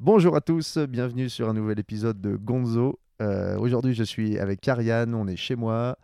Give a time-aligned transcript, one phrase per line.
[0.00, 3.00] Bonjour à tous, bienvenue sur un nouvel épisode de Gonzo.
[3.20, 5.98] Euh, Aujourd'hui, je suis avec Ariane, on est chez moi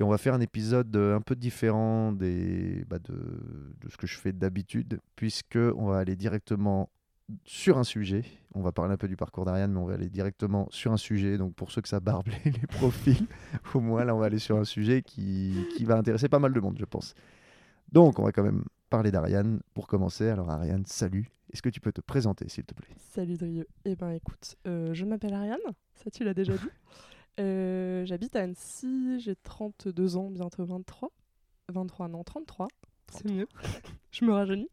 [0.00, 4.32] et on va faire un épisode un peu différent bah, de, ce que je fais
[4.32, 6.88] d'habitude, puisque on va aller directement
[7.44, 8.24] sur un sujet.
[8.54, 10.96] On va parler un peu du parcours d'Ariane, mais on va aller directement sur un
[10.96, 11.36] sujet.
[11.36, 13.26] Donc pour ceux que ça barbe les, profils,
[13.74, 16.60] au moins là, on va aller sur un sujet qui va intéresser pas mal de
[16.60, 17.14] monde, je pense.
[17.92, 20.28] Donc on va quand même parler d'Ariane pour commencer.
[20.28, 21.28] Alors Ariane, salut.
[21.52, 22.86] Est-ce que tu peux te présenter, s'il te plaît?
[22.96, 23.66] Salut Drieux.
[23.84, 25.58] Eh ben écoute, euh, je m'appelle Ariane,
[25.96, 26.60] ça tu l'as déjà dit.
[27.40, 31.10] Euh, J'habite à Annecy, j'ai 32 ans, bientôt 23.
[31.72, 32.68] 23, non, 33,
[33.10, 33.48] c'est mieux.
[34.12, 34.70] je me rajeunis.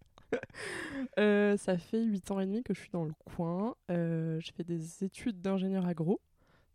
[1.17, 3.73] Euh, ça fait 8 ans et demi que je suis dans le coin.
[3.89, 6.21] Euh, je fais des études d'ingénieur agro.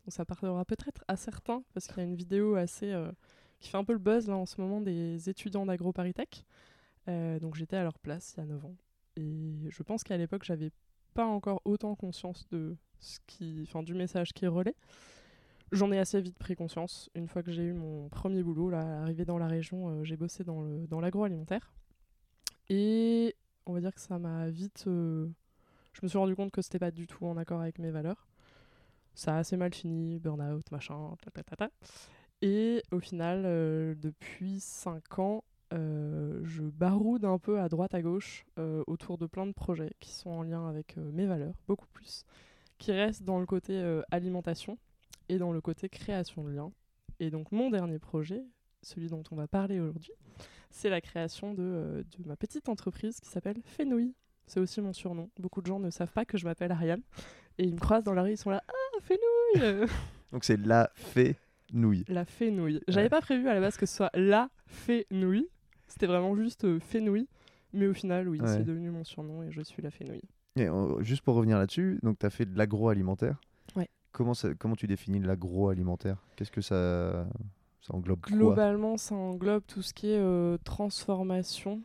[0.03, 3.09] Donc ça parlera peut-être à certains, parce qu'il y a une vidéo assez euh,
[3.61, 6.45] qui fait un peu le buzz là en ce moment des étudiants d'agro Paritech.
[7.07, 8.75] Euh, donc j'étais à leur place il y a 9 ans.
[9.15, 10.71] Et je pense qu'à l'époque, j'avais
[11.13, 14.75] pas encore autant conscience de ce qui, enfin, du message qui est relais.
[15.71, 17.09] J'en ai assez vite pris conscience.
[17.15, 20.15] Une fois que j'ai eu mon premier boulot, là, arrivé dans la région, euh, j'ai
[20.17, 21.73] bossé dans le dans l'agroalimentaire.
[22.69, 23.35] Et
[23.65, 24.85] on va dire que ça m'a vite.
[24.87, 25.27] euh,
[25.93, 28.27] je me suis rendu compte que c'était pas du tout en accord avec mes valeurs.
[29.15, 31.69] Ça a assez mal fini, burn-out, machin, ta ta ta.
[32.41, 33.43] Et au final,
[33.99, 39.25] depuis 5 ans, euh, je baroude un peu à droite à gauche euh, autour de
[39.25, 42.23] plein de projets qui sont en lien avec euh, mes valeurs, beaucoup plus,
[42.77, 44.77] qui restent dans le côté alimentation
[45.29, 46.71] et dans le côté création de liens.
[47.19, 48.43] Et donc mon dernier projet,
[48.81, 50.13] celui dont on va parler aujourd'hui,
[50.69, 54.13] c'est la création de, de ma petite entreprise qui s'appelle Fenouille.
[54.45, 55.29] C'est aussi mon surnom.
[55.39, 57.01] Beaucoup de gens ne savent pas que je m'appelle Ariane
[57.57, 59.87] et ils me croisent dans la rue, ils sont là Ah, Fenouille
[60.31, 61.35] Donc c'est la fée
[61.73, 62.05] nouille.
[62.07, 62.79] La Fenouille.
[62.87, 63.09] J'avais Ouais.
[63.09, 65.49] pas prévu à la base que ce soit la Fenouille.
[65.87, 67.27] C'était vraiment juste euh, Fenouille.
[67.73, 68.47] Mais au final, oui, Ouais.
[68.47, 70.21] c'est devenu mon surnom et je suis la Fenouille.
[70.55, 73.39] Et, euh, juste pour revenir là-dessus, donc tu as fait de l'agroalimentaire.
[73.75, 73.89] Ouais.
[74.11, 76.23] Comment, ça- comment tu définis l'agroalimentaire?
[76.35, 77.27] Qu'est-ce que ça,
[77.81, 78.35] ça englobe quoi?
[78.35, 81.81] Globalement, ça englobe tout ce qui est euh, transformation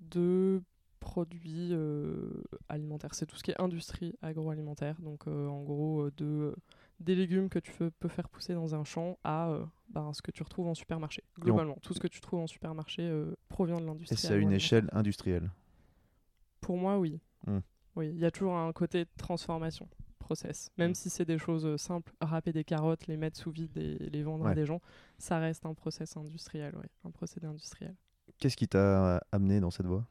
[0.00, 0.60] de
[1.00, 3.14] produits euh, alimentaires.
[3.14, 4.96] C'est tout ce qui est industrie agroalimentaire.
[5.00, 6.54] Donc, en gros, de,
[7.00, 10.30] des légumes que tu peux, faire pousser dans un champ à euh, ben, ce que
[10.30, 11.22] tu retrouves en supermarché.
[11.38, 14.16] Globalement, tout ce que tu trouves en supermarché euh, provient de Et l'industrie.
[14.16, 15.50] c'est à une échelle industrielle.
[16.60, 17.20] Pour moi, oui.
[17.46, 17.60] Hmm.
[17.96, 19.88] Oui, il y a toujours un côté de transformation,
[20.18, 20.70] process.
[20.76, 20.94] Même Hmm.
[20.94, 24.22] si c'est des choses euh, simples, râper des carottes, les mettre sous vide et les
[24.22, 24.80] vendre à des gens,
[25.18, 27.94] ça reste un process industriel, un procédé industriel.
[28.38, 30.04] Qu'est-ce qui t'a amené dans cette voie?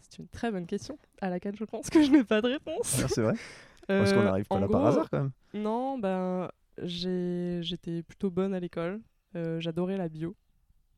[0.00, 3.00] C'est une très bonne question à laquelle je pense que je n'ai pas de réponse.
[3.04, 3.34] Ah, C'est vrai?
[3.98, 5.30] Parce qu'on Euh, n'arrive pas en là par hasard quand même.
[5.54, 6.48] Non, ben
[6.82, 9.00] j'ai- j'étais plutôt bonne à l'école.
[9.36, 10.34] Euh, J'adorais la bio.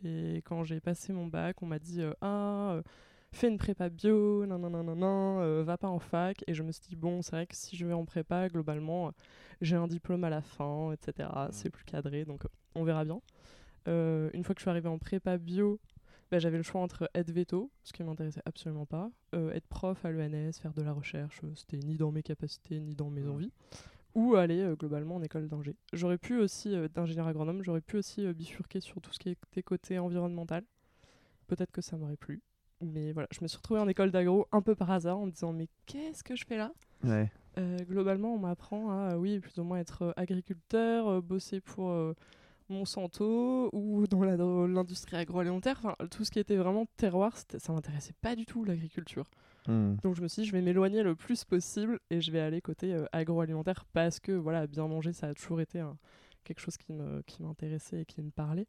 [0.04, 2.82] Et quand j'ai passé mon bac, on m'a dit euh, Ah, euh,
[3.32, 6.42] fais une prépa bio, non, non, non, non, non, euh, va pas en fac.
[6.46, 9.08] Et je me suis dit Bon, c'est vrai que si je vais en prépa, globalement,
[9.08, 9.10] euh,
[9.60, 11.28] j'ai un diplôme à la fin, etc.
[11.50, 13.20] C'est plus cadré, donc euh, on verra bien.
[13.88, 15.78] Euh, une fois que je suis arrivée en prépa bio,
[16.32, 20.02] bah, j'avais le choix entre être veto, ce qui m'intéressait absolument pas, euh, être prof
[20.02, 23.28] à l'ENS, faire de la recherche, euh, c'était ni dans mes capacités ni dans mes
[23.28, 23.52] envies,
[24.14, 25.76] ou aller euh, globalement en école d'ingé.
[25.92, 29.62] J'aurais pu aussi, euh, d'ingénieur agronome, j'aurais pu aussi bifurquer sur tout ce qui était
[29.62, 30.64] côté environnemental.
[31.48, 32.40] Peut-être que ça m'aurait plu.
[32.80, 35.32] Mais voilà, je me suis retrouvée en école d'agro un peu par hasard en me
[35.32, 36.72] disant mais qu'est-ce que je fais là?
[37.04, 37.30] Ouais.
[37.90, 41.92] globalement, on m'apprend à, oui, plus ou moins être agriculteur, bosser pour
[42.72, 45.78] Monsanto ou dans l'industrie agroalimentaire.
[45.78, 49.24] Enfin, tout ce qui était vraiment terroir, ça m'intéressait pas du tout l'agriculture.
[49.68, 49.94] Hmm.
[50.02, 52.60] Donc je me suis dit, je vais m'éloigner le plus possible et je vais aller
[52.60, 55.84] côté euh, agroalimentaire parce que voilà, bien manger, ça a toujours été
[56.42, 58.66] quelque chose qui me qui m'intéressait et qui me parlait.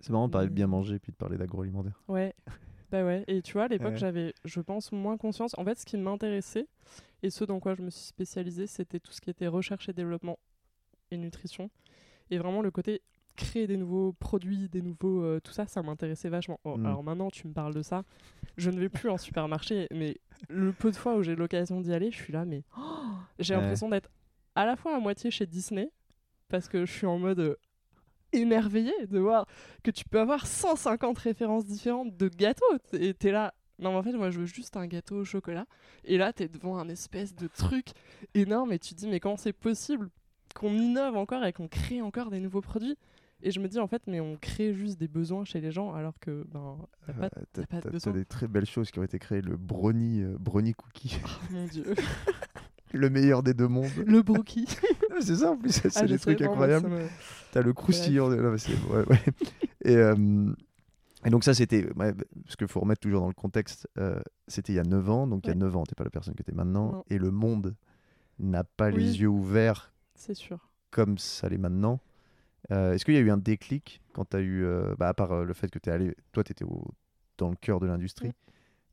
[0.00, 2.02] C'est marrant de parler de bien manger puis de parler d'agroalimentaire.
[2.08, 2.34] Ouais,
[2.90, 3.22] bah ouais.
[3.28, 3.98] Et tu vois, à l'époque, Ouais.
[3.98, 5.52] j'avais, je pense, moins conscience.
[5.56, 6.66] En fait, ce qui m'intéressait
[7.22, 9.92] et ce dans quoi je me suis spécialisée, c'était tout ce qui était recherche et
[9.92, 10.38] développement
[11.12, 11.70] et nutrition.
[12.30, 13.02] Et vraiment, le côté
[13.36, 15.22] créer des nouveaux produits, des nouveaux.
[15.22, 16.58] euh, tout ça, ça m'intéressait vachement.
[16.64, 16.86] Oh, Mm.
[16.86, 18.02] Alors maintenant, tu me parles de ça.
[18.56, 20.16] Je ne vais plus en supermarché, mais
[20.48, 22.80] le peu de fois où j'ai l'occasion d'y aller, je suis là, mais oh,
[23.38, 23.60] j'ai Ouais.
[23.60, 24.10] l'impression d'être
[24.54, 25.90] à la fois à moitié chez Disney,
[26.48, 27.40] parce que je suis en mode.
[27.40, 27.56] euh,
[28.32, 29.46] émerveillé de voir
[29.84, 32.64] que tu peux avoir 150 références différentes de gâteaux.
[32.92, 35.66] Et t'es là, non mais en fait moi je veux juste un gâteau au chocolat.
[36.04, 37.90] Et là t'es devant un espèce de truc
[38.34, 40.10] énorme et tu te dis mais comment c'est possible
[40.56, 42.96] qu'on innove encore et qu'on crée encore des nouveaux produits?
[43.44, 45.92] Et je me dis en fait mais on crée juste des besoins chez les gens
[45.94, 46.76] alors que ben
[47.06, 48.12] pas Euh, T'as pas de t'as- besoin.
[48.12, 49.42] t'as des très belles choses qui ont été créées.
[49.42, 51.84] Le brownie, euh, brownie cookie, Oh, mon dieu
[52.92, 53.90] le meilleur des deux mondes.
[54.06, 54.66] le brookie
[55.20, 56.88] c'est ça en plus, c'est Ah, des trucs incroyables.
[56.88, 57.06] me-
[57.52, 58.28] T'as le croustillant.
[58.30, 59.20] de- non, mais c'est- ouais, ouais.
[59.84, 60.52] Et, euh,
[61.26, 62.14] et donc ça c'était, ouais,
[62.44, 64.18] parce qu'il faut remettre toujours dans le contexte, euh,
[64.48, 65.58] c'était il y a 9 ans, donc il y a Ouais.
[65.58, 67.04] 9 ans, t'es pas la personne que t'es maintenant, Non.
[67.10, 67.74] et le monde
[68.38, 68.96] n'a pas Oui.
[68.96, 70.70] les yeux ouverts C'est sûr.
[70.90, 72.00] comme ça l'est maintenant.
[72.70, 75.14] Euh, Est-ce qu'il y a eu un déclic quand tu as eu, euh, bah, à
[75.14, 76.64] part euh, le fait que tu es allé, toi tu étais
[77.38, 78.32] dans le cœur de l'industrie,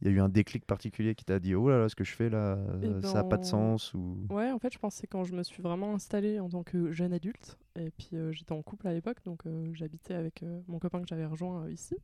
[0.02, 2.04] il y a eu un déclic particulier qui t'a dit oh là là, ce que
[2.04, 4.18] je fais là, Eh ça n'a pas de ben, sens ou...
[4.30, 6.64] Ouais, en fait, je pense que c'est quand je me suis vraiment installée en tant
[6.64, 7.58] que jeune adulte.
[7.76, 11.02] Et puis, euh, j'étais en couple à l'époque, donc euh, j'habitais avec euh, mon copain
[11.02, 11.96] que j'avais rejoint ici.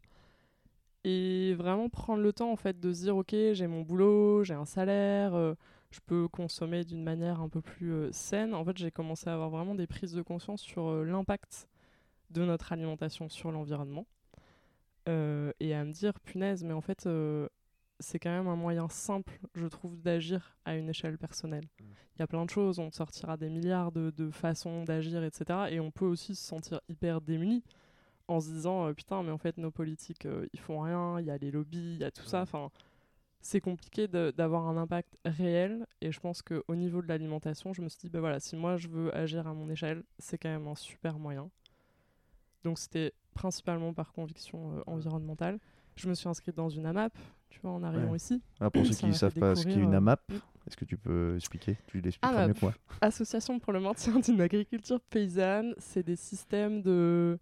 [1.04, 4.54] Et vraiment prendre le temps, en fait, de se dire, OK, j'ai mon boulot, j'ai
[4.54, 5.56] un salaire,
[5.92, 8.54] je peux consommer d'une manière un peu plus euh, saine.
[8.54, 11.68] En fait, j'ai commencé à avoir vraiment des prises de conscience sur euh, l'impact
[12.30, 14.06] de notre alimentation sur l'environnement.
[15.08, 17.08] Euh, et à me dire, punaise, mais en fait,
[18.00, 21.64] c'est quand même un moyen simple, je trouve, d'agir à une échelle personnelle.
[21.80, 25.68] Il y a plein de choses, on sortira des milliards de, de façons d'agir, etc.
[25.70, 27.64] Et on peut aussi se sentir hyper démuni
[28.28, 31.26] en se disant, euh, putain, mais en fait, nos politiques, euh, ils font rien, il
[31.26, 32.42] y a les lobbies, il y a tout ça.
[32.42, 32.70] Enfin,
[33.42, 35.86] c'est compliqué d'avoir un impact réel.
[36.02, 38.78] Et je pense qu'au niveau de l'alimentation, je me suis dit, bah voilà, si moi
[38.78, 41.50] je veux agir à mon échelle, c'est quand même un super moyen.
[42.64, 45.60] Donc c'était principalement par conviction euh, environnementale.
[45.96, 47.14] Je me suis inscrite dans une AMAP,
[47.50, 48.18] tu vois, en arrivant Ouais.
[48.18, 48.42] ici.
[48.60, 50.22] Ah, pour ceux qui ne savent pas ce qu'est une euh, AMAP,
[50.68, 51.78] est-ce que tu peux expliquer?
[51.88, 52.48] Tu l'expliqueras AMAP.
[52.50, 52.74] mieux que moi.
[53.02, 57.40] Association pour le maintien d'une agriculture paysanne, c'est des systèmes de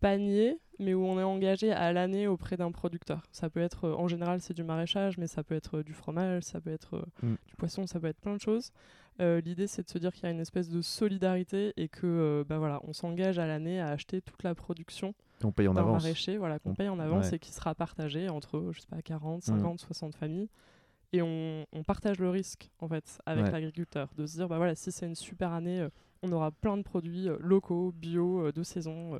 [0.00, 3.22] paniers, mais où on est engagé à l'année auprès d'un producteur.
[3.32, 5.92] Ça peut être, euh, en général, c'est du maraîchage, mais ça peut être euh, du
[5.92, 7.34] fromage, ça peut être euh, Mm.
[7.46, 8.70] du poisson, ça peut être plein de choses.
[9.20, 12.06] Euh, L'idée, c'est de se dire qu'il y a une espèce de solidarité et que,
[12.06, 15.74] euh, bah voilà, on s'engage à l'année à acheter toute la production On paye en
[15.76, 16.02] avance.
[16.04, 17.36] maraîcher, voilà, qu'on On- paye en avance ouais.
[17.36, 19.58] et qui sera partagé entre, je sais pas, 40, Mm.
[19.58, 20.48] 50, 60 familles.
[21.12, 23.50] Et on, on partage le risque, en fait, avec Ouais.
[23.50, 24.08] l'agriculteur.
[24.16, 25.88] De se dire, bah voilà, si c'est une super année, euh,
[26.22, 29.18] on aura plein de produits locaux, bio, de saison,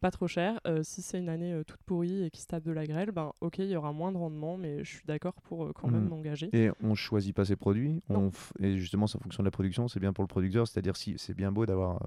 [0.00, 0.60] pas trop cher.
[0.66, 3.12] Euh, si c'est une année euh, toute pourrie et qui se tape de la grêle,
[3.12, 5.88] ben ok, il y aura moins de rendement, mais je suis d'accord pour euh, quand
[5.88, 6.08] même Mm.
[6.08, 6.48] m'engager.
[6.52, 8.02] Et on choisit pas ses produits.
[8.08, 10.66] On f- Et justement, c'est en fonction de la production, c'est bien pour le producteur.
[10.66, 12.00] C'est-à-dire, si c'est bien beau d'avoir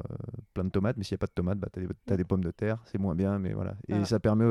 [0.54, 1.80] plein de tomates, mais s'il n'y a pas de tomates, bah, tu
[2.12, 3.40] as, des pommes de terre, c'est moins bien.
[3.40, 3.76] Mais voilà.
[3.88, 4.06] Et Voilà.
[4.06, 4.46] ça permet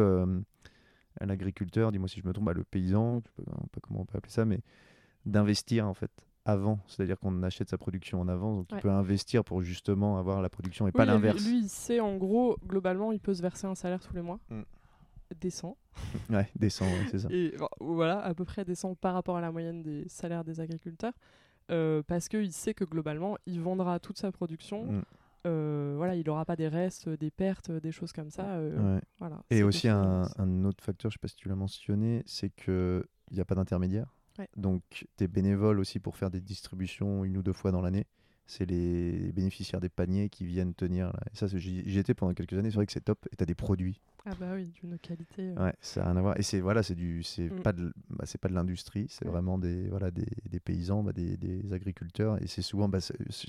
[1.21, 4.01] à l'agriculteur, dis-moi si je me trompe, à le paysan, je sais pas, pas comment
[4.01, 4.61] on peut appeler ça, mais
[5.27, 6.11] d'investir en fait
[6.45, 6.81] avant.
[6.89, 8.81] C'est-à-dire qu'on achète sa production en avance, donc il Ouais.
[8.81, 11.45] peut investir pour justement avoir la production et pas Oui, l'inverse.
[11.47, 14.39] Lui, il sait en gros, globalement, il peut se verser un salaire tous les mois.
[14.51, 14.63] Mm.
[15.41, 15.77] Décent.
[16.31, 17.29] Ouais, descend, ouais, c'est ça.
[17.31, 20.61] Et bon, voilà, à peu près décent par rapport à la moyenne des salaires des
[20.61, 21.13] agriculteurs.
[21.71, 24.85] euh, parce qu'il sait que globalement, il vendra toute sa production.
[24.93, 25.03] Mm.
[25.47, 28.45] euh, voilà, il n'aura pas des restes, des pertes, des choses comme ça.
[28.57, 29.01] euh, Ouais.
[29.21, 32.51] voilà, Et aussi un, un autre facteur, je sais pas si tu l'as mentionné, c'est
[32.51, 34.13] qu'il n'y a pas d'intermédiaire.
[34.57, 38.07] Donc tu es bénévole aussi pour faire des distributions une ou deux fois dans l'année.
[38.55, 41.07] C'est les bénéficiaires des paniers qui viennent tenir.
[41.07, 41.21] Là.
[41.33, 43.27] Et ça, j'y étais pendant quelques années, c'est vrai que c'est top.
[43.33, 43.99] Et tu as des produits.
[44.27, 45.49] Ah bah oui, d'une qualité.
[45.57, 46.39] euh, Ouais, ça n'a rien à voir.
[46.39, 47.63] Et c'est voilà, c'est du, c'est Mm.
[47.63, 51.13] pas de, bah, c'est pas de l'industrie, c'est vraiment des, voilà, des, des paysans, bah,
[51.13, 52.41] des, des agriculteurs.
[52.43, 52.99] Et c'est souvent, bah,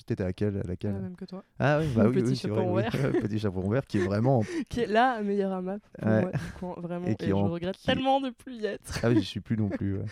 [0.08, 0.94] t'étais à laquelle, à laquelle?
[0.94, 1.44] La même que toi.
[1.60, 2.82] Ah oui, bah oui, petit oui, c'est vrai, chaperon oui.
[2.84, 3.12] vert.
[3.22, 6.22] Petit chaperon vert qui est vraiment Qui est la meilleure AMAP pour Ouais.
[6.22, 7.08] moi, du coin, vraiment.
[7.08, 9.00] Et Et, qui je en- regrette qui- tellement de plus y être.
[9.04, 9.98] Ah oui, j'y suis plus non plus.
[9.98, 10.06] ouais.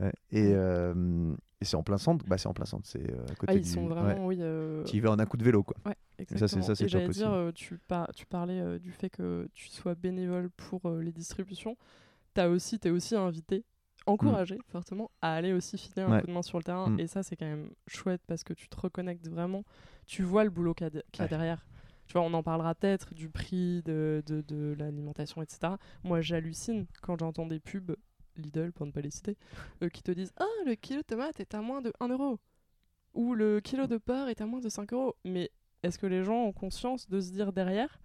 [0.00, 0.12] Ouais.
[0.30, 1.34] Et, euh,
[1.64, 2.24] et c'est en plein centre.
[2.26, 2.86] Bah, c'est en plein centre.
[2.86, 3.68] C'est euh, à côté Ah, ils du.
[3.68, 3.88] sont ouais.
[3.88, 4.36] vraiment, oui.
[4.40, 5.76] euh, Tu y vas en un coup de vélo, quoi.
[5.86, 5.96] Ouais,
[6.36, 9.68] ça, c'est- ça, c'est j'allais dire, euh, tu, par- tu parlais du fait que tu
[9.68, 11.76] sois bénévole pour les distributions.
[12.34, 13.64] T'as aussi, t'es aussi invité,
[14.06, 16.20] encouragé fortement, à aller aussi filer un Ouais.
[16.20, 16.90] coup de main sur le terrain.
[16.90, 17.00] Mm.
[17.00, 19.64] Et ça, c'est quand même chouette parce que tu te reconnectes vraiment.
[20.06, 21.28] Tu vois le boulot qu'il y a, de- qu'il y a Ouais.
[21.30, 21.66] derrière.
[22.06, 25.74] Tu vois, on en parlera peut-être du prix de, de, de l'alimentation, etc.
[26.02, 27.96] Moi, j'hallucine quand j'entends des pubs
[28.36, 29.36] Lidl, pour ne pas les citer,
[29.82, 32.38] euh, qui te disent Ah, le kilo de tomate est à moins de 1 euro.
[33.14, 35.14] Ou le kilo de porc est à moins de 5 euros.
[35.24, 35.50] Mais
[35.82, 38.00] est-ce que les gens ont conscience de se dire derrière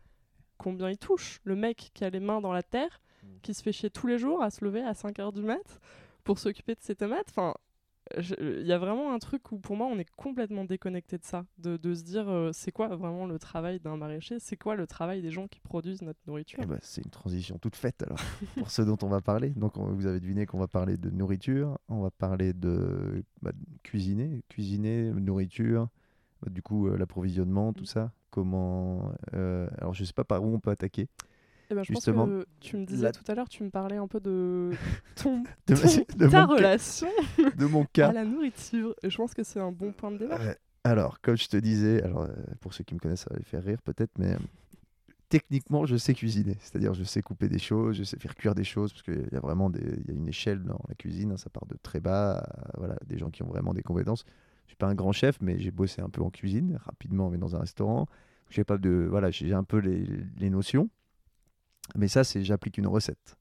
[0.57, 1.39] combien ils touchent?
[1.43, 3.01] Le mec qui a les mains dans la terre,
[3.41, 5.79] qui se fait chier tous les jours à se lever à 5 heures du mat
[6.23, 7.27] pour s'occuper de ses tomates.
[7.29, 7.53] Enfin,
[8.39, 11.45] il y a vraiment un truc où pour moi on est complètement déconnecté de ça,
[11.57, 14.87] de, de se dire euh, c'est quoi vraiment le travail d'un maraîcher, c'est quoi le
[14.87, 16.59] travail des gens qui produisent notre nourriture.
[16.63, 18.17] Eh ben, c'est une transition toute faite alors
[18.57, 19.49] pour ce dont on va parler.
[19.51, 23.51] Donc on- vous avez deviné qu'on va parler de nourriture, on va parler de, bah,
[23.51, 25.89] de cuisiner, cuisiner, nourriture,
[26.41, 27.87] bah, du coup euh, l'approvisionnement, tout Mm.
[27.87, 28.11] ça.
[28.31, 31.07] Comment euh, Alors je sais pas par où on peut attaquer.
[31.71, 33.69] Eh ben, je justement, pense que tu me disais la- tout à l'heure, tu me
[33.69, 34.71] parlais un peu de
[35.15, 37.07] ton, De, ton- de ta relation
[37.57, 38.11] de mon à cas.
[38.11, 38.95] la nourriture.
[39.03, 40.39] Et je pense que c'est un bon point de départ.
[40.83, 42.29] Alors, comme je te disais, alors, euh,
[42.61, 44.37] pour ceux qui me connaissent, ça va les faire rire peut-être, mais euh,
[45.29, 46.57] techniquement, je sais cuisiner.
[46.61, 49.35] C'est-à-dire, je sais couper des choses, je sais faire cuire des choses, parce qu'il y
[49.35, 51.99] a vraiment des, y a une échelle dans la cuisine, hein, ça part de très
[51.99, 54.25] bas, à, voilà, des gens qui ont vraiment des compétences.
[54.65, 57.37] Je suis pas un grand chef, mais j'ai bossé un peu en cuisine, rapidement, mais
[57.37, 58.07] dans un restaurant.
[58.49, 60.05] J'ai pas de, voilà, j'ai un peu les,
[60.37, 60.89] les notions.
[61.95, 63.35] Mais ça, c'est j'applique une recette.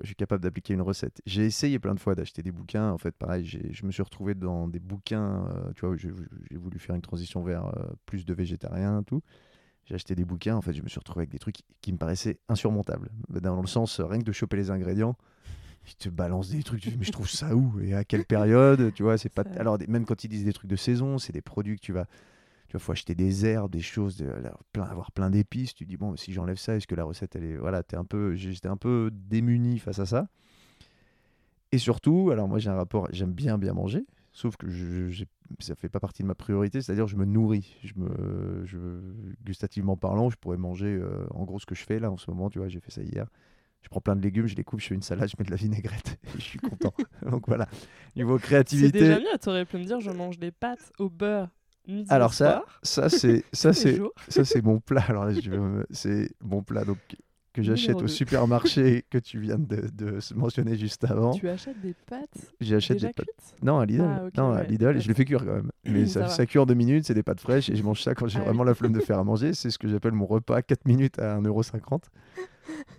[0.00, 1.20] Je suis capable d'appliquer une recette.
[1.26, 2.90] J'ai essayé plein de fois d'acheter des bouquins.
[2.92, 5.46] En fait, pareil, je me suis retrouvé dans des bouquins.
[5.54, 6.10] euh, tu vois, j'ai
[6.50, 9.22] j'ai voulu faire une transition vers euh, plus de végétarien, tout.
[9.84, 10.56] J'ai acheté des bouquins.
[10.56, 13.10] En fait, je me suis retrouvé avec des trucs qui me paraissaient insurmontables.
[13.28, 15.16] Dans le sens, euh, rien que de choper les ingrédients,
[15.86, 16.80] ils te balancent des trucs.
[16.80, 17.78] Tu dis, mais je trouve ça où?
[17.80, 18.94] Et à quelle période?
[18.94, 19.42] Tu vois, c'est pas.
[19.58, 22.06] Alors, même quand ils disent des trucs de saison, c'est des produits que tu vas.
[22.72, 25.74] Tu vois, faut acheter des herbes, des choses, de- là, plein, avoir plein d'épices.
[25.74, 28.04] Tu dis bon, si j'enlève ça, est-ce que la recette elle est voilà, t'es un
[28.06, 30.26] peu, j'étais un peu démuni face à ça?
[31.70, 35.26] Et surtout, alors moi j'ai un rapport, j'aime bien bien manger, sauf que je, j'ai-
[35.58, 38.78] ça fait pas partie de ma priorité, c'est-à-dire je me nourris, je me, je,
[39.44, 42.30] gustativement parlant, je pourrais manger euh, en gros ce que je fais là en ce
[42.30, 43.26] moment, tu vois, j'ai fait ça hier.
[43.82, 45.50] Je prends plein de légumes, je les coupe, je fais une salade, je mets de
[45.50, 46.94] la vinaigrette et je suis content.
[47.30, 47.68] Donc voilà,
[48.16, 49.00] niveau C'est créativité.
[49.00, 51.48] déjà mieux, t'aurais pu me dire je mange des pâtes au beurre
[52.08, 55.04] Alors ça, ça c'est ça c'est ça c'est mon plat.
[55.08, 55.32] Alors là,
[55.90, 56.98] c'est mon plat donc
[57.52, 61.32] que j'achète au supermarché que tu viens de, mentionner juste avant.
[61.32, 63.26] Tu achètes des pâtes J'achète des pâtes.
[63.62, 64.02] Non, à Lidl.
[64.02, 65.70] Ah, non, à Lidl, je les fais cuire quand même.
[65.84, 68.00] Mais Ça ça, ça cuit en deux minutes, c'est des pâtes fraîches et je mange
[68.00, 68.46] ça quand j'ai Ah oui.
[68.46, 69.52] vraiment la flemme de faire à manger.
[69.62, 72.04] C'est ce que j'appelle mon repas à 4 minutes à 1,50€.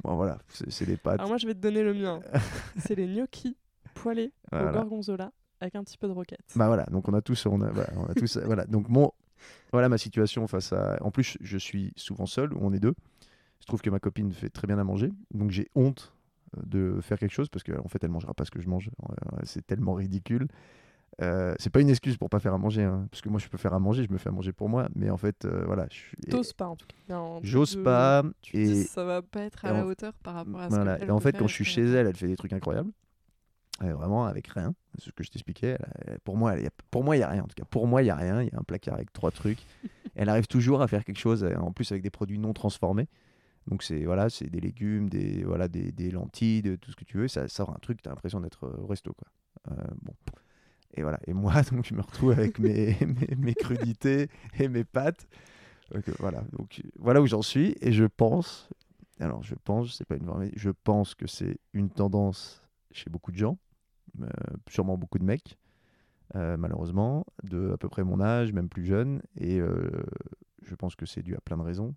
[0.03, 1.15] Bon voilà, c'est des pâtes.
[1.19, 2.19] Alors moi je vais te donner le mien.
[2.77, 3.57] C'est les gnocchis
[3.95, 5.31] poêlés au gorgonzola
[5.63, 6.39] avec un petit peu de roquette.
[6.55, 8.65] Bah voilà, donc on a tous, on a, voilà, on a tous, voilà.
[8.65, 9.11] Donc mon,
[9.71, 10.97] voilà ma situation face à.
[11.01, 12.93] En plus, je suis souvent seul, ou on est deux.
[13.59, 16.13] Je trouve que ma copine fait très bien à manger, donc j'ai honte
[16.57, 18.67] euh, de faire quelque chose parce qu'en en fait, elle mangera pas ce que je
[18.67, 18.89] mange.
[19.09, 20.47] Euh, C'est tellement ridicule.
[21.21, 23.47] Euh, c'est pas une excuse pour pas faire à manger, hein, parce que moi je
[23.47, 25.63] peux faire à manger, je me fais à manger pour moi, mais en fait, euh,
[25.65, 25.87] voilà.
[26.27, 27.21] T'oses pas en tout cas.
[27.43, 30.59] J'ose de- pas Tu dis, et ça va pas être à la hauteur par rapport
[30.59, 30.97] à ce voilà.
[30.97, 32.89] que Et en fait, quand je suis chez elle, elle fait des trucs incroyables.
[33.81, 35.77] Euh, vraiment avec rien, c'est ce que je t'expliquais.
[36.23, 37.43] Pour moi, il y a, pour moi, il y a rien.
[37.43, 38.41] En tout cas, pour moi, il y a rien.
[38.41, 39.65] Il y a un placard avec trois trucs.
[40.15, 43.07] elle arrive toujours à faire quelque chose, euh, en plus avec des produits non transformés.
[43.67, 47.05] Donc c'est voilà, c'est des légumes, des voilà, des, des lentilles, de tout ce que
[47.05, 47.27] tu veux.
[47.27, 49.27] Ça sort un truc, t'as l'impression d'être euh, au resto quoi.
[49.71, 50.13] Euh, bon.
[50.95, 51.19] Et voilà.
[51.25, 55.27] Et moi, donc je me retrouve avec mes, mes, mes crudités et mes pâtes.
[55.91, 56.43] Donc, voilà.
[56.51, 57.75] Donc voilà où j'en suis.
[57.81, 58.69] Et je pense,
[59.19, 62.61] alors je pense, c'est pas une je pense que c'est une tendance
[62.91, 63.57] chez beaucoup de gens,
[64.69, 65.57] sûrement beaucoup de mecs,
[66.35, 69.21] euh, malheureusement, de à peu près mon âge, même plus jeune.
[69.37, 69.89] Et euh,
[70.63, 71.93] je pense que c'est dû à plein de raisons.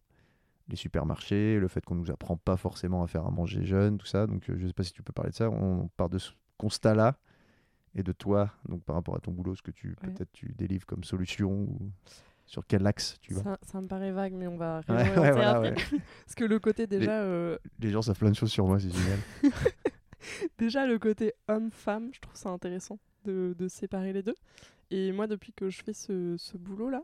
[0.68, 4.06] Les supermarchés, le fait qu'on nous apprend pas forcément à faire à manger jeune, tout
[4.06, 4.26] ça.
[4.26, 5.48] Donc euh, je sais pas si tu peux parler de ça.
[5.50, 7.16] On part de ce constat-là
[7.94, 10.10] et de toi, donc par rapport à ton boulot, ce que tu Ouais.
[10.10, 11.78] peut-être tu délivres comme solution ou
[12.44, 13.42] sur quel axe tu vas?
[13.42, 15.60] Ça, ça me paraît vague, mais on va Ouais, ouais, voilà.
[16.26, 18.90] Parce que le côté déjà, euh, Les gens savent plein de choses sur moi, c'est
[18.90, 19.18] génial.
[20.58, 24.36] déjà le côté homme-femme, je trouve ça intéressant de, de séparer les deux.
[24.90, 27.02] Et moi, depuis que je fais ce, ce boulot-là,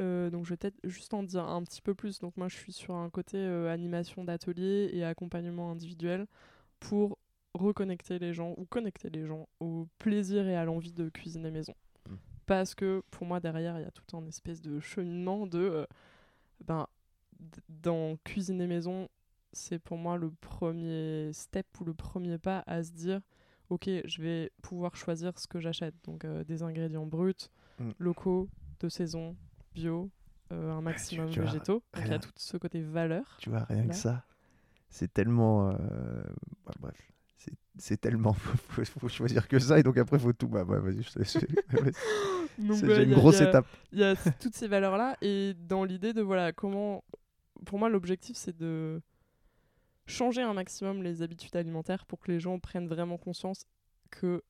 [0.00, 2.20] euh, donc je vais peut-être juste en dire un petit peu plus.
[2.20, 6.26] Donc moi, je suis sur un côté euh, animation d'atelier et accompagnement individuel
[6.80, 7.18] pour
[7.54, 11.74] reconnecter les gens ou connecter les gens au plaisir et à l'envie de cuisiner maison.
[12.08, 12.14] Mm.
[12.46, 15.58] Parce que pour moi, derrière, il y a tout un espèce de cheminement de...
[15.58, 15.86] euh,
[16.64, 16.86] ben,
[17.68, 19.08] dans cuisiner maison,
[19.52, 23.20] c'est pour moi le premier step ou le premier pas à se dire
[23.70, 27.34] ok je vais pouvoir choisir ce que j'achète donc euh, des ingrédients bruts
[27.80, 27.90] Mm.
[28.00, 28.48] locaux
[28.80, 29.36] de saison
[29.72, 30.10] bio
[30.52, 33.64] euh, un maximum tu végétaux donc il y a tout ce côté valeur Tu vois,
[33.64, 33.88] rien Là.
[33.90, 34.24] que ça,
[34.90, 35.68] c'est tellement.
[35.70, 35.74] euh,
[36.66, 38.32] ouais, bref, c'est- tellement.
[38.32, 40.48] faut, faut choisir que ça et donc après, faut tout.
[40.48, 41.10] Bah, ouais, vas-y, je
[42.74, 43.66] c'est y une grosse il y a- étape.
[43.92, 47.04] il y a toutes ces valeurs là et dans l'idée de voilà comment
[47.64, 49.00] pour moi l'objectif c'est de
[50.08, 53.66] changer un maximum les habitudes alimentaires pour que les gens prennent vraiment conscience
[54.10, 54.42] que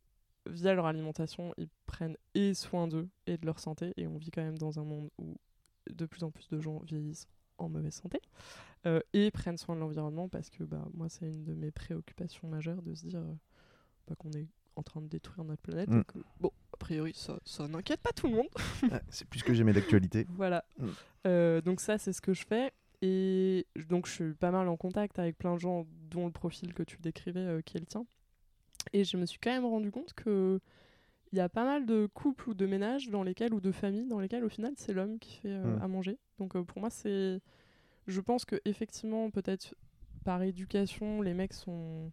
[0.47, 4.31] via leur alimentation ils prennent et soin d'eux et de leur santé et on vit
[4.31, 5.37] quand même dans un monde où
[5.91, 8.21] de plus en plus de gens vieillissent en mauvaise santé
[8.87, 12.49] euh, et prennent soin de l'environnement parce que bah moi c'est une de mes préoccupations
[12.49, 13.35] majeures de se dire euh,
[14.07, 14.47] bah, qu'on est
[14.77, 16.05] en train de détruire notre planète Mm.
[16.05, 18.49] que bon a priori ça, ça n'inquiète pas tout le monde
[19.11, 20.25] c'est plus que jamais d'actualité.
[20.37, 20.65] voilà.
[20.79, 20.87] Mm.
[21.27, 22.73] Euh, donc ça, c'est ce que je fais.
[23.03, 26.75] Et donc je suis pas mal en contact avec plein de gens, dont le profil
[26.75, 28.05] que tu décrivais, euh, qui est le tien.
[28.93, 30.61] Et je me suis quand même rendu compte que
[31.33, 34.09] il y a pas mal de couples ou de ménages dans lesquels ou de familles
[34.09, 35.83] dans lesquels au final c'est l'homme qui fait euh, Mm.
[35.83, 36.19] à manger.
[36.39, 37.41] Donc euh, pour moi c'est,
[38.07, 39.75] je pense que effectivement peut-être
[40.25, 42.11] par éducation les mecs sont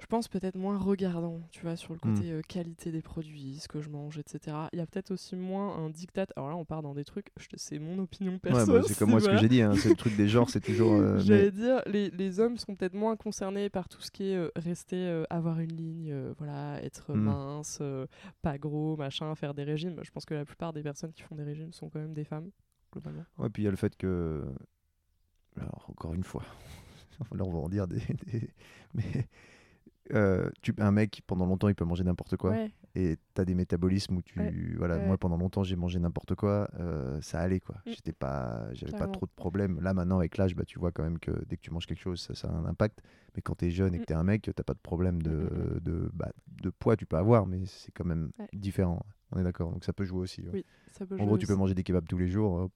[0.00, 2.14] je pense peut-être moins regardant, tu vois, sur le Mm.
[2.14, 4.56] côté euh, qualité des produits, ce que je mange, etc.
[4.72, 6.26] Il y a peut-être aussi moins un dictat.
[6.36, 8.72] Alors là, on part dans des trucs, c'est mon opinion Ouais, perso.
[8.72, 10.60] bah, c'est comme moi ce que j'ai dit, hein, c'est le truc des genres, c'est
[10.60, 10.92] toujours.
[10.94, 14.24] euh, mais- J'allais dire, les, les hommes sont peut-être moins concernés par tout ce qui
[14.30, 17.20] est euh, rester, avoir une ligne, voilà, être Mm.
[17.20, 17.82] mince,
[18.42, 20.00] pas gros, machin, faire des régimes.
[20.02, 22.24] Je pense que la plupart des personnes qui font des régimes sont quand même des
[22.24, 22.50] femmes,
[22.92, 23.24] globalement.
[23.38, 24.44] Ouais, puis il y a le fait que.
[25.60, 26.44] Alors, encore une fois,
[27.34, 28.00] Là, on va en dire des.
[28.26, 28.48] des-
[28.94, 29.28] Mais
[30.12, 30.74] euh, tu...
[30.78, 32.50] un mec, pendant longtemps, il peut manger n'importe quoi.
[32.50, 34.38] Ouais, Et tu as des métabolismes où tu.
[34.40, 35.06] Ouais, Voilà, ouais.
[35.06, 36.68] moi, pendant longtemps, j'ai mangé n'importe quoi.
[36.80, 37.76] euh, ça allait, quoi.
[37.86, 37.90] Mm.
[37.90, 38.66] J'étais pas...
[38.72, 39.80] J'avais pas trop de problèmes.
[39.80, 42.00] Là, maintenant, avec l'âge, bah, tu vois quand même que dès que tu manges quelque
[42.02, 43.00] chose, ça, ça a un impact.
[43.36, 44.06] Mais quand tu es jeune et que Mm.
[44.06, 46.30] tu es un mec, t'as pas de problème de, Mm, de, bah,
[46.62, 49.00] de poids, tu peux avoir, mais c'est quand même différent.
[49.32, 49.70] On est d'accord.
[49.70, 50.42] Donc ça peut jouer aussi.
[50.52, 52.58] Oui, ça peut En jouer gros, tu peux manger des kebabs tous les jours.
[52.58, 52.68] euh,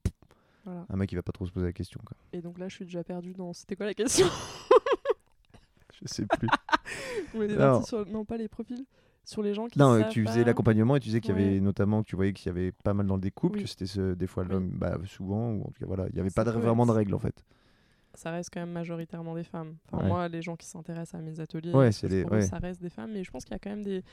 [0.64, 0.86] Voilà.
[0.88, 2.00] un mec, il va pas trop se poser la question.
[2.06, 2.16] Quoi.
[2.32, 3.52] Et donc là, je suis déjà perdue dans.
[3.52, 4.26] C'était quoi la question?
[6.04, 6.48] Je sais plus.
[7.58, 8.06] Parti sur.
[8.06, 8.84] Non, pas les profils.
[9.24, 9.78] Sur les gens qui.
[9.78, 10.46] non, euh, savent tu faisais pas.
[10.48, 11.60] l'accompagnement et tu disais qu'il y avait Ouais.
[11.60, 13.64] notamment, que tu voyais qu'il y avait pas mal dans des couples, Oui.
[13.64, 16.20] que c'était ce- des fois l'homme, bah, souvent, ou en tout cas, voilà, il y
[16.20, 17.42] avait pas de- vraiment de règles en fait.
[18.12, 19.76] Ça reste quand même majoritairement des femmes.
[19.90, 20.08] Enfin, Ouais.
[20.08, 22.06] moi, les gens qui s'intéressent à mes ateliers, Ouais, ça
[22.58, 23.12] reste des femmes.
[23.12, 24.04] Mais je pense qu'il y a quand même des.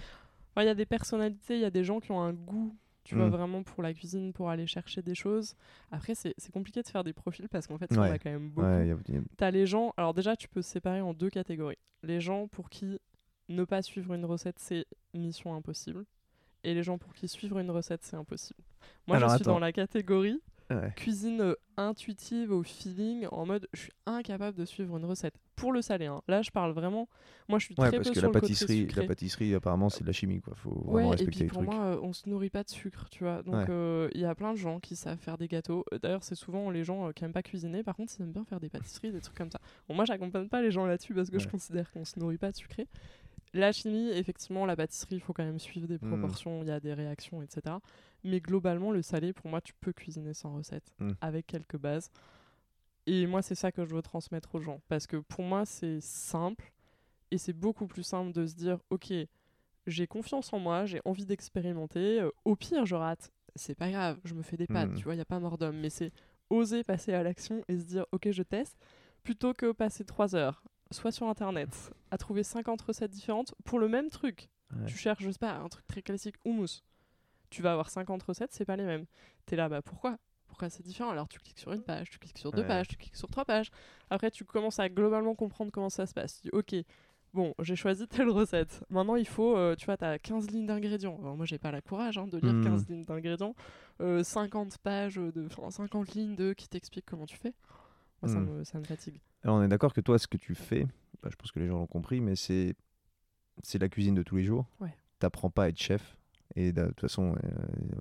[0.52, 2.74] Enfin, il y a des personnalités, il y a des gens qui ont un goût.
[3.04, 3.32] Tu vois, Mm.
[3.32, 5.56] vraiment pour la cuisine, pour aller chercher des choses.
[5.92, 8.12] Après, c'est compliqué de faire des profils parce qu'en fait, il y en Ouais.
[8.12, 8.68] a quand même beaucoup.
[8.68, 11.80] Ouais, a- T'as les gens, alors déjà tu peux séparer en deux catégories.
[12.04, 13.00] Les gens pour qui
[13.50, 16.06] ne pas suivre une recette c'est mission impossible.
[16.64, 18.60] Et les gens pour qui suivre une recette c'est impossible.
[19.08, 19.54] Moi Alors, je suis attends.
[19.54, 20.40] dans la catégorie
[20.76, 20.94] ouais.
[20.96, 25.36] cuisine euh, intuitive au feeling en mode je suis incapable de suivre une recette.
[25.56, 26.22] Pour le salé, hein.
[26.28, 27.08] là je parle vraiment,
[27.48, 29.02] moi je suis Ouais, très parce peu que sur la le côté pâtisserie, sucré.
[29.02, 30.56] la pâtisserie, apparemment, c'est de la chimie, quoi.
[30.56, 31.70] Faut vraiment Ouais, et respecter puis les pour trucs.
[31.72, 33.44] moi, euh, on se nourrit pas de sucre, tu vois.
[33.44, 33.66] Donc, Ouais.
[33.70, 35.86] euh, il y a plein de gens qui savent faire des gâteaux.
[35.94, 37.84] Euh, D'ailleurs, c'est souvent les gens euh, qui aiment pas cuisiner.
[37.84, 39.60] Par contre, ils aiment bien faire des pâtisseries, des trucs comme ça.
[39.88, 42.52] Bon, moi, j'accompagne pas les gens là-dessus parce que je considère qu'on se nourrit pas
[42.52, 42.88] de sucré.
[43.54, 46.08] La chimie, effectivement, la pâtisserie, il faut quand même suivre des Mm.
[46.08, 47.76] proportions, il y a des réactions, etc.
[48.24, 51.12] Mais globalement, le salé, pour moi, tu peux cuisiner sans recette, Mm.
[51.22, 52.10] avec quelques bases.
[53.08, 54.80] Et moi, c'est ça que je veux transmettre aux gens.
[54.88, 56.72] Parce que pour moi, c'est simple.
[57.32, 59.12] Et c'est beaucoup plus simple de se dire, ok,
[59.88, 62.22] j'ai confiance en moi, j'ai envie d'expérimenter.
[62.22, 63.32] euh, au pire, je rate.
[63.56, 64.96] C'est pas grave, je me fais des pâtes, Mm.
[64.96, 65.78] tu vois, il n'y a pas mort d'homme.
[65.78, 66.12] Mais c'est
[66.50, 68.78] oser passer à l'action et se dire, ok, je teste,
[69.24, 73.88] plutôt que passer trois heures, soit sur Internet, à trouver 50 recettes différentes pour le
[73.88, 74.50] même truc.
[74.76, 74.86] Ouais.
[74.86, 76.82] Tu cherches, je sais pas, un truc très classique, houmous.
[77.50, 79.06] Tu vas avoir 50 recettes, c'est pas les mêmes.
[79.46, 80.18] T'es là, bah pourquoi?
[80.48, 81.10] Pourquoi c'est différent?
[81.12, 82.68] Alors tu cliques sur une page, tu cliques sur deux Ouais.
[82.68, 83.72] pages, tu cliques sur trois pages.
[84.10, 86.38] Après, tu commences à globalement comprendre comment ça se passe.
[86.42, 86.76] Tu dis, ok,
[87.34, 88.84] bon, j'ai choisi telle recette.
[88.90, 91.18] Maintenant, il faut, euh, tu vois, t'as 15 lignes d'ingrédients.
[91.22, 92.64] Alors, moi, j'ai pas la courage hein, de lire Mhm.
[92.66, 93.56] 15 lignes d'ingrédients.
[94.02, 97.54] Euh, 50 pages, de, enfin, 50 lignes de qui t'expliquent comment tu fais.
[98.22, 99.20] Moi, ça, me, ça me fatigue.
[99.44, 100.86] Alors, on est d'accord que toi, ce que tu fais,
[101.24, 102.76] bah, je pense que les gens l'ont compris, mais c'est
[103.64, 104.66] c'est la cuisine de tous les jours.
[104.80, 104.96] Ouais.
[105.20, 106.18] T'apprends pas à être chef.
[106.56, 107.50] Et de, toute façon, euh,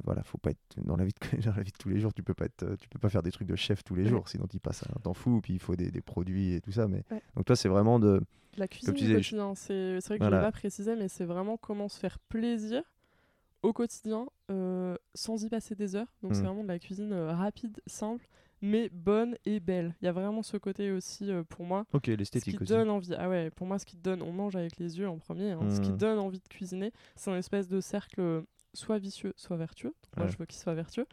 [0.04, 2.12] voilà, faut pas être dans la vie de dans la vie de tous les jours.
[2.14, 4.06] Tu peux pas être, euh, tu peux pas faire des trucs de chef tous les
[4.06, 5.40] jours, sinon tu passes un temps fou.
[5.40, 6.88] Puis il faut des, des produits et tout ça.
[6.88, 7.22] Mais Ouais.
[7.37, 8.20] donc toi, c'est vraiment de
[8.56, 10.37] La cuisine du quotidien, c'est vrai que Voilà.
[10.38, 12.83] je l'ai pas précisé, mais c'est vraiment comment se faire plaisir
[13.62, 16.12] au quotidien euh, sans y passer des heures.
[16.22, 16.46] Donc c'est Mm.
[16.46, 18.26] vraiment de la cuisine euh, rapide, simple,
[18.62, 19.94] mais bonne et belle.
[20.00, 21.86] Il y a vraiment ce côté aussi euh, pour moi.
[21.92, 22.72] ok Ce qui l'esthétique aussi.
[22.72, 25.18] donne envie, ah ouais, pour moi, ce qui donne, on mange avec les yeux en
[25.18, 25.94] premier, hein, ce qui Mm.
[25.94, 28.42] te donne envie de cuisiner, c'est un espèce de cercle euh,
[28.74, 29.94] soit vicieux, soit vertueux.
[30.12, 31.06] Donc Moi, je veux qu'il soit vertueux.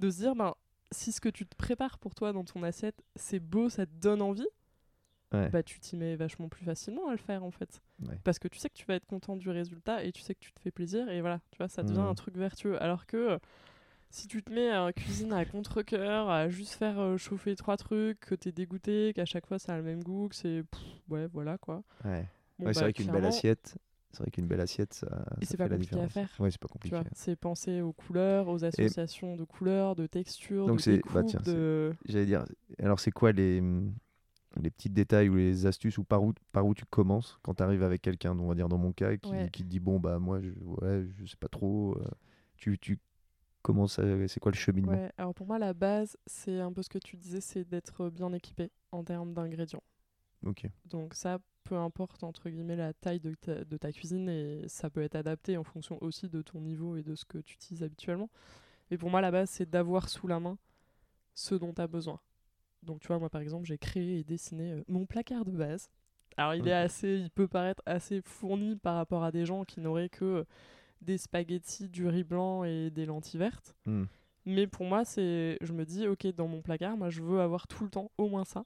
[0.00, 0.54] De se dire, ben,
[0.92, 3.92] si ce que tu te prépares pour toi dans ton assiette, c'est beau, ça te
[4.00, 4.46] donne envie,
[5.32, 5.48] Ouais.
[5.48, 7.80] bah tu t'y mets vachement plus facilement à le faire en fait.
[8.06, 8.16] Ouais.
[8.22, 10.38] Parce que tu sais que tu vas être content du résultat et tu sais que
[10.38, 12.06] tu te fais plaisir et voilà, tu vois, ça devient Mhm.
[12.06, 12.80] un truc vertueux.
[12.80, 13.38] Alors que euh,
[14.14, 18.20] si tu te mets à cuisiner à contre-coeur, à juste faire euh, chauffer trois trucs,
[18.20, 20.62] que t'es dégoûté, qu'à chaque fois ça a le même goût, que c'est.
[21.08, 21.82] Ouais, voilà quoi.
[22.04, 22.28] Ouais.
[22.58, 23.76] Bon, Ouais, c'est bah, vrai qu'une belle assiette,
[24.12, 25.06] c'est vrai qu'une belle assiette, ça,
[25.40, 27.04] Et c'est pas la compliqué à faire, Ouais, c'est pas compliqué.
[27.12, 31.26] c'est penser aux couleurs, aux associations de couleurs, de textures, Donc de c'est- bah découpes,
[31.28, 31.94] tiens, c'est- de...
[32.06, 32.44] J'allais dire,
[32.78, 33.94] alors c'est quoi les, hum,
[34.60, 37.62] les petits détails ou les astuces ou par où, par où tu commences quand tu
[37.62, 39.50] arrives avec quelqu'un, on va dire dans mon cas, qui, Ouais.
[39.50, 42.04] qui te dit bon bah moi je, ouais, je sais pas trop, euh,
[42.56, 42.98] tu, tu
[43.64, 44.92] commences à, c'est quoi le cheminement?
[44.92, 48.10] Ouais, alors pour moi, la base, c'est un peu ce que tu disais, c'est d'être
[48.10, 49.82] bien équipé en termes d'ingrédients.
[50.46, 50.66] Ok.
[50.84, 54.90] Donc ça, peu importe entre guillemets la taille de ta, de ta cuisine et ça
[54.90, 57.82] peut être adapté en fonction aussi de ton niveau et de ce que tu utilises
[57.82, 58.28] habituellement.
[58.90, 60.58] Mais pour moi, la base, c'est d'avoir sous la main
[61.34, 62.20] ce dont tu as besoin.
[62.82, 65.88] Donc tu vois, moi par exemple, j'ai créé et dessiné euh, mon placard de base.
[66.36, 69.80] Alors il est assez, il peut paraître assez fourni par rapport à des gens qui
[69.80, 70.44] n'auraient que euh,
[71.04, 73.74] des spaghettis, du riz blanc et des lentilles vertes.
[73.86, 74.04] Hmm.
[74.46, 77.66] Mais pour moi, c'est, je me dis, ok, dans mon placard, moi, je veux avoir
[77.66, 78.64] tout le temps au moins ça,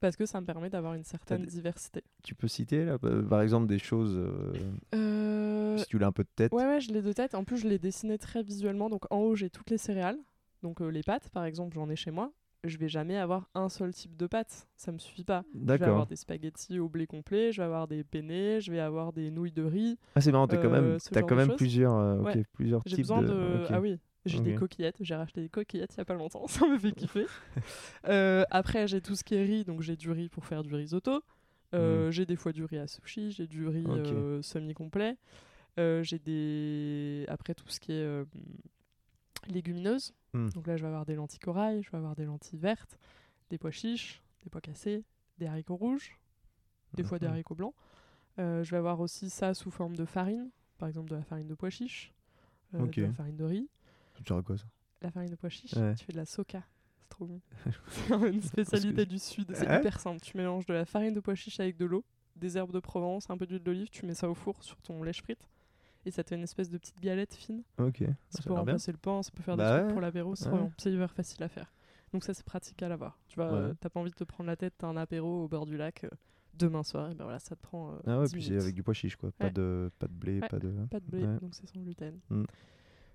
[0.00, 2.02] parce que ça me permet d'avoir une certaine des- diversité.
[2.22, 4.52] Tu peux citer là, par par exemple des choses, euh,
[4.94, 6.52] Euh, si tu l'as un peu de tête?
[6.52, 7.34] Ouais, ouais, je l'ai de tête.
[7.34, 8.90] En plus, je l'ai dessiné très visuellement.
[8.90, 10.18] Donc, en haut, j'ai toutes les céréales.
[10.62, 12.32] Donc, euh, les pâtes, par exemple, j'en ai chez moi.
[12.64, 14.68] Je vais jamais avoir un seul type de pâte.
[14.76, 15.44] Ça me suffit pas.
[15.54, 18.80] Je vais avoir des spaghettis au blé complet, je vais avoir des penne, je vais
[18.80, 19.98] avoir des nouilles de riz.
[20.14, 21.56] Ah, c'est marrant, t'as quand même, euh, genre quand même choses.
[21.56, 22.44] plusieurs, euh, Ouais.
[22.52, 23.28] plusieurs types besoin de.
[23.28, 23.66] de.
[23.70, 24.96] Ah oui, j'ai des coquillettes.
[25.00, 26.46] J'ai racheté des coquillettes il y a pas longtemps.
[26.48, 27.26] Ça me fait kiffer.
[28.08, 29.64] Euh, après, j'ai tout ce qui est riz.
[29.64, 31.22] Donc, j'ai du riz pour faire du risotto.
[31.74, 33.30] Euh, J'ai des fois du riz à sushi.
[33.30, 34.02] J'ai du riz Hmm.
[34.06, 35.16] Euh, semi-complet.
[35.80, 37.24] Euh, j'ai des.
[37.28, 38.24] Après, tout ce qui est euh,
[39.48, 40.14] légumineuses.
[40.34, 40.48] Hmm.
[40.50, 41.82] Donc là, je vais avoir des lentilles corail.
[41.82, 42.98] Je vais avoir des lentilles vertes.
[43.50, 44.22] Des pois chiches.
[44.44, 45.04] Des pois cassés.
[45.38, 46.18] Des haricots rouges.
[46.94, 47.74] Des fois des haricots blancs.
[48.38, 50.50] Euh, je vais avoir aussi ça sous forme de farine.
[50.78, 52.12] Par exemple, de la farine de pois chiches.
[52.74, 52.86] euh.
[52.86, 53.68] De la farine de riz.
[54.26, 54.64] Sert à quoi ça?
[55.00, 55.94] La farine de pois chiches, Ouais.
[55.94, 56.62] tu fais de la soca.
[57.00, 57.40] C'est trop bon.
[57.88, 59.50] c'est une spécialité du sud.
[59.54, 59.78] C'est Ouais.
[59.80, 60.20] hyper simple.
[60.20, 62.04] Tu mélanges de la farine de pois chiches avec de l'eau,
[62.36, 65.02] des herbes de Provence, un peu d'huile d'olive, tu mets ça au four sur ton
[65.02, 65.48] lèche frite.
[66.04, 67.62] Et ça te fait une espèce de petite galette fine.
[67.78, 68.00] Ok.
[68.00, 68.16] Bien.
[68.48, 69.92] remplacer le pain, ça peut faire Bah des trucs ouais.
[69.92, 70.68] pour l'apéro, c'est Ouais.
[70.78, 71.72] C'est hyper facile à faire.
[72.12, 73.18] Donc ça, c'est pratique à l'avoir.
[73.28, 73.58] Tu vois, Ouais.
[73.58, 75.76] euh, t'as pas envie de te prendre la tête, t'as un apéro au bord du
[75.76, 76.08] lac euh,
[76.58, 78.74] demain soir, et ben voilà, ça te prend euh, Ah ouais, 10 puis c'est avec
[78.74, 79.30] du pois chiche quoi.
[79.38, 80.70] Pas de, pas de blé, pas de.
[80.90, 82.18] Pas de blé, donc c'est sans gluten.
[82.28, 82.42] Mm.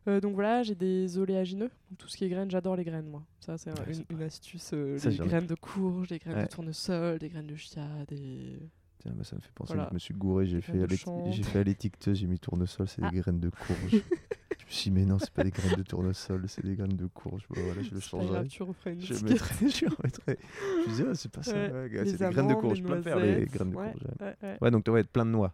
[0.07, 3.07] Euh, donc voilà, j'ai des oléagineux, donc tout ce qui est graines, j'adore les graines
[3.09, 3.23] moi.
[3.41, 6.37] Ça c'est Ouais, une, c'est une astuce, euh, Ça, les graines de courge, des graines
[6.37, 6.43] Ouais.
[6.45, 8.57] de tournessol, des graines de chia, des...
[8.99, 9.73] Tiens, bah, ça me fait penser.
[9.73, 9.89] Voilà.
[9.89, 10.87] Je me suis gouré, j'ai fait, de
[11.31, 13.11] j'ai fait à l'étiqueteuse, j'ai mis tournesol, c'est Ah.
[13.11, 13.91] des graines de courge.
[13.91, 16.95] je me suis dit, mais non, c'est pas des graines de tournesol, c'est des graines
[16.95, 17.45] de courge.
[17.49, 18.47] Voilà, je le pas grave, changerai.
[18.47, 20.39] tu une Je mettrai, je remettrai.
[20.39, 21.89] Je me disais, ah, c'est pas ça, Ouais.
[21.89, 22.81] Les c'est des graines de courge.
[22.81, 23.91] les le faire, les graines de ouais.
[23.91, 24.35] courge.
[24.61, 24.71] ouais.
[24.71, 25.53] Donc tu vas être plein de noix.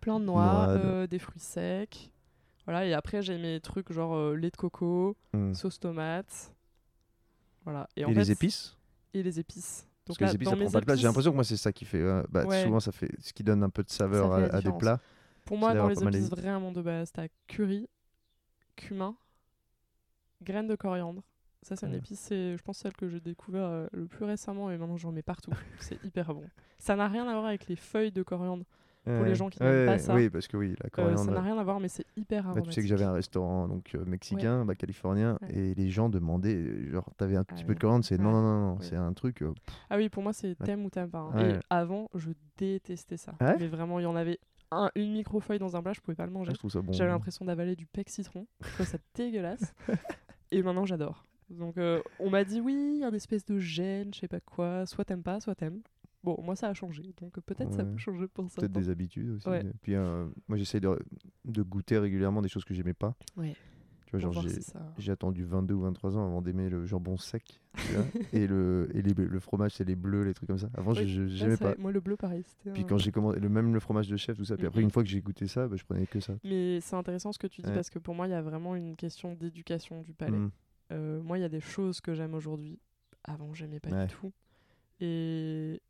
[0.00, 2.10] Plein de noix, de- euh, des fruits secs.
[2.64, 5.52] Voilà, et après j'ai mes trucs genre euh, lait de coco, Hmm.
[5.54, 6.52] sauce tomate.
[7.64, 7.88] Voilà.
[7.96, 8.76] Et, Et, en les fait, épices?
[9.14, 9.86] Et les épices.
[10.04, 10.98] Parce que là, les épices, ça prend pas de place.
[10.98, 11.98] J'ai l'impression que moi, c'est ça qui fait.
[12.00, 12.62] euh, bah, Ouais.
[12.64, 14.50] Souvent, ça fait ce qui donne un peu de saveur Ça fait à, la à
[14.56, 14.78] des différence.
[14.80, 15.00] plats.
[15.44, 17.88] Pour moi, C'est dans d'avoir les pas mal épices vraiment de base, t'as curry,
[18.76, 19.16] cumin,
[20.42, 21.22] graines de coriandre.
[21.62, 21.98] Ça, c'est une Ouais.
[21.98, 25.12] épice, c'est, je pense, celle que j'ai découvert euh, le plus récemment et maintenant j'en
[25.12, 25.52] mets partout.
[25.78, 26.44] c'est hyper bon.
[26.78, 28.64] Ça n'a rien à voir avec les feuilles de coriandre.
[29.06, 29.34] Les Ouais.
[29.34, 31.24] gens qui n'aiment pas ça, Oui, parce que oui, la Euh, coriandre.
[31.24, 32.68] ça n'a rien à voir, mais c'est hyper Bah, aromatique.
[32.70, 36.54] tu sais que j'avais un restaurant donc euh, mexicain, bah, californien, et les gens demandaient,
[36.54, 38.96] euh, genre, t'avais un petit Ah peu de coriandre, c'est non, non, non, non, c'est
[38.96, 39.42] un truc.
[39.42, 39.52] euh,
[39.90, 41.30] Ah oui, pour moi, c'est t'aimes ou t'aimes pas.
[41.34, 41.50] hein.
[41.50, 43.32] Et avant, je détestais ça.
[43.40, 44.38] Ah mais vraiment, il y en avait
[44.70, 46.52] un, une micro-feuille dans un plat, je pouvais pas le manger.
[46.68, 46.92] ça bon.
[46.92, 48.46] J'avais l'impression d'avaler du pec citron.
[48.62, 49.74] Je trouvais ça dégueulasse.
[50.50, 51.24] Et maintenant, j'adore.
[51.50, 54.86] Donc, euh, on m'a dit oui, un espèce de gêne, je sais pas quoi.
[54.86, 55.80] Soit t'aimes pas, soit t'aimes.
[56.24, 57.02] Bon, moi, ça a changé.
[57.20, 57.90] Donc, euh, peut-être ça Ouais.
[57.90, 58.60] peut changer pour ça.
[58.60, 59.48] Peut-être des habitudes aussi.
[59.48, 59.64] Ouais.
[59.82, 60.98] Puis euh, moi, j'essaye de,
[61.44, 63.14] de goûter régulièrement des choses que j'aimais pas.
[63.36, 63.56] Ouais.
[64.06, 64.50] Tu vois, genre, j'ai.
[64.50, 64.92] si ça.
[64.98, 68.04] J'ai attendu 22 ou 23 ans avant d'aimer le jambon sec tu vois,
[68.34, 70.68] et, le, et les- le fromage, c'est les bleus, les trucs comme ça.
[70.74, 71.74] Avant, Oui, je- j'aimais pas.
[71.78, 72.42] Moi, le bleu, pareil.
[72.46, 74.56] c'était Puis un- quand j'ai commencé, le, même le fromage de chef, tout ça.
[74.58, 76.34] Puis après, une fois que j'ai goûté ça, bah, je prenais que ça.
[76.44, 77.74] Mais c'est intéressant ce que tu dis Ouais.
[77.74, 80.36] parce que pour moi, il y a vraiment une question d'éducation du palais.
[80.38, 80.50] Mm.
[80.92, 82.78] Euh, moi, il y a des choses que j'aime aujourd'hui.
[83.24, 84.06] Avant, j'aimais pas Ouais.
[84.08, 84.30] du tout.
[85.00, 85.80] Et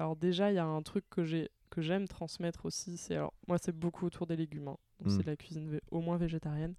[0.00, 2.96] alors déjà, il y a un truc que j'ai que j'aime transmettre aussi.
[2.96, 4.68] C'est alors moi, c'est beaucoup autour des légumes.
[4.68, 4.76] hein.
[4.98, 5.16] Donc Mm.
[5.16, 6.74] c'est de la cuisine au moins végétarienne.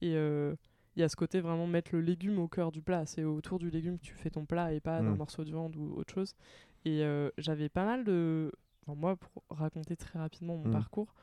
[0.00, 0.56] Et euh,
[0.96, 3.06] il y a ce côté vraiment mettre le légume au cœur du plat.
[3.06, 5.18] C'est autour du légume que tu fais ton plat et pas d'un Mm.
[5.18, 6.34] morceau de viande ou autre chose.
[6.84, 8.50] Et euh, j'avais pas mal de.
[8.82, 10.72] enfin, moi, pour raconter très rapidement mon Mm.
[10.72, 11.14] parcours,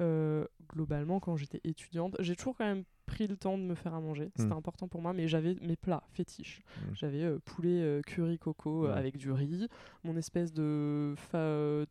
[0.00, 3.92] euh, globalement, quand j'étais étudiante, j'ai toujours quand même pris le temps de me faire
[3.94, 4.30] à manger.
[4.36, 4.58] C'était Mm.
[4.58, 6.62] important pour moi, mais j'avais mes plats fétiches.
[6.76, 6.94] Mm.
[6.94, 8.92] J'avais euh, poulet euh, curry coco Ouais.
[8.92, 9.66] avec du riz,
[10.04, 11.14] mon espèce de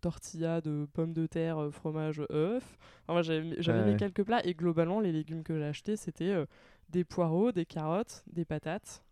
[0.02, 2.78] tortilla de pommes de terre, fromage, œuf.
[3.08, 6.46] Enfin, j'avais mes quelques plats et globalement, les légumes que j'ai achetés, c'était
[6.90, 9.04] des poireaux, des carottes, des patates,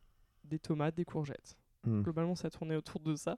[0.46, 1.58] des tomates, des courgettes.
[1.86, 2.02] Mm.
[2.04, 3.38] Globalement, ça tournait autour de ça.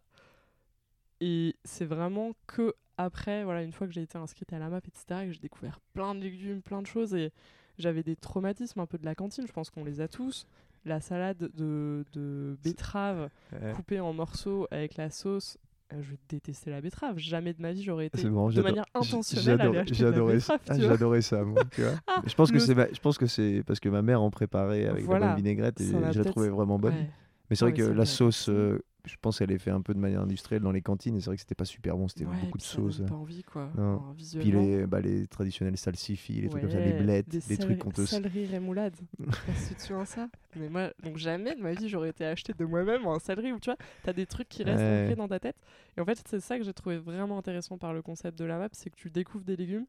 [1.21, 4.79] Et c'est vraiment que après, voilà, une fois que j'ai été inscrite à la map,
[4.79, 7.31] etc., que j'ai découvert plein de légumes, plein de choses, et
[7.77, 10.45] j'avais des traumatismes un peu de la cantine, je pense qu'on les a tous.
[10.85, 13.73] La salade de, de betterave Ouais.
[13.73, 15.57] coupée en morceaux avec la sauce,
[15.93, 17.17] euh, je détestais la betterave.
[17.17, 20.57] Jamais de ma vie j'aurais été de manière intentionnelle la j'adorais ça.
[20.77, 21.61] J'adorais ça, moi.
[21.71, 21.91] tu vois.
[22.07, 24.29] Ah, je pense que c'est ma- je pense que c'est parce que ma mère en
[24.29, 25.19] préparait avec Voilà.
[25.27, 26.93] la bonne vinaigrette et je la trouvais vraiment bonne.
[26.93, 27.09] Ouais.
[27.49, 29.81] Mais c'est Ouais, vrai que la sauce, être- euh, je pense qu'elle est faite un
[29.81, 32.07] peu de manière industrielle dans les cantines et c'est vrai que c'était pas super bon,
[32.07, 33.01] c'était Ouais, beaucoup de sauce.
[33.07, 33.71] pas envie quoi.
[33.77, 34.03] Non.
[34.17, 37.79] Puis les, bah, les traditionnels salsifis, les trucs comme ça, les blettes, des des trucs
[37.79, 38.05] qu'on te.
[38.05, 38.95] Céleri rémoulade.
[39.17, 40.29] Pas si tu de ça?
[40.57, 43.59] Mais moi, donc jamais de ma vie j'aurais été acheter de moi-même un céleri où
[43.59, 45.15] tu vois, t'as des trucs qui restent Ouais.
[45.15, 45.55] dans ta tête.
[45.97, 48.59] Et en fait, c'est ça que j'ai trouvé vraiment intéressant par le concept de la
[48.59, 49.85] map, c'est que tu découvres des légumes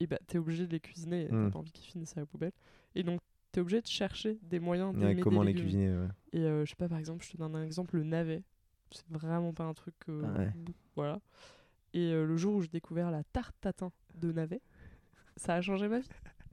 [0.00, 1.26] et bah t'es obligé de les cuisiner.
[1.26, 1.44] et Mm.
[1.46, 2.52] T'as pas envie qu'ils finissent à la poubelle.
[2.94, 3.20] Et donc
[3.58, 6.06] t'es obligé de chercher des moyens Ouais, d'aimer comment des les cuisiner ouais.
[6.32, 8.42] Et euh, je sais pas, par exemple, je te donne un exemple, le navet.
[8.92, 9.94] C'est vraiment pas un truc.
[10.08, 10.52] euh, Ah ouais.
[10.94, 11.20] Voilà.
[11.94, 14.60] Et euh, le jour où j'ai découvert la tarte tatin de navet,
[15.36, 16.08] ça a changé ma vie.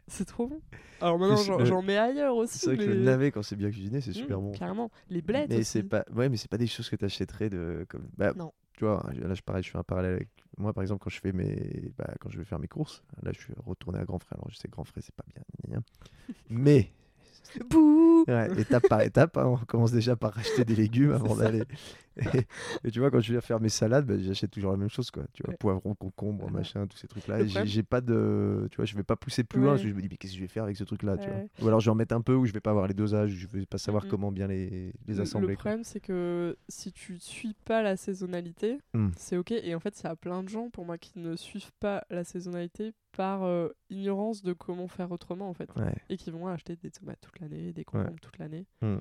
[0.08, 0.62] C'est trop bon.
[1.02, 2.60] Alors maintenant, j'en mets ailleurs aussi.
[2.60, 4.52] C'est vrai que le mais- navet, quand c'est bien cuisiné, c'est Mmh, super bon.
[4.52, 4.92] Carrément.
[5.10, 7.86] Les blettes Mais c'est pas, ouais, mais c'est pas des choses que tu achèterais de
[7.90, 8.08] comme.
[8.18, 8.52] Bah, Non.
[8.74, 11.20] Tu vois, là, je pareil, je fais un parallèle avec moi, par exemple, quand je
[11.20, 13.04] fais mes, bah, quand je vais faire mes courses.
[13.22, 14.38] Là, je suis retourné à Grand Frère.
[14.38, 15.26] Alors, je sais, que Grand Frère, c'est pas
[15.68, 15.84] bien,
[16.50, 16.92] mais
[17.70, 21.64] Bouh ouais, étape par étape, hein, on commence déjà par acheter des légumes avant d'aller.
[22.18, 22.48] Et,
[22.86, 25.12] et tu vois, quand je viens faire mes salades, bah, j'achète toujours la même chose,
[25.12, 25.24] quoi.
[25.34, 25.58] Tu vois, Ouais.
[25.58, 27.40] poivron, concombre, machin, tous ces trucs-là.
[27.40, 29.90] Le Et J'ai pas de, tu vois, je vais pas pousser plus loin parce que
[29.90, 31.42] je me dis, mais qu'est-ce que je vais faire avec ce truc-là, tu vois?
[31.62, 33.32] Ou alors je vais en mettre un peu, ou je vais pas avoir les dosages,
[33.32, 34.10] je vais pas savoir Mhm.
[34.10, 35.56] comment bien les, les Le- Le assembler.
[35.56, 35.64] quoi.
[35.64, 39.10] problème, c'est que si tu suis pas la saisonnalité, Hmm.
[39.18, 39.52] c'est ok.
[39.52, 42.06] Et en fait, il y a plein de gens, pour moi, qui ne suivent pas
[42.10, 45.70] la saisonnalité par euh, ignorance de comment faire autrement, en fait.
[45.76, 45.94] Ouais.
[46.10, 48.66] Et qui vont acheter des tomates toute l'année, des concombres toute l'année.
[48.82, 48.98] Hmm.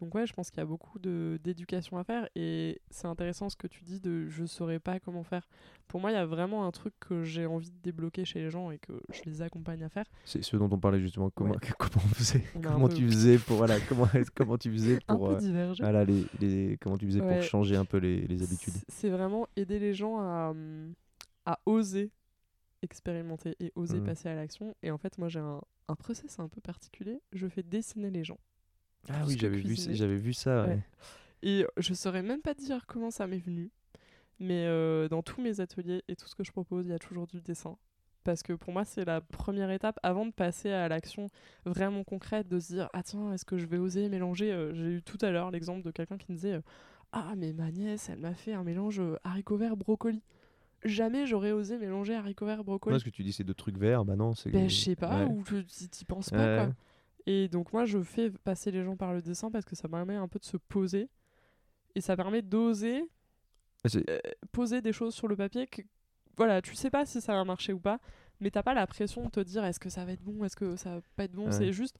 [0.00, 2.28] Donc ouais, je pense qu'il y a beaucoup de- d'éducation à faire.
[2.36, 5.46] Et c'est intéressant ce que tu dis de je saurais pas comment faire.
[5.88, 8.50] Pour moi, il y a vraiment un truc que j'ai envie de débloquer chez les
[8.50, 10.06] gens et que je les accompagne à faire.
[10.24, 11.28] C'est ce dont on parlait justement.
[11.30, 11.58] Comment, Ouais.
[11.78, 15.30] comment on faisait Comment peu- tu faisais pour voilà comment comment tu faisais Un pour
[15.30, 15.38] euh,
[15.80, 18.74] voilà, les, les- comment tu faisais pour changer un peu les, les habitudes.
[18.88, 20.94] C'est vraiment aider les gens à, hum,
[21.44, 22.10] à oser
[22.82, 24.04] expérimenter et oser Mhm.
[24.06, 24.74] passer à l'action.
[24.82, 27.20] Et en fait, moi, j'ai un, un process un peu particulier.
[27.32, 28.38] Je fais dessiner les gens.
[29.08, 30.62] Ah oui, j'avais vu j'avais vu ça.
[30.64, 30.68] Ouais.
[30.68, 30.80] ouais.
[31.42, 33.70] Et je saurais même pas dire comment ça m'est venu.
[34.38, 36.98] Mais euh, dans tous mes ateliers et tout ce que je propose, il y a
[36.98, 37.76] toujours du dessin.
[38.24, 41.28] Parce que pour moi, c'est la première étape avant de passer à l'action
[41.64, 44.96] vraiment concrète, de se dire Ah, tiens, est-ce que je vais oser mélanger Euh, J'ai
[44.96, 46.60] eu tout à l'heure l'exemple de quelqu'un qui me disait euh,
[47.12, 50.22] Ah, mais ma nièce, elle m'a fait un mélange euh, haricots verts brocoli.
[50.84, 52.94] Jamais j'aurais osé mélanger haricots verts brocoli.
[52.94, 54.96] Ouais, ce que tu dis c'est deux trucs verts, bah non, c'est Ben, je sais
[54.96, 55.30] pas, ouais.
[55.30, 56.64] ou tu t'y- penses pas, Ouais.
[56.66, 56.74] quoi.
[57.26, 60.16] Et donc, moi, je fais passer les gens par le dessin parce que ça permet
[60.16, 61.08] un peu de se poser.
[61.94, 63.04] Et ça permet d'oser
[63.84, 64.18] c'est- euh,
[64.52, 65.82] poser des choses sur le papier que,
[66.36, 67.98] voilà, tu sais pas si ça va marcher ou pas,
[68.40, 70.56] mais t'as pas la pression de te dire est-ce que ça va être bon, est-ce
[70.56, 71.46] que ça va pas être bon.
[71.46, 71.52] Ouais.
[71.52, 71.98] C'est juste,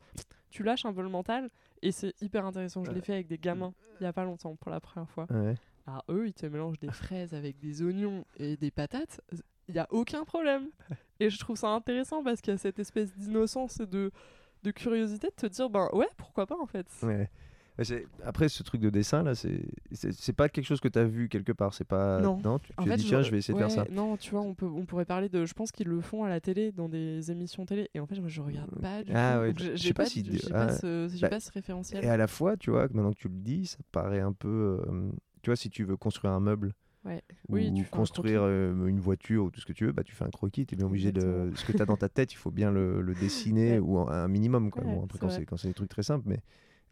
[0.49, 1.51] tu lâches un peu le mental
[1.83, 2.83] et c'est hyper intéressant.
[2.85, 5.27] Je l'ai fait avec des gamins il y a pas longtemps pour la première fois.
[5.31, 5.55] ouais.
[5.87, 9.21] Alors eux, ils te mélangent des fraises avec des oignons et des patates.
[9.69, 10.69] Il y a aucun problème.
[11.21, 14.11] Et je trouve ça intéressant parce qu'il y a cette espèce d'innocence et de,
[14.63, 16.87] de curiosité de te dire, ben ouais, pourquoi pas en fait.
[17.03, 17.29] Ouais.
[18.25, 21.53] Après, ce truc de dessin là, c'est pas quelque chose que tu as vu quelque
[21.53, 21.73] part.
[21.73, 22.21] C'est pas.
[22.21, 22.37] Non.
[22.39, 22.45] tu
[22.77, 23.87] En tu as fait, dit tiens, je vais essayer de faire ça.
[23.91, 25.47] Non, tu vois, on, peut, on pourrait parler de.
[25.47, 27.89] Je pense qu'ils le font à la télé, dans des émissions télé.
[27.95, 30.67] Et en fait, moi, je regarde pas du Ah ouais, j'ai- pas pas, si- ah,
[30.67, 32.05] pas ce, j'ai bah, pas ce référentiel.
[32.05, 34.83] Et à la fois, tu vois, maintenant que tu le dis, ça paraît un peu.
[34.87, 35.11] euh,
[35.43, 36.75] tu vois, si tu veux construire un meuble.
[37.05, 37.23] Ouais.
[37.49, 39.93] Ou Oui, tu fais un construire euh, une voiture ou tout ce que tu veux,
[39.93, 41.51] bah, tu fais un croquis, tu es bien obligé de.
[41.55, 43.79] Ce que tu as dans ta tête, il faut bien le, le dessiner Ouais.
[43.79, 44.71] ou un, un minimum.
[44.71, 44.85] Quoi.
[44.85, 46.41] Ouais, Bon, après, c'est quand c'est des trucs très simples, mais.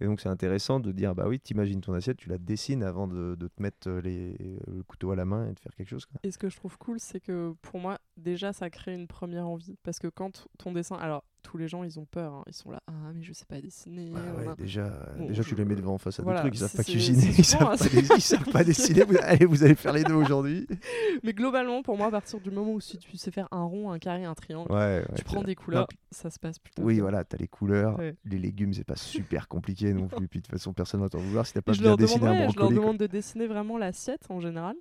[0.00, 3.08] Et donc c'est intéressant de dire bah oui, t'imagines ton assiette, tu la dessines avant
[3.08, 4.36] de, de te mettre euh, les,
[4.68, 6.06] le couteau à la main et de faire quelque chose.
[6.06, 6.20] Quoi.
[6.22, 9.48] Et ce que je trouve cool, c'est que pour moi, déjà, ça crée une première
[9.48, 9.76] envie.
[9.82, 10.94] Parce que quand ton dessin.
[10.94, 12.34] Alors, tous les gens, ils ont peur.
[12.34, 12.42] hein.
[12.46, 14.12] Ils sont là, ah, mais je sais pas dessiner.
[14.14, 14.54] Ah ouais, nanana.
[14.56, 16.84] déjà, Bon, déjà tu les mets devant face à voilà, des trucs, ils savent pas
[16.84, 19.02] cuisiner, ils savent, pas, assez dé- ils savent pas dessiner.
[19.04, 20.66] Vous, allez, vous allez faire les deux aujourd'hui.
[21.22, 23.90] Mais globalement, pour moi, à partir du moment où si tu sais faire un rond,
[23.90, 27.02] un carré, un triangle, Ouais, tu prends des couleurs, ça se passe plutôt Oui, bien.
[27.02, 30.28] voilà, t'as les couleurs, les légumes, c'est pas super compliqué non plus.
[30.28, 32.30] Puis de toute façon, personne va t'en vouloir si t'as pas je bien dessiné un
[32.32, 32.76] ouais, je leur brocoli.
[32.76, 34.76] demande de dessiner vraiment l'assiette en général.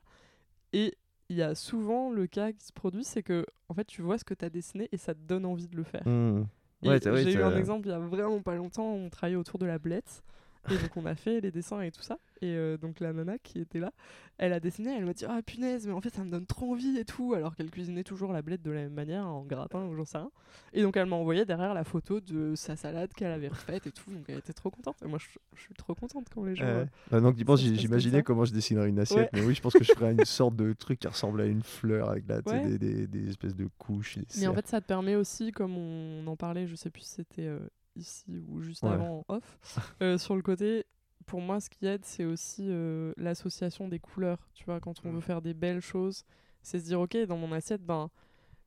[0.74, 0.96] Et
[1.30, 4.18] il y a souvent le cas qui se produit, c'est que en fait tu vois
[4.18, 6.08] ce que tu as dessiné et ça te donne envie de le faire.
[6.08, 6.46] Mmh.
[6.84, 9.66] Ouais, J'ai eu un exemple il y a vraiment pas longtemps, on travaillait autour de
[9.66, 10.24] la blette.
[10.72, 12.18] Et donc on a fait les dessins et tout ça.
[12.42, 13.92] Et euh, donc la nana qui était là,
[14.38, 16.72] elle a dessiné, elle m'a dit Ah punaise, mais en fait ça me donne trop
[16.74, 17.34] envie et tout.
[17.34, 20.18] Alors qu'elle cuisinait toujours la blette de la même manière, en gratin ou j'en sais
[20.20, 20.30] rien.
[20.74, 23.92] Et donc elle m'a envoyé derrière la photo de sa salade qu'elle avait refaite et
[23.92, 24.12] tout.
[24.12, 24.98] Donc elle était trop contente.
[25.04, 26.66] Et moi je, je suis trop contente quand les gens.
[26.66, 29.40] Euh, que tu penses, j'imaginais comment je dessinerais une assiette, Ouais.
[29.40, 31.64] mais oui, je pense que je ferais une sorte de truc qui ressemble à une
[31.64, 32.68] fleur avec Ouais.
[32.68, 34.18] des, des, des espèces de couches.
[34.18, 37.02] des Mais en fait, ça te permet aussi, comme on en parlait, je sais plus
[37.04, 37.60] si c'était euh,
[37.98, 38.92] ici ou juste Ouais.
[38.92, 39.58] avant en off,
[40.02, 40.86] euh, sur le côté,
[41.26, 44.48] pour moi, ce qui aide, c'est aussi euh, l'association des couleurs.
[44.54, 45.16] Tu vois, quand on Mm.
[45.16, 46.24] veut faire des belles choses,
[46.62, 48.10] c'est se dire, ok, dans mon assiette, ben,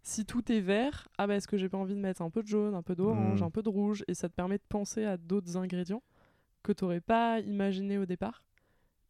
[0.02, 2.42] si tout est vert, ah bah, est-ce que j'ai pas envie de mettre un peu
[2.42, 3.44] de jaune, un peu d'orange, Mm.
[3.46, 4.04] un peu de rouge?
[4.08, 6.02] Et ça te permet de penser à d'autres ingrédients
[6.62, 8.44] que tu n'aurais pas imaginé au départ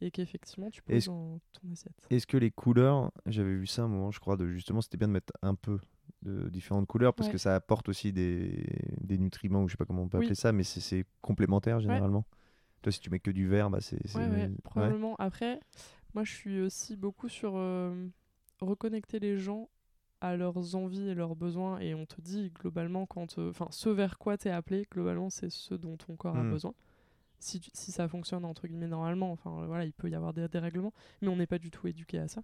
[0.01, 2.07] et qu'effectivement tu poses dans ton assiette.
[2.11, 4.97] Est-ce que les couleurs, j'avais vu ça à un moment, je crois, de justement, c'était
[4.97, 5.79] bien de mettre un peu
[6.23, 7.33] de différentes couleurs parce Ouais.
[7.33, 8.65] que ça apporte aussi des,
[9.01, 10.27] des nutriments, ou je sais pas comment on peut Oui.
[10.27, 12.25] appeler ça, mais c'est- complémentaire généralement.
[12.83, 13.99] Toi, si tu mets que du vert, bah c'est.
[14.17, 15.15] Ouais, probablement.
[15.19, 15.61] Après,
[16.15, 18.07] moi, je suis aussi beaucoup sur euh,
[18.61, 19.69] reconnecter les gens
[20.23, 21.79] à leurs envies et leurs besoins.
[21.81, 25.51] Et on te dit, globalement, quand, euh, enfin, ce vers quoi t'es appelé, globalement, c'est
[25.51, 26.51] ce dont ton corps a Hmm.
[26.51, 26.75] besoin.
[27.39, 30.47] Si, tu- si ça fonctionne, entre guillemets, normalement, enfin, voilà, il peut y avoir des
[30.49, 32.43] dérèglements, mais on n'est pas du tout éduqué à ça.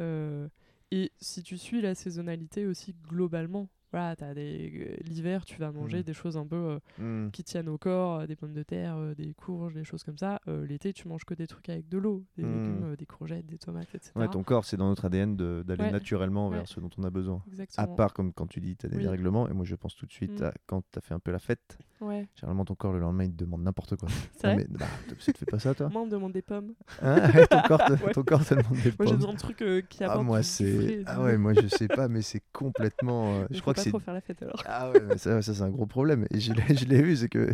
[0.00, 0.48] Euh,
[0.94, 5.98] et si tu suis la saisonnalité aussi, globalement, voilà, t'as des l'hiver, tu vas manger
[5.98, 6.02] Mm.
[6.02, 7.30] des choses un peu euh, Hmm.
[7.30, 10.16] qui tiennent au corps, euh, des pommes de terre, euh, des courges, des choses comme
[10.16, 10.40] ça.
[10.48, 12.54] Euh, L'été, tu manges que des trucs avec de l'eau, des Mm.
[12.54, 14.12] légumes, euh, des courgettes, des tomates, etc.
[14.16, 15.90] Ouais, ton corps, c'est dans notre ADN d'aller Ouais.
[15.92, 16.56] naturellement Ouais.
[16.56, 17.42] vers ce dont on a besoin.
[17.48, 17.84] Exactement.
[17.92, 19.02] À part comme quand tu dis tu as des Oui.
[19.02, 20.44] dérèglements, et moi je pense tout de suite Mm.
[20.44, 23.24] à quand tu as fait un peu la fête, Ouais, généralement ton corps le lendemain
[23.24, 24.08] il te demande n'importe quoi.
[24.36, 25.88] c'est Ah, mais bah, tu te fais pas ça toi?
[25.88, 26.74] Moi, on me demande des pommes.
[27.00, 28.12] Hein Ouais, ton, corps te, Ouais.
[28.12, 29.16] ton corps te demande des Moi, j'ai pommes.
[29.16, 31.02] besoin de trucs euh, qui Ah, apportent moi du- du c'est.
[31.06, 33.42] Ah ouais, moi je sais pas, mais c'est complètement.
[33.42, 33.90] euh, je crois que pas c'est.
[33.90, 34.62] trop faire la fête alors.
[34.66, 36.26] Ah ouais, mais ça, ça, c'est un gros problème.
[36.30, 37.52] Et je l'ai je l'ai vu, c'est que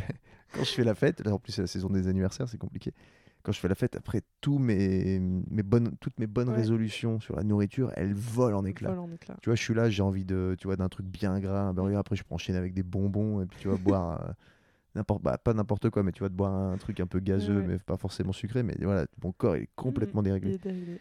[0.54, 2.94] quand je fais la fête, là en plus c'est la saison des anniversaires, c'est compliqué.
[3.42, 4.22] Quand je fais la fête, après
[4.58, 6.56] mes, mes bonnes, toutes mes bonnes Ouais.
[6.56, 8.96] résolutions sur la nourriture, elles volent en éclats.
[9.14, 9.36] Éclats.
[9.40, 11.72] Tu vois, je suis là, j'ai envie de, tu vois, d'un truc bien gras, un
[11.74, 11.96] burger.
[11.96, 14.32] Après, je peux enchaîner avec des bonbons et puis tu vois boire euh,
[14.94, 17.60] n'importe, bah, pas n'importe quoi, mais tu vois, de boire un truc un peu gazeux,
[17.60, 17.66] ouais.
[17.68, 18.62] mais pas forcément sucré.
[18.62, 20.50] Mais voilà, mon corps il est complètement Mm, déréglé.
[20.50, 20.98] il est déréglé.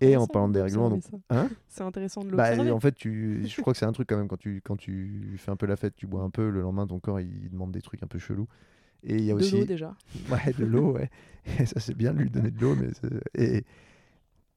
[0.00, 1.02] Et en parlant de dérèglement, donc-.
[1.30, 2.70] Hein C'est intéressant de Bah, l'observer.
[2.70, 5.34] en fait, tu, je crois que c'est un truc quand même quand tu, quand tu
[5.38, 7.72] fais un peu la fête, tu bois un peu, le lendemain ton corps il demande
[7.72, 8.46] des trucs un peu chelous.
[9.04, 9.96] Et il y a de aussi l'eau déjà.
[10.30, 11.10] ouais, de l'eau, ouais.
[11.58, 12.88] Et ça c'est bien de lui donner de l'eau, mais
[13.34, 13.64] et,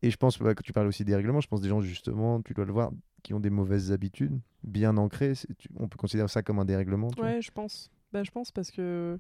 [0.02, 2.42] et je pense ouais, quand tu parles aussi des règlements, je pense des gens justement,
[2.42, 2.92] tu dois le voir,
[3.24, 5.34] qui ont des mauvaises habitudes bien ancrées.
[5.58, 7.10] tu- on peut considérer ça comme un dérèglement.
[7.10, 7.32] tu vois.
[7.32, 7.90] Ouais, je pense.
[8.14, 9.18] Bah, je pense parce que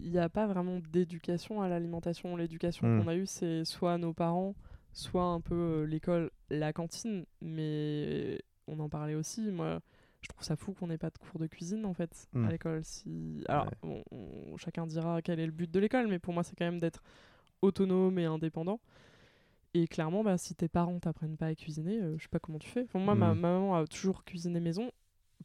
[0.00, 2.36] il n'y a pas vraiment d'éducation à l'alimentation.
[2.36, 3.02] L'éducation Mm.
[3.02, 4.54] qu'on a eue, c'est soit nos parents,
[4.92, 7.24] soit un peu euh, l'école, la cantine.
[7.40, 9.50] Mais on en parlait aussi.
[9.50, 9.80] Moi,
[10.24, 12.44] je trouve ça fou qu'on n'ait pas de cours de cuisine en fait Mm.
[12.46, 12.84] à l'école.
[12.84, 13.44] Si...
[13.48, 16.64] Alors, on- chacun dira quel est le but de l'école, mais pour moi, c'est quand
[16.64, 17.02] même d'être
[17.62, 18.80] autonome et indépendant.
[19.74, 22.58] Et clairement, bah, si tes parents t'apprennent pas à cuisiner, euh, je sais pas comment
[22.58, 22.84] tu fais.
[22.84, 23.38] Enfin, moi, ma, Mm.
[23.40, 24.90] ma maman a toujours cuisiné maison.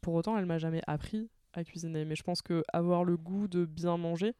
[0.02, 2.04] Pour autant, elle m'a jamais appris à cuisiner.
[2.04, 4.34] Mais je pense que avoir le goût de bien manger,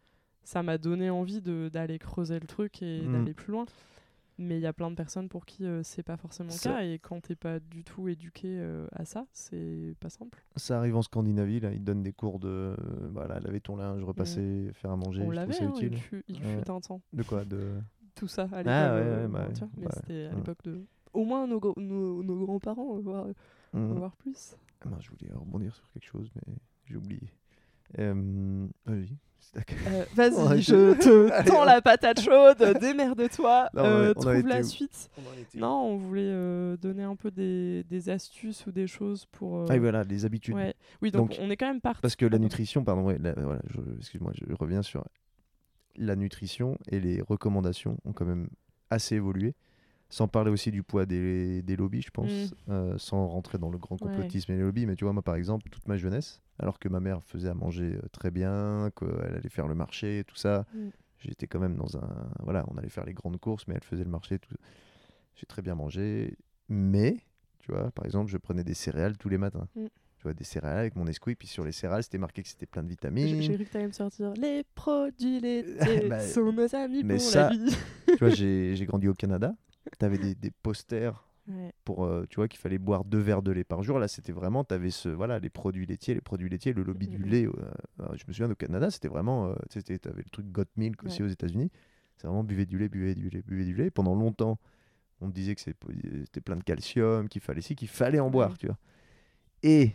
[0.45, 3.13] ça m'a donné envie d'aller creuser le truc et Mm.
[3.13, 3.67] d'aller plus loin.
[4.43, 6.83] Mais il y a plein de personnes pour qui euh, c'est pas forcément le cas.
[6.83, 10.43] Et quand t'es pas du tout éduqué euh, à ça, c'est pas simple.
[10.57, 12.77] Ça arrive en Scandinavie, là, ils donnent des cours de euh,
[13.13, 15.23] voilà, laver ton linge, repasser, faire à manger.
[15.23, 16.63] On l'avait, hein, il fut, il Ouais.
[16.63, 17.03] fut un temps.
[17.13, 17.75] De quoi de...
[18.15, 18.61] Tout ça à.
[18.61, 20.85] Ah ouais, euh, ouais, bah mais c'était à l'époque de.
[21.13, 23.27] Au moins nos, nos, nos grands-parents, voire,
[23.73, 23.93] Mm.
[23.93, 24.57] voire plus.
[24.81, 26.55] Ah je voulais rebondir sur quelque chose, mais
[26.87, 27.31] j'ai oublié.
[27.99, 29.07] Euh, d'accord.
[29.89, 34.65] Euh, Vas-y, je te Allez, tends on- la patate chaude, démerde-toi, euh, trouve la où
[34.65, 35.11] suite.
[35.55, 39.59] On Non, on voulait euh, donner un peu des, des astuces ou des choses pour.
[39.59, 40.55] euh, Ah, voilà, les habitudes.
[40.55, 40.75] ouais.
[41.03, 42.01] Oui, donc, Donc, on est quand même parti.
[42.03, 43.61] Parce que la nutrition, pardon, ouais, voilà,
[43.99, 45.05] excuse-moi, je reviens sur
[45.97, 48.49] la nutrition et les recommandations ont quand même
[48.91, 49.55] assez évolué.
[50.13, 52.55] Sans parler aussi du poids des, des lobbies, je pense, Mm.
[52.73, 54.85] euh, sans rentrer dans le grand complotisme et les lobbies.
[54.87, 57.55] Mais tu vois, moi, par exemple, toute ma jeunesse, alors que ma mère faisait à
[57.55, 60.89] manger euh, très bien, qu'elle allait faire le marché, tout ça, Mm.
[61.19, 62.09] j'étais quand même dans un.
[62.41, 64.39] Voilà, on allait faire les grandes courses, mais elle faisait le marché.
[64.39, 64.55] Tout...
[65.37, 66.37] J'ai très bien mangé.
[66.69, 67.17] Mais,
[67.61, 69.67] tu vois, par exemple, je prenais des céréales tous les matins.
[69.75, 69.87] Mm.
[70.19, 72.67] Tu vois, des céréales avec mon Nesquik, puis sur les céréales, c'était marqué que c'était
[72.67, 73.41] plein de vitamines.
[73.41, 74.35] j'ai cru que t'allais me sortir.
[74.35, 77.75] Les produits laitiers Bah, sont nos amis mais pour ça- la vie.
[78.07, 79.55] tu vois, j'ai j'ai grandi au Canada.
[79.99, 81.73] Tu avais des, des posters Ouais.
[81.85, 83.99] pour, euh, tu vois, qu'il fallait boire deux verres de lait par jour.
[83.99, 87.09] Là, c'était vraiment, tu avais ce, voilà, les produits laitiers, les produits laitiers, le lobby
[87.09, 87.47] du lait.
[87.47, 87.53] euh,
[88.01, 91.23] euh, je me souviens au Canada, c'était vraiment, tu avais le truc Got Milk aussi
[91.23, 91.29] Ouais.
[91.29, 91.71] aux États-Unis.
[92.17, 93.91] C'est vraiment buvez du lait, buvez du lait, buvez du lait.
[93.91, 94.59] Pendant longtemps,
[95.21, 98.51] on me disait que c'était plein de calcium, qu'il fallait ci, qu'il fallait en boire,
[98.51, 98.57] Ouais.
[98.59, 98.79] tu vois.
[99.63, 99.93] Et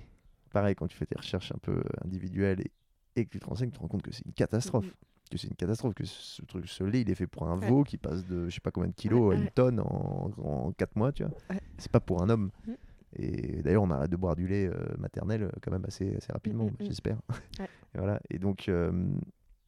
[0.51, 2.71] pareil, quand tu fais tes recherches un peu individuelles et,
[3.15, 4.85] et que tu te renseignes, tu te rends compte que c'est une catastrophe.
[4.85, 4.91] Mhm.
[5.31, 7.67] Que c'est une catastrophe, que ce truc, ce lait, il est fait pour un Ouais.
[7.69, 10.31] veau qui passe de je sais pas combien de kilos Ouais, à une tonne en,
[10.37, 11.33] en 4 mois, tu vois.
[11.49, 11.59] Ouais.
[11.77, 12.51] C'est pas pour un homme.
[12.67, 12.75] Mhm.
[13.17, 16.31] Et d'ailleurs, on arrête de boire du lait euh, maternel euh, quand même assez, assez
[16.31, 16.85] rapidement, Mhm, mhm.
[16.87, 17.17] j'espère.
[17.59, 17.65] Ouais.
[17.95, 18.19] Et voilà.
[18.29, 18.91] Et donc, euh,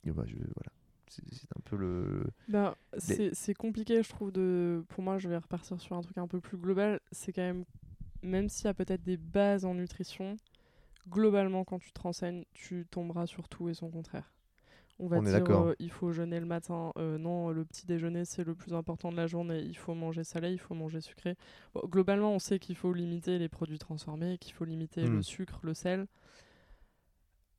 [0.06, 0.72] et bah, je, voilà.
[1.10, 1.24] C'est
[1.58, 2.26] un peu le.
[2.50, 4.32] Ben, c'est c'est compliqué, je trouve.
[4.32, 4.84] De...
[4.90, 7.00] Pour moi, je vais repartir sur un truc un peu plus global.
[7.14, 7.64] C'est quand même,
[8.22, 10.36] même s'il y a peut-être des bases en nutrition,
[11.10, 14.32] globalement, quand tu te renseignes, tu tomberas sur tout et son contraire.
[15.00, 16.92] On va On dire, euh, il faut jeûner le matin.
[16.98, 19.60] euh, non, le petit déjeuner, c'est le plus important de la journée.
[19.60, 21.36] Il faut manger salé, il faut manger sucré.
[21.76, 25.14] Bon, globalement, on sait qu'il faut limiter les produits transformés, qu'il faut limiter Hmm.
[25.18, 26.08] le sucre, le sel.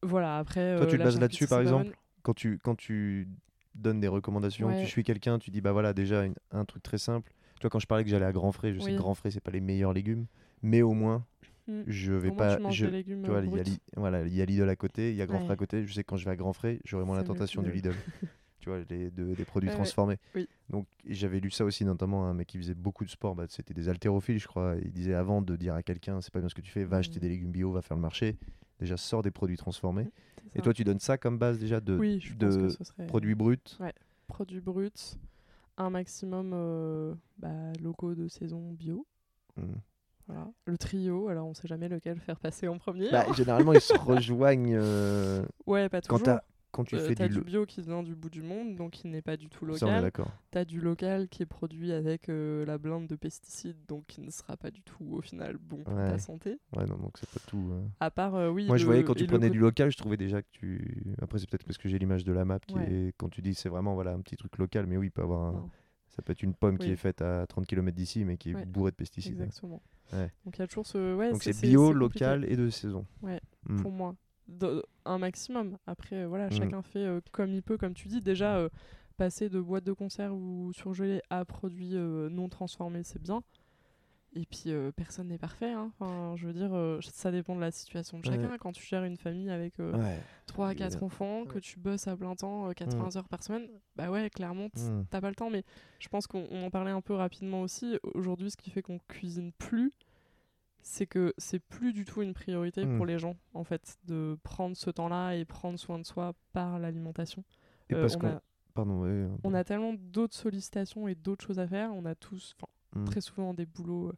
[0.02, 0.76] Voilà, après.
[0.76, 3.28] Toi, euh, tu te bases là-dessus, par exemple Quand tu, quand tu
[3.74, 4.80] donnes des recommandations, Ouais.
[4.82, 7.32] tu suis quelqu'un, tu dis bah voilà, déjà une- un truc très simple.
[7.54, 9.30] Tu vois, quand je parlais que j'allais à Grand Frais, je sais que Grand Frais,
[9.30, 10.26] c'est pas les meilleurs légumes,
[10.62, 11.24] mais au moins,
[11.68, 11.82] Hmm.
[11.86, 12.58] je vais Au pas.
[12.70, 13.64] je- des légumes Tu vois, il y a
[13.96, 15.56] voilà, il y a Lidl à côté, il y a Grand Frais à Ouais.
[15.58, 15.86] côté.
[15.86, 17.92] Je sais que quand je vais à Grand Frais, j'aurai moins la tentation du Lidl.
[18.60, 19.78] Tu vois, les, de- des produits Ouais, ouais.
[19.78, 20.16] transformés.
[20.34, 20.48] Oui.
[20.68, 23.36] Donc, j'avais lu ça aussi, notamment un mec qui faisait beaucoup de sport.
[23.36, 24.74] Bah, C'était des haltérophiles, je crois.
[24.82, 26.96] Il disait avant de dire à quelqu'un, c'est pas bien ce que tu fais, va
[26.96, 27.20] acheter Mhm.
[27.20, 28.36] des légumes bio, va faire le marché.
[28.80, 30.08] Déjà, sors des produits transformés.
[30.52, 32.20] C'est Et toi, tu donnes ça comme base déjà de, oui,
[32.82, 33.58] serait produits bruts?
[34.26, 34.90] produits bruts,
[35.76, 39.06] un maximum euh, bah, locaux de saison bio.
[40.28, 40.46] Voilà.
[40.66, 43.10] Le trio, alors on sait jamais lequel faire passer en premier.
[43.10, 46.38] Bah, généralement, ils se rejoignent euh, ouais, pas quand, toujours.
[46.70, 47.40] quand tu Euh, fais t'as du.
[47.40, 50.02] bio qui vient du bout du monde, donc qui n'est pas du tout local.
[50.02, 50.30] d'accord.
[50.50, 54.30] T'as du local qui est produit avec euh, la blinde de pesticides, donc qui ne
[54.30, 56.10] sera pas du tout au final bon pour Ouais.
[56.10, 56.58] ta santé.
[56.76, 57.70] Ouais, non, donc c'est pas tout.
[57.72, 57.82] euh.
[58.00, 58.66] À part, euh, oui.
[58.66, 61.04] Moi, je voyais quand tu prenais du local, je trouvais déjà que tu.
[61.22, 62.92] Après, c'est peut-être parce que j'ai l'image de la map qui Ouais.
[62.92, 63.12] est.
[63.16, 65.54] Quand tu dis c'est vraiment voilà, un petit truc local, mais oui, il peut avoir
[65.56, 65.70] un.
[66.10, 68.66] Ça peut être une pomme qui est faite à 30 km d'ici, mais qui est
[68.66, 69.40] bourrée de pesticides.
[69.40, 69.80] Exactement.
[70.12, 70.30] Ouais.
[70.44, 71.14] Donc il y a toujours ce.
[71.14, 73.04] Ouais, Donc c'est bio, local et de saison.
[73.22, 73.82] Ouais, Mm.
[73.82, 74.14] pour moi.
[74.48, 75.76] De- un maximum.
[75.86, 76.52] Après, voilà, Mm.
[76.52, 78.20] chacun fait euh, comme il peut, comme tu dis.
[78.22, 78.68] Déjà, euh,
[79.18, 83.42] passer de boîte de conserve ou surgelé à produits euh, non transformés, c'est bien.
[84.40, 85.72] Et puis, euh, personne n'est parfait.
[85.72, 85.90] hein.
[85.98, 88.36] Enfin, je veux dire, euh, ça dépend de la situation de Ouais.
[88.36, 88.56] chacun.
[88.58, 90.20] Quand tu gères une famille avec euh, Ouais.
[90.46, 91.06] 3 à 4 évidemment.
[91.06, 93.66] enfants, que tu bosses à plein temps, euh, 80 heures par semaine,
[93.96, 95.06] bah ouais, clairement, Mm.
[95.10, 95.50] t'as pas le temps.
[95.50, 95.64] Mais
[95.98, 97.98] je pense qu'on on en parlait un peu rapidement aussi.
[98.14, 99.90] Aujourd'hui, ce qui fait qu'on cuisine plus,
[100.82, 102.96] c'est que c'est plus du tout une priorité Mm.
[102.96, 106.78] pour les gens, en fait, de prendre ce temps-là et prendre soin de soi par
[106.78, 107.42] l'alimentation.
[107.90, 108.26] Et Euh, parce on, qu'on.
[108.28, 108.42] a,
[108.74, 109.26] Pardon, ouais.
[109.42, 111.92] on a tellement d'autres sollicitations et d'autres choses à faire.
[111.92, 113.04] On a tous, enfin, mm.
[113.04, 114.12] très souvent des boulots euh,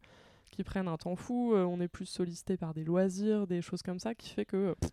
[0.50, 1.52] qui prennent un temps fou.
[1.54, 4.56] euh, on est plus sollicité par des loisirs, des choses comme ça, qui fait que
[4.56, 4.90] euh, pff,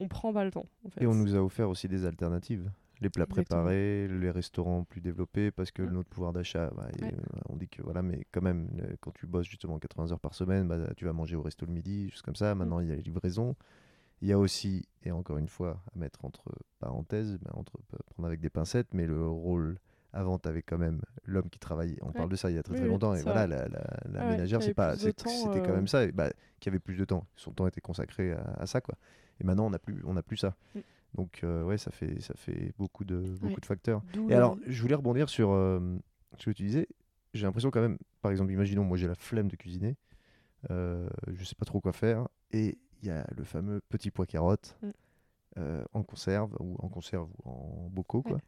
[0.00, 0.66] on prend pas le temps.
[0.84, 1.02] En fait.
[1.02, 2.70] Et on nous a offert aussi des alternatives.
[3.00, 3.62] Les plats Exactement.
[3.62, 7.14] préparés, les restaurants plus développés, parce que notre pouvoir d'achat, bah, Ouais.
[7.48, 8.68] on dit que voilà, mais quand même,
[9.00, 11.72] quand tu bosses justement 80 heures par semaine, bah, tu vas manger au resto le
[11.72, 12.54] midi, juste comme ça.
[12.54, 12.58] Mm.
[12.58, 13.54] Maintenant, il y a les livraisons.
[14.20, 17.78] Il y a aussi, et encore une fois, à mettre entre parenthèses, bah, entre,
[18.14, 19.78] prendre avec des pincettes, mais le rôle
[20.12, 21.98] avant, tu avais quand même l'homme qui travaillait.
[22.02, 23.14] On parle de ça il y a très Oui, très longtemps.
[23.14, 23.56] Et voilà, vrai.
[23.56, 25.12] la, la- la Ah ménagère, c'est pas, c'était
[25.60, 26.30] quand euh, même ça, et bah,
[26.60, 27.26] qui avait plus de temps.
[27.36, 28.94] Son temps était consacré à, à ça, quoi.
[29.40, 30.56] Et maintenant, on n'a plus, on n'a plus ça.
[30.74, 30.80] Mm.
[31.14, 33.60] Donc, euh, ouais, ça fait, ça fait beaucoup de, beaucoup Ouais.
[33.60, 34.02] de facteurs.
[34.28, 35.80] Et alors, je voulais rebondir sur euh,
[36.38, 36.88] ce que tu disais.
[37.34, 39.96] J'ai l'impression quand même, par exemple, imaginons, moi j'ai la flemme de cuisiner,
[40.70, 44.26] euh, je sais pas trop quoi faire, et il y a le fameux petit pois
[44.26, 44.90] carotte Mm.
[45.58, 48.36] euh, en conserve, ou en conserve ou en bocaux, quoi.
[48.36, 48.42] Ouais.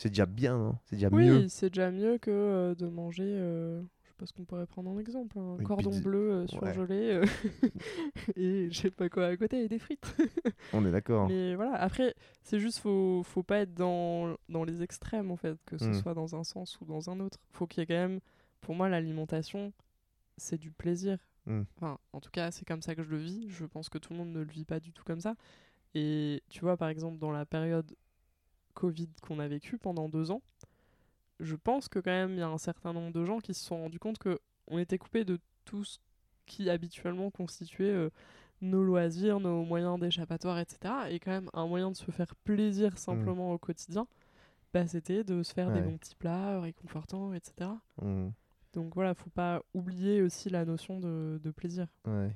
[0.00, 1.40] C'est déjà bien, hein c'est déjà mieux.
[1.40, 3.24] Oui, c'est déjà mieux que euh, de manger.
[3.26, 5.38] euh, je sais pas ce qu'on pourrait prendre en exemple.
[5.38, 6.02] Un Une cordon pizza.
[6.02, 7.24] bleu euh, surgelé euh,
[8.36, 10.14] et je sais pas quoi à côté et des frites.
[10.72, 11.28] On est d'accord.
[11.28, 15.58] Mais voilà, après, c'est juste, faut, faut pas être dans, dans les extrêmes en fait,
[15.66, 15.94] que ce Mm.
[15.94, 17.38] soit dans un sens ou dans un autre.
[17.52, 18.20] Faut qu'il y ait quand même,
[18.62, 19.70] pour moi, l'alimentation,
[20.38, 21.18] c'est du plaisir.
[21.44, 21.62] Mm.
[21.76, 23.50] Enfin, en tout cas, c'est comme ça que je le vis.
[23.50, 25.34] Je pense que tout le monde ne le vit pas du tout comme ça.
[25.94, 27.94] Et tu vois, par exemple, dans la période
[28.74, 30.42] Covid qu'on a vécue pendant deux ans,
[31.40, 33.64] je pense que quand même, il y a un certain nombre de gens qui se
[33.64, 35.98] sont rendus compte que on était coupé de tout ce
[36.46, 38.10] qui habituellement constituait euh,
[38.60, 40.94] nos loisirs, nos moyens d'échappatoire, etc.
[41.10, 44.06] Et quand même, un moyen de se faire plaisir simplement au quotidien,
[44.72, 47.70] bah, c'était de se faire des bons petits plats euh, réconfortants, etc.
[48.02, 48.28] Mm.
[48.72, 51.88] Donc voilà, faut pas oublier aussi la notion de, de plaisir.
[52.06, 52.30] Ouais,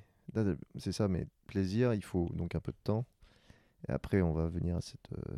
[0.76, 3.04] c'est ça, mais plaisir, il faut donc un peu de temps.
[3.88, 5.12] Et après, on va venir à cette.
[5.12, 5.34] euh,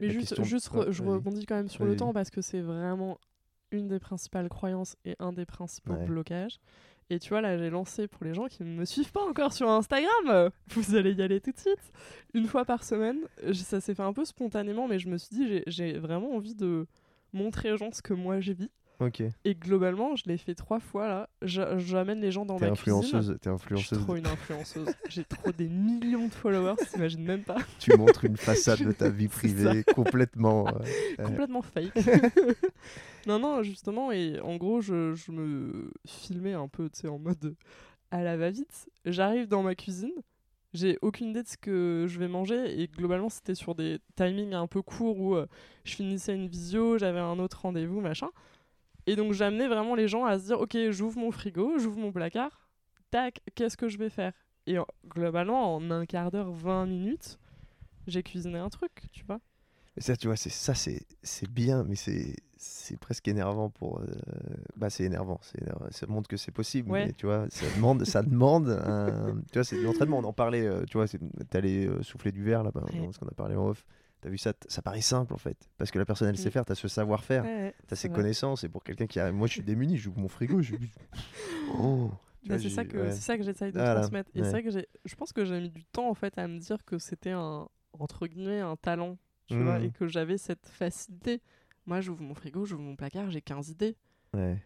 [0.00, 2.60] Mais juste, question- juste re- je rebondis quand même sur le temps parce que c'est
[2.60, 3.18] vraiment
[3.70, 6.04] une des principales croyances et un des principaux Ouais.
[6.04, 6.58] blocages.
[7.10, 9.52] Et tu vois, là, j'ai lancé pour les gens qui ne me suivent pas encore
[9.52, 11.92] sur Instagram, vous allez y aller tout de suite,
[12.32, 13.18] une fois par semaine.
[13.52, 16.86] Ça s'est fait un peu spontanément, mais je me suis dit, j'ai- vraiment envie de
[17.32, 18.68] montrer aux gens ce que moi j'ai vu.
[19.00, 19.22] Ok.
[19.44, 21.28] Et globalement, je l'ai fait trois fois là.
[21.42, 22.92] J'a- J'amène les gens dans ma cuisine.
[23.02, 23.98] influenceuse, t'es Je suis influenceuse.
[24.00, 24.88] trop une influenceuse.
[25.08, 27.56] J'ai trop des millions de followers, t'imagines même pas.
[27.80, 30.68] tu montres une façade de ta vie privée complètement.
[30.68, 30.72] euh,
[31.20, 31.92] euh, complètement fake.
[33.26, 37.18] non, non, justement, et en gros, je, je me filmais un peu, tu sais, en
[37.18, 37.56] mode
[38.10, 38.88] à la va-vite.
[39.06, 40.12] J'arrive dans ma cuisine,
[40.72, 44.54] j'ai aucune idée de ce que je vais manger, et globalement, c'était sur des timings
[44.54, 45.46] un peu courts où euh,
[45.84, 48.28] je finissais une visio, j'avais un autre rendez-vous, machin.
[49.06, 52.12] Et donc, j'amenais vraiment les gens à se dire, ok, j'ouvre mon frigo, j'ouvre mon
[52.12, 52.68] placard,
[53.10, 54.32] tac, qu'est-ce que je vais faire?
[54.66, 57.38] Et en- globalement, en un quart d'heure, 20 minutes,
[58.06, 59.40] j'ai cuisiné un truc, tu vois.
[59.96, 64.00] Et ça, tu vois, c'est ça, c'est c'est bien, mais c'est c'est presque énervant pour.
[64.00, 64.06] euh,
[64.76, 65.38] Bah, c'est énervant.
[65.60, 67.06] énervant, Ça montre que c'est possible, Ouais.
[67.06, 68.70] mais tu vois, ça demande, ça demande.
[68.70, 70.18] un- Tu vois, c'est de l'entraînement.
[70.18, 70.66] On en parlait.
[70.66, 71.06] euh, tu vois,
[71.50, 73.08] t'allais euh, souffler du verre là, bas Ouais.
[73.12, 73.84] ce qu'on a parlé en off.
[74.24, 76.52] T'as vu ça Ça paraît simple en fait, parce que la personne elle sait Mm.
[76.52, 76.64] faire.
[76.64, 78.08] T'as ce savoir-faire, Ouais, t'as vrai.
[78.08, 78.64] connaissances.
[78.64, 79.98] Et pour quelqu'un qui arrive, moi, je suis démuni.
[79.98, 80.74] J'ouvre mon frigo, je.
[81.78, 82.10] Oh.
[82.46, 83.12] Bah, c'est ça que ouais.
[83.12, 84.44] ça que j'essaye de Voilà, transmettre et ouais.
[84.44, 86.58] c'est vrai que j'ai je pense que j'ai mis du temps en fait à me
[86.58, 87.68] dire que c'était un
[87.98, 89.16] entre guillemets un talent
[89.46, 89.84] tu vois Mhm.
[89.86, 91.40] et que j'avais cette facilité
[91.86, 93.96] moi j'ouvre mon frigo j'ouvre mon placard j'ai 15 idées
[94.34, 94.58] Ouais.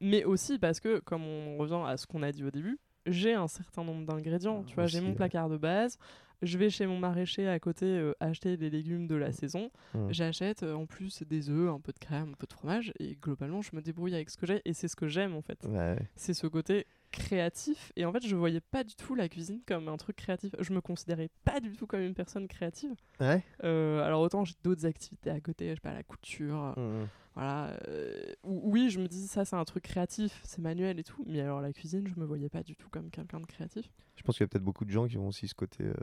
[0.00, 3.34] mais aussi parce que comme on revient à ce qu'on a dit au début j'ai
[3.34, 5.98] un certain nombre d'ingrédients Ah, tu vois j'ai mon placard de base
[6.42, 9.70] je vais chez mon maraîcher à côté euh, acheter les légumes de la saison.
[9.94, 10.08] Mm.
[10.10, 12.92] J'achète euh, en plus des œufs, un peu de crème, un peu de fromage.
[12.98, 14.62] Et globalement, je me débrouille avec ce que j'ai.
[14.64, 15.58] Et c'est ce que j'aime en fait.
[15.66, 15.96] Ouais.
[16.16, 17.92] C'est ce côté créatif.
[17.96, 20.54] Et en fait, je voyais pas du tout la cuisine comme un truc créatif.
[20.58, 22.92] Je me considérais pas du tout comme une personne créative.
[23.20, 23.42] Ouais.
[23.62, 26.74] Euh, alors autant j'ai d'autres activités à côté, je sais pas, la couture.
[26.76, 27.06] Mm.
[27.34, 27.76] Voilà.
[27.88, 31.24] euh, oui, je me dis ça, c'est un truc créatif, c'est manuel et tout.
[31.26, 33.90] Mais alors la cuisine, je me voyais pas du tout comme quelqu'un de créatif.
[34.16, 35.84] Je pense qu'il y a peut-être beaucoup de gens qui ont aussi ce côté.
[35.84, 35.94] euh,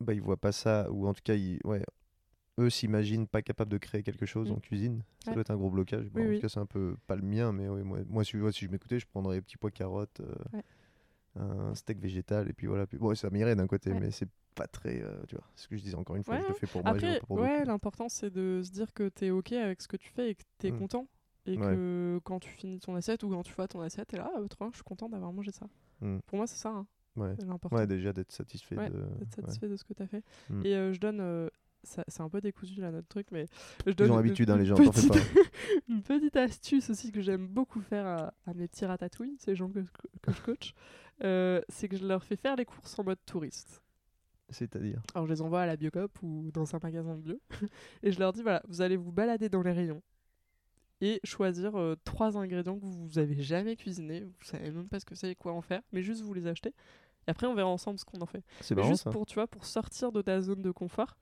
[0.00, 1.58] Bah, ils voient pas ça, ou en tout cas, ils...
[1.64, 1.82] ouais,
[2.58, 4.54] eux s'imaginent pas capables de créer quelque chose Mm.
[4.54, 5.02] en cuisine.
[5.24, 5.34] Ça Ouais.
[5.34, 6.08] doit être un gros blocage.
[6.10, 6.34] Bon, Oui, en oui.
[6.36, 8.98] tout cas, c'est un peu pas le mien, mais ouais, moi, moi, si, je m'écoutais,
[8.98, 10.62] je prendrais petits pois carottes, euh, Ouais.
[11.36, 12.86] un steak végétal, et puis voilà.
[12.86, 14.00] Puis, bon, ça m'irait d'un côté, Ouais.
[14.00, 15.02] mais c'est pas très.
[15.02, 16.92] euh, tu vois, ce que je disais encore une fois, je le fais pour moi,
[16.92, 19.82] je Après, fais pas pour ouais, l'important c'est de se dire que t'es ok avec
[19.82, 20.78] ce que tu fais et que t'es Mm.
[20.78, 21.06] content.
[21.48, 24.28] Et que quand tu finis ton assiette ou quand tu vois ton assiette, t'es là,
[24.34, 25.66] ah, trop bien, je suis content d'avoir mangé ça.
[26.00, 26.18] Mm.
[26.26, 26.86] Pour moi, c'est ça, hein,
[27.16, 27.36] Ouais.
[27.46, 27.76] l'important.
[27.76, 28.96] ouais, déjà d'être satisfait Ouais, de.
[28.96, 29.26] ouais.
[29.32, 30.24] satisfait de ce que t'as fait.
[30.50, 30.66] Mm.
[30.66, 31.20] Et euh, je donne.
[31.20, 31.48] euh,
[31.84, 33.46] c'est un peu décousu là notre truc, mais
[33.84, 35.14] je Ils donne ont une- l'habitude, hein, les gens, petite- pas.
[35.88, 39.68] une petite astuce aussi que j'aime beaucoup faire à, à mes petits ratatouilles, ces gens
[39.70, 39.80] que,
[40.22, 40.74] que je coach,
[41.24, 43.82] euh, c'est que je leur fais faire les courses en mode touriste.
[44.48, 45.00] C'est-à-dire?
[45.14, 47.40] Alors je les envoie à la Biocop ou dans un magasin de bio
[48.02, 50.02] et je leur dis voilà, vous allez vous balader dans les rayons
[51.00, 55.04] et choisir euh, trois ingrédients que vous avez jamais cuisinés, vous savez même pas ce
[55.04, 56.70] que c'est et quoi en faire, mais juste vous les achetez.
[57.26, 58.44] Et après on verra ensemble ce qu'on en fait.
[58.60, 59.10] C'est juste ça.
[59.10, 61.16] pour tu vois pour sortir de ta zone de confort.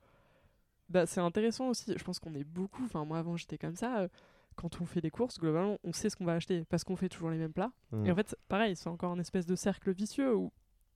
[0.89, 1.93] Bah c'est intéressant aussi.
[1.97, 2.83] Je pense qu'on est beaucoup.
[2.85, 3.99] Enfin moi avant j'étais comme ça.
[4.01, 4.07] euh,
[4.55, 7.09] quand on fait des courses, globalement, on sait ce qu'on va acheter parce qu'on fait
[7.09, 7.73] toujours les mêmes plats.
[7.91, 8.05] Mm.
[8.05, 10.51] Et en fait, pareil, c'est encore un espèce de cercle vicieux où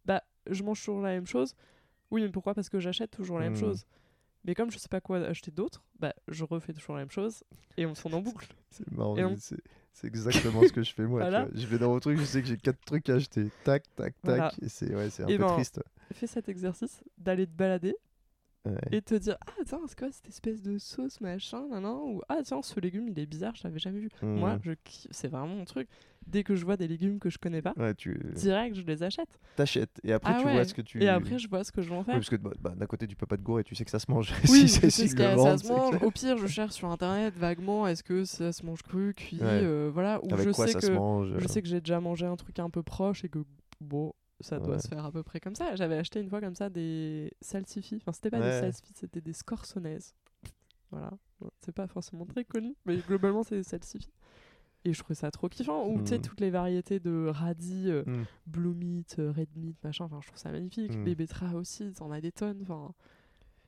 [0.05, 1.55] bah je mange toujours la même chose.
[2.09, 2.53] Oui, mais pourquoi?
[2.53, 3.59] Parce que j'achète toujours la même Mm.
[3.59, 3.85] chose.
[4.45, 7.43] Mais comme je sais pas quoi acheter d'autre, bah je refais toujours la même chose
[7.75, 8.47] et on tourne en boucle.
[8.69, 9.35] C'est marrant, on-
[9.91, 11.19] c'est exactement ce que je fais moi.
[11.25, 11.45] tu Voilà.
[11.47, 11.59] vois.
[11.59, 13.49] Je vais dans mon truc, je sais que j'ai quatre trucs à acheter.
[13.65, 14.23] Tac, tac, tac.
[14.23, 14.51] Voilà.
[14.61, 15.81] Et c'est ouais, un Et peu ben, triste.
[16.13, 17.93] Fais cet exercice d'aller te balader.
[18.91, 22.21] Et te dire ah tiens c'est quoi cette espèce de sauce machin nan, nan, ou
[22.29, 24.59] ah tiens ce légume il est bizarre je l'avais jamais vu moi Mm.
[24.63, 24.71] je
[25.11, 25.87] c'est vraiment mon truc
[26.27, 29.03] dès que je vois des légumes que je connais pas Ouais, tu direct je les
[29.03, 30.53] achète t'achètes et après Ah tu ouais.
[30.53, 31.01] vois ce que tu.
[31.03, 32.73] et après je vois ce que je vais en Oui, faire parce que bah, bah,
[32.75, 34.31] d'un côté tu peux pas te gourer, tu sais que ça se mange.
[34.49, 38.03] oui si c'est vendent, ça se mange au pire je cherche sur internet vaguement est-ce
[38.03, 39.45] que ça se mange cru cuit Ouais.
[39.63, 42.59] euh, voilà ou je sais que je euh, sais que j'ai déjà mangé un truc
[42.59, 43.39] un peu proche et que
[43.81, 44.11] bon
[44.41, 44.79] ça doit Ouais.
[44.79, 45.75] se faire à peu près comme ça.
[45.75, 47.97] J'avais acheté une fois comme ça des salsifis.
[47.97, 50.15] Enfin c'était pas des salsifis c'était des scorsonaises.
[50.91, 51.11] Voilà.
[51.59, 54.11] C'est pas forcément très connu mais globalement c'est des salsifis.
[54.85, 55.87] Et je trouvais ça trop kiffant.
[55.89, 56.21] Ou tu sais Mm.
[56.21, 58.25] toutes les variétés de radis euh, mm.
[58.47, 60.05] blue meat euh, red meat machin.
[60.05, 60.95] Enfin je trouve ça magnifique.
[60.95, 61.03] Mm.
[61.03, 62.59] les betteraves aussi t'en as des tonnes.
[62.61, 62.93] Enfin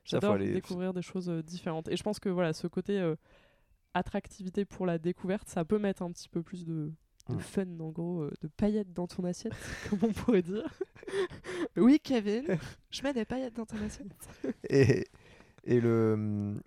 [0.04, 1.88] j'adore aller- découvrir des choses euh, différentes.
[1.88, 3.14] Et je pense que voilà ce côté euh,
[3.94, 6.90] attractivité pour la découverte ça peut mettre un petit peu plus de,
[7.28, 9.54] de fun en gros euh, de paillettes dans ton assiette
[9.90, 10.66] comme on pourrait dire
[11.76, 12.44] oui Kevin
[12.90, 14.08] je mets des paillettes dans ton assiette
[14.68, 15.04] Et,
[15.64, 16.60] et le, hum,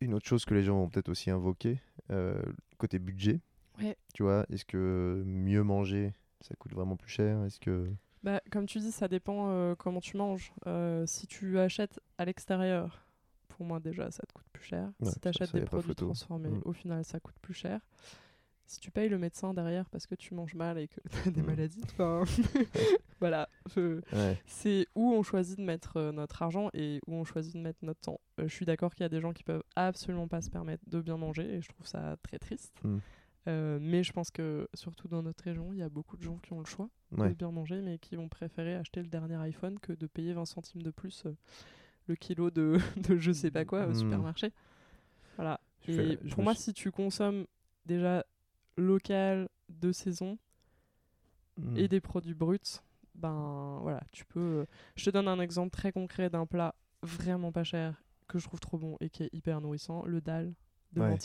[0.00, 1.78] une autre chose que les gens vont peut-être aussi invoquer,
[2.10, 2.42] euh,
[2.78, 3.40] côté budget.
[3.80, 3.96] Ouais.
[4.14, 7.42] Tu vois, est-ce que mieux manger, ça coûte vraiment plus cher?
[7.44, 7.88] Est-ce que.
[8.24, 12.24] bah, comme tu dis ça dépend euh, comment tu manges Euh, si tu achètes à
[12.24, 13.06] l'extérieur
[13.48, 15.94] pour moi déjà ça te coûte plus cher Ouais, si tu achètes ça, des produits
[15.94, 16.62] transformés Mm.
[16.64, 17.80] au final ça coûte plus cher
[18.66, 21.30] si tu payes le médecin derrière parce que tu manges mal et que tu as
[21.30, 21.46] des Mm.
[21.46, 22.24] maladies enfin
[23.20, 24.40] voilà je- Ouais.
[24.46, 27.78] c'est où on choisit de mettre euh, notre argent et où on choisit de mettre
[27.82, 28.20] notre temps.
[28.40, 30.82] Euh, je suis d'accord qu'il y a des gens qui peuvent absolument pas se permettre
[30.88, 32.74] de bien manger et je trouve ça très triste.
[32.84, 32.98] Mm.
[33.48, 36.38] Euh, mais je pense que surtout dans notre région, il y a beaucoup de gens
[36.38, 37.28] qui ont le choix Ouais.
[37.30, 40.44] de bien manger mais qui vont préférer acheter le dernier iPhone que de payer 20
[40.46, 41.24] centimes de plus
[42.06, 43.94] le kilo de, de je sais pas quoi au Mm.
[43.94, 44.52] supermarché.
[45.36, 45.60] Voilà.
[45.86, 47.46] Je Et fais- pour moi, suis- si tu consommes
[47.86, 48.24] déjà
[48.76, 50.38] local, de saison,
[51.58, 51.76] Mm.
[51.76, 52.58] et des produits bruts,
[53.14, 54.40] ben voilà, tu peux.
[54.40, 54.64] euh,
[54.96, 58.60] Je te donne un exemple très concret d'un plat vraiment pas cher que je trouve
[58.60, 60.54] trop bon et qui est hyper nourrissant, le dal
[60.92, 61.18] de Ouais.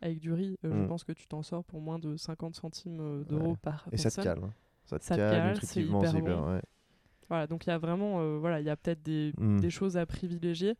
[0.00, 0.56] Avec du riz.
[0.64, 0.86] euh, Je Mm.
[0.88, 4.10] pense que tu t'en sors pour moins de 50 centimes euh, d'euros par Et ça
[4.10, 4.24] te personne.
[4.24, 4.44] calme.
[4.44, 4.54] hein.
[4.86, 6.60] Ça te Ça te calme, cale, c'est hyper bon.
[7.28, 9.60] Voilà, donc il y a vraiment, euh, voilà, il y a peut-être des, Mm.
[9.60, 10.74] des choses à privilégier.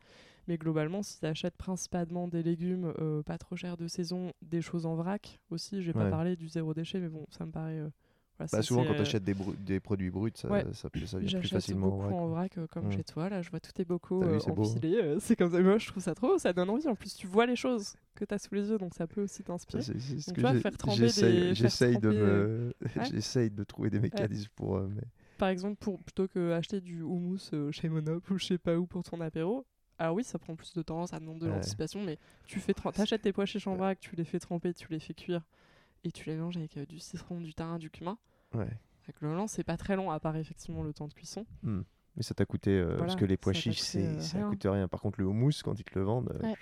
[0.47, 4.61] Mais globalement, si tu achètes principalement des légumes euh, pas trop chers de saison, des
[4.61, 6.11] choses en vrac aussi, je vais pas Ouais.
[6.11, 7.79] parler du zéro déchet, mais bon, ça me paraît.
[7.79, 7.89] euh,
[8.37, 10.65] voilà, Bah, ça, souvent, quand euh, tu achètes des, des produits bruts, ça, Ouais.
[10.73, 11.89] ça, ça vient plus facilement.
[11.89, 12.29] beaucoup ouais, en quoi.
[12.31, 12.93] vrac euh, comme Mm.
[12.93, 13.29] chez toi.
[13.29, 14.97] Là, je vois tous tes bocaux euh, empilés.
[15.01, 15.61] euh, c'est comme ça.
[15.61, 16.37] Moi, je trouve ça trop.
[16.39, 16.89] Ça donne envie.
[16.89, 19.23] En plus, tu vois les choses que tu as sous les yeux, donc ça peut
[19.23, 19.83] aussi t'inspirer.
[19.83, 23.05] j'ai- j'essaye- de me, Ouais.
[23.11, 24.77] j'essaye de trouver des mécanismes pour.
[24.79, 25.03] euh, mais...
[25.39, 28.77] Par exemple, pour, plutôt que acheter du houmous euh, chez Monop ou je sais pas
[28.77, 29.65] où pour ton apéro.
[29.99, 31.53] Alors oui, ça prend plus de temps, ça demande de Ouais.
[31.53, 34.99] l'anticipation, mais tu fais t'achètes tes pois chez Chambrac, tu les fais tremper, tu les
[34.99, 35.43] fais cuire
[36.03, 38.19] et tu les manges avec euh, du citron, du thym, du cumin.
[38.55, 38.69] Ouais.
[39.05, 41.47] Avec le blanc, c'est pas très long, à part effectivement le temps de cuisson.
[41.63, 41.83] Mm.
[42.17, 42.71] Mais ça t'a coûté.
[42.71, 44.87] euh, parce que les pois chiches, c'est, euh, ça coûte rien.
[44.89, 46.39] Par contre, le houmous, quand ils te le vendent.
[46.43, 46.55] Ouais.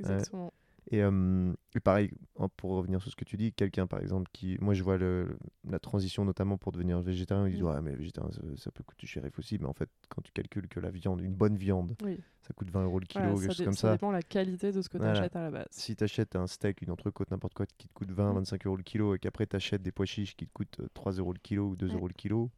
[0.00, 0.52] Exactement.
[0.90, 4.28] Et, euh, et pareil, en- pour revenir sur ce que tu dis, quelqu'un par exemple
[4.34, 4.58] qui.
[4.60, 7.48] Moi je vois le, la transition notamment pour devenir végétarien.
[7.48, 7.66] Ils disent Mm.
[7.66, 9.58] Ouais, mais végétarien ça, ça peut coûter cher, aussi.
[9.58, 12.20] Mais en fait, quand tu calcules que la viande, une bonne viande, Oui.
[12.42, 13.92] ça coûte 20 euros le kilo, Voilà, quelque chose comme ça ça.
[13.92, 15.66] dépend la qualité de ce que tu achètes à la base.
[15.70, 18.36] Si tu achètes un steak, une entrecôte, n'importe quoi qui te coûte 20, Mm.
[18.36, 20.88] 25 euros le kilo et qu'après tu achètes des pois chiches qui te coûtent euh,
[20.92, 21.94] 3 euros le kilo ou 2 Ouais.
[21.94, 22.50] euros le kilo,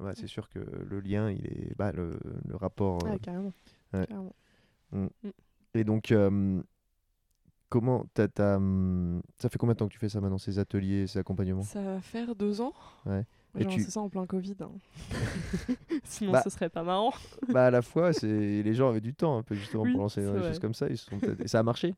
[0.00, 1.74] ouais, c'est sûr que le lien, il est.
[1.78, 3.02] Bah, le, le rapport.
[3.06, 3.52] euh, Ouais, carrément.
[3.94, 4.06] ouais.
[4.06, 4.34] carrément.
[5.74, 6.62] Et donc, euh,
[7.80, 11.08] comment t'as, hum, ça fait combien de temps que tu fais ça maintenant, ces ateliers,
[11.08, 11.62] ces accompagnements?
[11.62, 12.72] Ça va faire deux ans.
[13.04, 13.24] Ouais.
[13.56, 14.54] Et tu- lancé ça en plein Covid.
[14.60, 14.70] hein.
[16.04, 16.42] Sinon, Bah.
[16.44, 17.12] ce serait pas marrant.
[17.48, 20.02] Bah à la fois, c'est les gens avaient du temps un peu justement Oui, pour
[20.02, 20.48] lancer c'est des vrai.
[20.48, 20.88] choses comme ça.
[20.88, 21.94] Ils sont et ça a marché?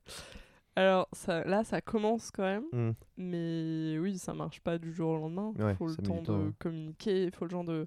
[0.76, 2.64] Alors ça, là, ça commence quand même.
[2.72, 2.92] Hmm.
[3.18, 5.52] Mais oui, ça marche pas du jour au lendemain.
[5.56, 6.50] Il Ouais, faut le temps de ouais.
[6.58, 7.86] communiquer, il faut le genre de.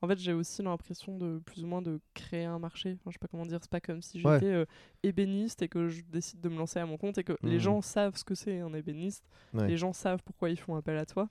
[0.00, 2.92] En fait, j'ai aussi l'impression de plus ou moins de créer un marché.
[3.00, 3.58] Enfin, je sais pas comment dire.
[3.60, 4.34] C'est pas comme si Ouais.
[4.34, 4.64] j'étais euh,
[5.02, 7.58] ébéniste et que je décide de me lancer à mon compte et que les Mhm.
[7.58, 9.24] gens savent ce que c'est un ébéniste.
[9.54, 9.66] Ouais.
[9.66, 11.28] Les gens savent pourquoi ils font appel à toi.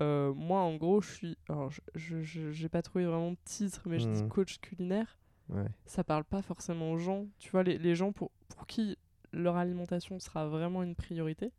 [0.00, 1.36] Euh, moi, en gros, je suis.
[1.48, 2.22] Alors, je-
[2.52, 4.28] j'ai pas trouvé vraiment de titre, mais je dis Mhm.
[4.28, 5.18] coach culinaire.
[5.48, 5.66] Ouais.
[5.86, 7.26] Ça parle pas forcément aux gens.
[7.40, 8.96] Tu vois, les, les gens pour, pour qui
[9.32, 11.50] leur alimentation sera vraiment une priorité,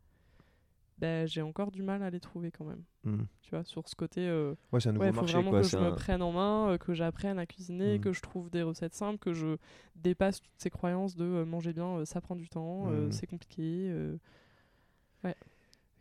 [1.00, 2.82] ben, j'ai encore du mal à les trouver quand même.
[3.04, 3.24] Hmm.
[3.42, 4.28] Tu vois, sur ce côté.
[4.28, 5.60] euh, Ouais, c'est un nouveau Ouais, il faut marché vraiment quoi.
[5.62, 8.00] que je me prenne en main, euh, que j'apprenne à cuisiner, Mm.
[8.02, 9.56] que je trouve des recettes simples, que je
[9.96, 13.12] dépasse toutes ces croyances de euh, manger bien, ça prend du temps, euh, Mm.
[13.12, 13.88] c'est compliqué.
[13.90, 14.16] euh.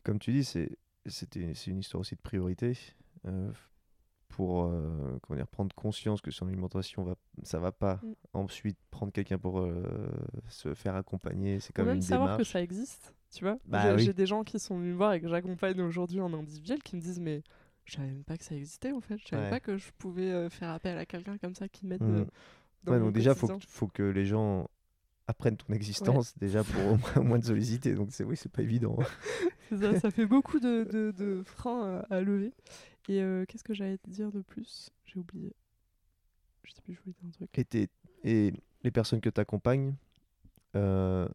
[0.04, 2.78] Comme tu dis, c'est c'était c'est une histoire aussi de priorité.
[4.30, 4.72] pour
[5.22, 8.00] comment dire, prendre conscience que son alimentation va ça va pas
[8.34, 9.68] ensuite prendre quelqu'un pour
[10.48, 13.58] se faire accompagner c'est comme même une savoir que ça existe, tu vois.
[13.66, 14.14] Bah J'ai oui.
[14.14, 17.02] des gens qui sont venus me voir et que j'accompagne aujourd'hui en individuel qui me
[17.02, 17.44] disent mais
[17.86, 19.50] je savais même pas que ça existait en fait, je savais Ouais.
[19.50, 22.16] pas que je pouvais euh, faire appel à quelqu'un comme ça qui m'aide Mm.
[22.22, 22.26] euh,
[22.84, 24.68] dans Ouais, donc déjà faut que, faut que les gens
[25.28, 28.64] apprennent ton existence déjà pour au moins, moins te solliciter donc c'est oui c'est pas
[28.64, 28.98] évident
[29.80, 32.52] ça, ça fait beaucoup de, de, de freins à, à lever.
[33.08, 34.90] Et euh, qu'est-ce que j'allais te dire de plus?
[35.06, 35.54] J'ai oublié.
[36.64, 37.76] Je sais plus, je voulais dire un truc.
[37.76, 37.90] et,
[38.24, 38.54] et
[38.84, 39.96] les personnes que tu accompagnes
[40.76, 41.28] euh,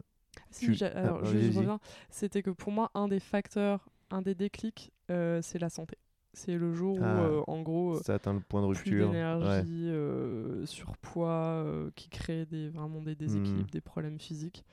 [0.55, 1.81] Si, tu- j'ai- ah, je, je reviens.
[2.11, 5.97] C'était que pour moi, un des facteurs, un des déclics, euh, c'est la santé.
[6.33, 8.91] C'est le jour Ah, où, euh, en gros, euh, ça atteint le point de plus
[8.91, 9.65] rupture d'énergie, ouais.
[9.93, 13.71] euh, surpoids, qui crée des, vraiment des déséquilibres, Hmm.
[13.71, 14.65] des problèmes physiques.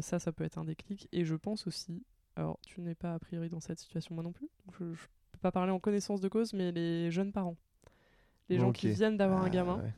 [0.00, 1.08] Ça, ça peut être un déclic.
[1.12, 2.02] Et je pense aussi,
[2.36, 4.48] alors tu n'es pas a priori dans cette situation moi non plus,
[4.78, 7.56] je, je peux pas parler en connaissance de cause, mais les jeunes parents,
[8.50, 9.94] les gens qui viennent d'avoir un Ah, gamin, ouais.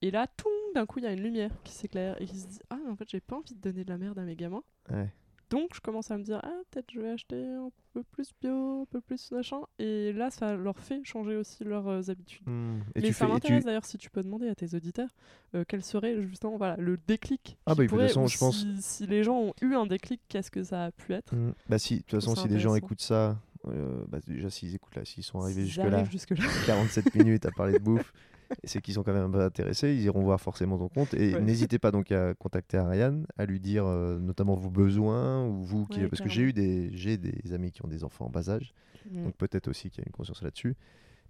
[0.00, 2.46] et là, tout d'un coup, il y a une lumière qui s'éclaire et qui se
[2.46, 4.36] dit ah mais en fait j'ai pas envie de donner de la merde à mes
[4.36, 4.62] gamins.
[4.90, 5.08] Ouais.
[5.50, 8.82] Donc je commence à me dire ah peut-être je vais acheter un peu plus bio,
[8.82, 12.46] un peu plus machin et là ça leur fait changer aussi leurs euh, habitudes.
[12.46, 12.80] Hmm.
[12.94, 14.74] Et Mais tu ça fais et m'intéresse tu d'ailleurs si tu peux demander à tes
[14.74, 15.08] auditeurs
[15.54, 17.56] euh, quel serait justement voilà, le déclic.
[17.64, 19.54] Ah qui bah, de toute pourrait- façon, ou je pense- Si, si les gens ont
[19.62, 21.52] eu un déclic, qu'est-ce que ça a pu être Hmm.
[21.70, 22.76] Bah si, de toute façon, si les gens intéressant.
[22.86, 23.38] écoutent ça,
[23.68, 26.36] euh, bah déjà s'ils écoutent là, s'ils sont arrivés S'ils arrivent jusque-là.
[26.66, 28.12] 47 minutes à parler de bouffe,
[28.64, 31.14] c'est qu'ils sont quand même un peu intéressés, ils iront voir forcément ton compte.
[31.14, 31.40] Et Ouais.
[31.40, 35.86] n'hésitez pas donc à contacter Ariane, à lui dire euh, notamment vos besoins ou vous
[35.86, 38.30] qui, Ouais, parce que j'ai eu des j'ai des amis qui ont des enfants en
[38.30, 38.72] bas âge,
[39.10, 39.24] Mm.
[39.24, 40.74] donc peut-être aussi qu'il y a une conscience là-dessus.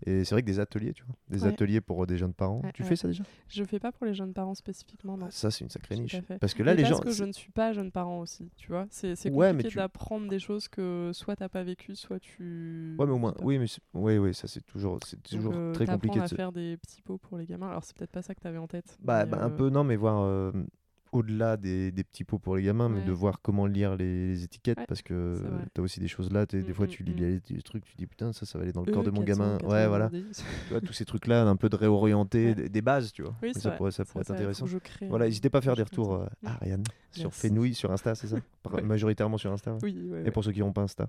[0.07, 1.49] Et c'est vrai que des ateliers, tu vois, des Ouais.
[1.49, 2.61] ateliers pour euh, des jeunes parents.
[2.63, 2.89] Ouais, tu ouais.
[2.89, 3.25] fais ça déjà?
[3.49, 5.27] Je fais pas pour les jeunes parents spécifiquement, non.
[5.31, 6.21] Ça c'est une sacrée niche.
[6.41, 8.49] Parce que là Mais les parce gens que je ne suis pas jeune parent aussi,
[8.57, 8.87] tu vois.
[8.91, 12.95] C'est compliqué tu- d'apprendre des choses que soit t'as pas vécu, soit tu.
[12.99, 15.73] Ouais mais au moins oui mais oui oui ça c'est toujours c'est Donc, toujours euh,
[15.73, 17.69] très compliqué de à se- faire des petits pots pour les gamins.
[17.69, 18.97] Alors c'est peut-être pas ça que t'avais en tête.
[19.03, 20.53] Bah, bah, un euh, peu, non, mais voir euh,
[21.13, 23.05] au-delà des, des petits pots pour les gamins, mais Ouais.
[23.05, 25.41] de voir comment lire les, les étiquettes, Ouais, parce que
[25.75, 27.17] tu as aussi des choses là, t'es- des Mm, fois mm, tu lis mm.
[27.19, 29.11] les, les trucs, tu dis putain, ça, ça va aller dans le E, corps de
[29.11, 29.59] mon gamin.
[29.65, 30.11] Ouais, voilà.
[30.11, 30.45] 490.
[30.67, 32.55] Tu vois, tous ces trucs-là, un peu de réorienter, Ouais.
[32.55, 33.35] des, des bases, tu vois.
[33.43, 34.67] Oui, ça pourrait, ça pourrait être ça, intéressant.
[34.83, 37.49] crée Voilà, un- n'hésitez pas à faire des retours euh, à Ariane sur Merci.
[37.49, 38.37] Fenouil, sur Insta, c'est ça.
[38.83, 39.77] Majoritairement sur Insta.
[39.83, 41.09] Oui, Et pour ceux qui n'ont pas Insta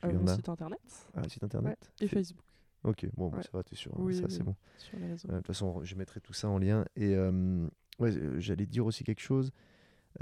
[0.00, 0.36] Parce Euh, qu'il y en a.
[0.36, 0.80] site internet
[1.14, 2.40] Ah, site internet et Facebook
[2.82, 3.92] Ok, bon, bah, ça va, t'es sûr.
[4.12, 4.54] Ça, c'est bon.
[4.94, 6.84] Euh, De toute façon, je mettrai tout ça en lien.
[6.96, 7.66] Et euh,
[8.00, 9.52] ouais, euh, j'allais dire aussi quelque chose.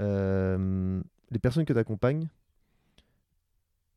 [0.01, 1.01] Euh,
[1.31, 2.27] les personnes que tu accompagnes,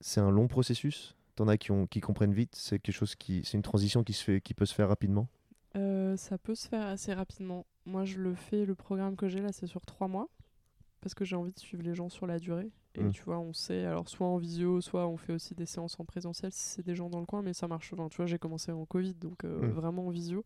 [0.01, 1.17] c'est un long processus?
[1.37, 2.55] T'en as qui, ont, qui comprennent vite?
[2.55, 5.29] C'est quelque chose qui, c'est une transition qui se fait, qui peut se faire rapidement?
[5.77, 7.65] Euh, ça peut se faire assez rapidement.
[7.87, 10.29] Moi, je le fais, le programme que j'ai là, c'est sur trois mois.
[11.01, 12.71] Parce que j'ai envie de suivre les gens sur la durée.
[12.95, 13.11] Et Mm.
[13.11, 16.05] tu vois, on sait, alors soit en visio, soit on fait aussi des séances en
[16.05, 17.93] présentiel si c'est des gens dans le coin, mais ça marche.
[17.93, 19.71] Enfin, tu vois, j'ai commencé en Covid, donc euh, Mm.
[19.71, 20.45] vraiment en visio.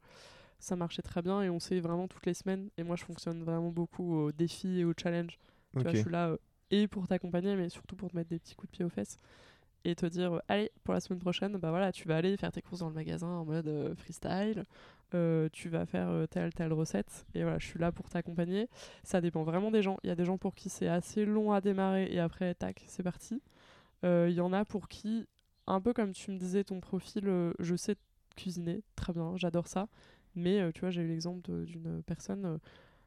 [0.59, 2.71] Ça marchait très bien et on sait vraiment toutes les semaines.
[2.79, 5.39] Et moi, je fonctionne vraiment beaucoup au défi et au challenge.
[5.77, 6.37] Tu vois, je suis là euh,
[6.71, 9.19] et pour t'accompagner, mais surtout pour te mettre des petits coups de pied aux fesses.
[9.85, 12.51] et te dire euh, allez pour la semaine prochaine bah voilà tu vas aller faire
[12.53, 14.65] tes courses dans le magasin en mode euh, freestyle
[15.15, 18.69] euh, tu vas faire telle telle recette et voilà je suis là pour t'accompagner
[19.05, 21.53] ça dépend vraiment des gens il y a des gens pour qui c'est assez long
[21.53, 23.41] à démarrer et après tac c'est parti
[24.03, 25.27] il y en a pour qui
[25.69, 27.97] un peu comme tu me disais ton profil je sais
[28.37, 29.89] cuisiner très bien j'adore ça
[30.37, 32.59] mais euh, tu vois j'ai eu l'exemple de- d'une personne euh,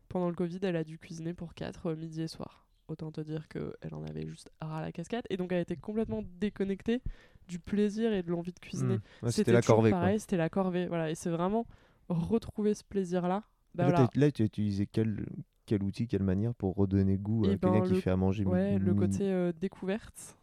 [0.09, 3.47] pendant le covid elle a dû cuisiner pour 4 midi et soir autant te dire
[3.47, 7.01] qu'elle en avait juste ras la casquette et donc elle était complètement déconnectée
[7.47, 8.99] du plaisir et de l'envie de cuisiner.
[9.23, 9.89] Ouais, C'était la corvée.
[9.91, 10.87] pareil, c'était la corvée.
[10.87, 11.65] Voilà, et c'est vraiment
[12.07, 13.43] retrouver ce plaisir-là.
[13.75, 14.31] Bah Là, voilà.
[14.31, 15.25] tu as utilisé quel,
[15.65, 18.45] quel outil, quelle manière pour redonner goût à Eh ben, quelqu'un qui fait à manger
[18.45, 20.35] Ouais, le côté euh, découverte.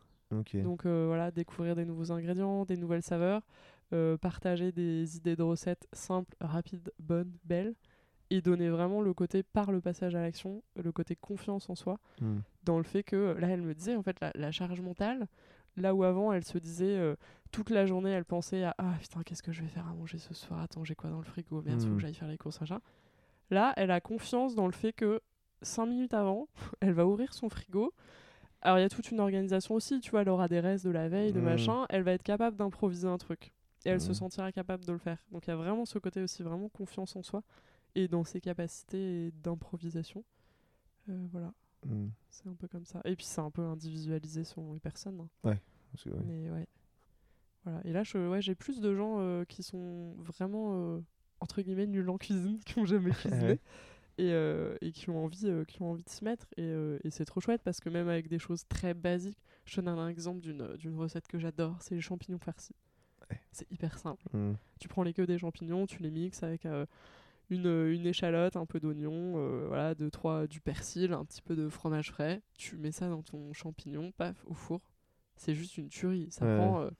[0.55, 3.43] Donc euh, voilà, découvrir des nouveaux ingrédients, des nouvelles saveurs,
[3.93, 7.74] euh, partager des idées de recettes simples, rapides, bonnes, belles,
[8.30, 11.99] et donner vraiment le côté par le passage à l'action, le côté confiance en soi,
[12.20, 12.39] Hmm.
[12.64, 15.28] dans le fait que là elle me disait en fait la, la charge mentale
[15.76, 17.14] là où avant elle se disait euh,
[17.53, 20.18] toute la journée elle pensait à ah putain qu'est-ce que je vais faire à manger
[20.18, 20.61] ce soir?
[20.61, 21.61] Attends j'ai quoi dans le frigo?
[21.62, 21.95] Merde faut Mm.
[21.97, 22.80] que j'aille faire les courses machin
[23.51, 25.20] là elle a confiance dans le fait que
[25.62, 26.49] cinq minutes avant
[26.80, 27.93] elle va ouvrir son frigo
[28.62, 30.91] alors il y a toute une organisation aussi tu vois elle aura des restes de
[30.91, 31.45] la veille de Mm.
[31.45, 33.53] machin elle va être capable d'improviser un truc
[33.87, 34.14] et elle se Mm.
[34.14, 37.16] sentira capable de le faire donc il y a vraiment ce côté aussi vraiment confiance
[37.16, 37.43] en soi
[37.95, 40.24] et dans ses capacités d'improvisation
[41.09, 41.53] Euh, voilà
[41.84, 42.09] Hmm.
[42.30, 43.01] c'est un peu comme ça.
[43.05, 45.20] Et puis c'est un peu individualisé selon les personnes.
[45.20, 45.28] hein.
[45.93, 46.24] Parce que, ouais.
[46.26, 46.66] Mais ouais.
[47.62, 47.80] Voilà.
[47.84, 51.01] Et là, je, ouais, j'ai plus de gens euh, qui sont vraiment, euh,
[51.41, 53.45] entre guillemets, nuls en cuisine, qui ont jamais cuisiné.
[53.45, 53.61] Ouais.
[54.18, 56.72] Et, euh, et qui ont envie qui ont envie de s'y mettre et,
[57.05, 60.09] et c'est trop chouette parce que même avec des choses très basiques je donne un
[60.09, 62.74] exemple d'une d'une recette que j'adore c'est les champignons farcis
[63.31, 63.41] Ouais.
[63.53, 64.55] c'est hyper simple Hmm.
[64.79, 66.87] tu prends les queues des champignons, tu les mixes avec euh,
[67.51, 71.55] une, une échalote, un peu d'oignon, euh, voilà, deux, trois, du persil, un petit peu
[71.57, 72.43] de fromage frais.
[72.55, 74.81] Tu mets ça dans ton champignon, paf, au four.
[75.37, 76.29] C'est juste une tuerie.
[76.31, 76.57] Ça Ouais.
[76.57, 76.91] prend euh,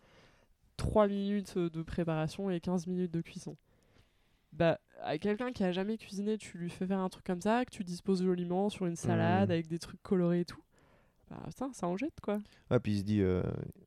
[0.77, 3.57] 3 minutes de préparation et 15 minutes de cuisson.
[4.53, 7.65] Bah, à quelqu'un qui a jamais cuisiné, tu lui fais faire un truc comme ça,
[7.65, 9.53] que tu disposes joliment sur une salade Mhm.
[9.53, 10.63] avec des trucs colorés et tout.
[11.31, 12.41] Bah, putain, ça en jette quoi.
[12.71, 13.43] Ouais, puis il se dit, euh,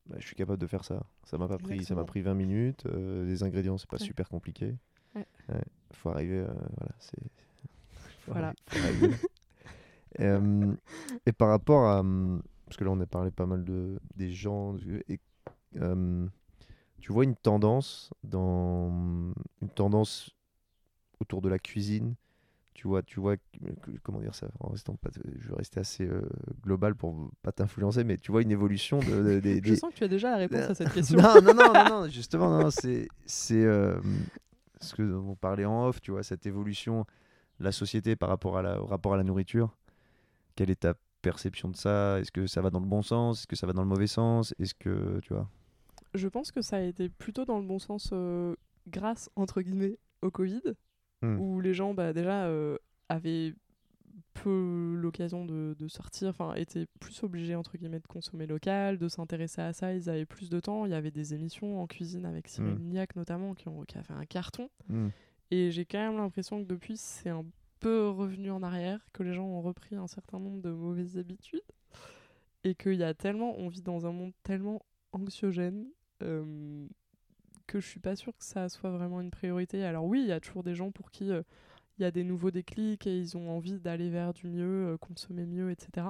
[0.07, 1.03] bah, je suis capable de faire ça.
[1.23, 2.85] Ça m'a pas pris, ça m'a pris 20 minutes.
[2.87, 4.03] euh, les ingrédients, c'est pas Ouais.
[4.05, 4.75] super compliqué.
[5.15, 5.25] Ouais.
[5.93, 7.17] Faut arriver, euh, voilà, c'est.
[8.27, 8.53] Voilà.
[8.71, 9.15] arriver.
[10.19, 10.75] Euh,
[11.27, 14.31] et par rapport à, hum, parce que là on a parlé pas mal de des
[14.31, 14.75] gens,
[15.07, 15.19] et,
[15.77, 16.27] euh,
[16.99, 18.89] tu vois une tendance dans
[19.61, 20.31] une tendance
[21.19, 22.15] autour de la cuisine.
[22.79, 23.35] Tu vois, tu vois,
[24.03, 26.21] comment dire ça en restant pas, je vais rester assez euh,
[26.63, 29.91] global pour pas t'influencer, mais tu vois une évolution de, de- des- Je des- sens
[29.91, 31.19] que tu as déjà la réponse à cette question.
[31.19, 33.99] non, non, non, non, non, justement, non, c'est, c'est euh,
[34.79, 37.05] ce que on parlait en off, tu vois, cette évolution,
[37.59, 39.75] la société par rapport à la, au rapport à la nourriture.
[40.55, 42.17] Quelle est ta perception de ça?
[42.21, 43.39] Est-ce que ça va dans le bon sens?
[43.39, 44.55] Est-ce que ça va dans le mauvais sens?
[44.57, 45.49] Est-ce que, tu vois?
[46.13, 48.55] Je pense que ça a été plutôt dans le bon sens euh,
[48.87, 50.61] grâce, entre guillemets, au Covid,
[51.21, 51.37] Hmm.
[51.39, 52.77] où les gens, bah, déjà, euh,
[53.09, 53.53] avaient
[54.33, 59.07] peu l'occasion de, de sortir, enfin, étaient plus obligés, entre guillemets, de consommer local, de
[59.07, 60.85] s'intéresser à ça, ils avaient plus de temps.
[60.85, 62.83] Il y avait des émissions en cuisine avec Cyril Hmm.
[62.83, 64.69] Lignac, notamment, qui, ont, qui a fait un carton.
[64.87, 65.09] Hmm.
[65.51, 67.45] Et j'ai quand même l'impression que depuis, c'est un
[67.79, 71.61] peu revenu en arrière, que les gens ont repris un certain nombre de mauvaises habitudes.
[72.63, 75.87] Et qu'il y a tellement, on vit dans un monde tellement anxiogène
[76.21, 76.87] euh,
[77.71, 79.83] que je suis pas sûre que ça soit vraiment une priorité.
[79.85, 81.43] Alors oui, il y a toujours des gens pour qui euh,
[81.97, 84.97] il y a des nouveaux déclics et ils ont envie d'aller vers du mieux, euh,
[84.97, 86.07] consommer mieux, etc.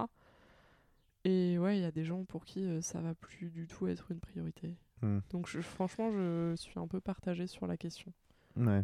[1.26, 3.88] Et ouais, il y a des gens pour qui euh, ça va plus du tout
[3.88, 4.76] être une priorité.
[5.02, 5.20] Hmm.
[5.32, 8.12] Donc je- franchement, je suis un peu partagée sur la question.
[8.56, 8.84] Ouais.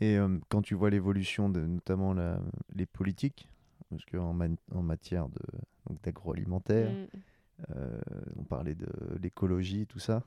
[0.00, 0.18] Et
[0.48, 2.40] quand tu vois l'évolution de notamment la,
[2.74, 3.48] les politiques,
[3.90, 4.36] parce qu'en
[4.72, 5.28] en matière
[6.02, 7.06] d'agroalimentaire, Mm.
[7.76, 8.00] Euh,
[8.36, 8.88] on parlait de
[9.22, 10.24] l'écologie, tout ça.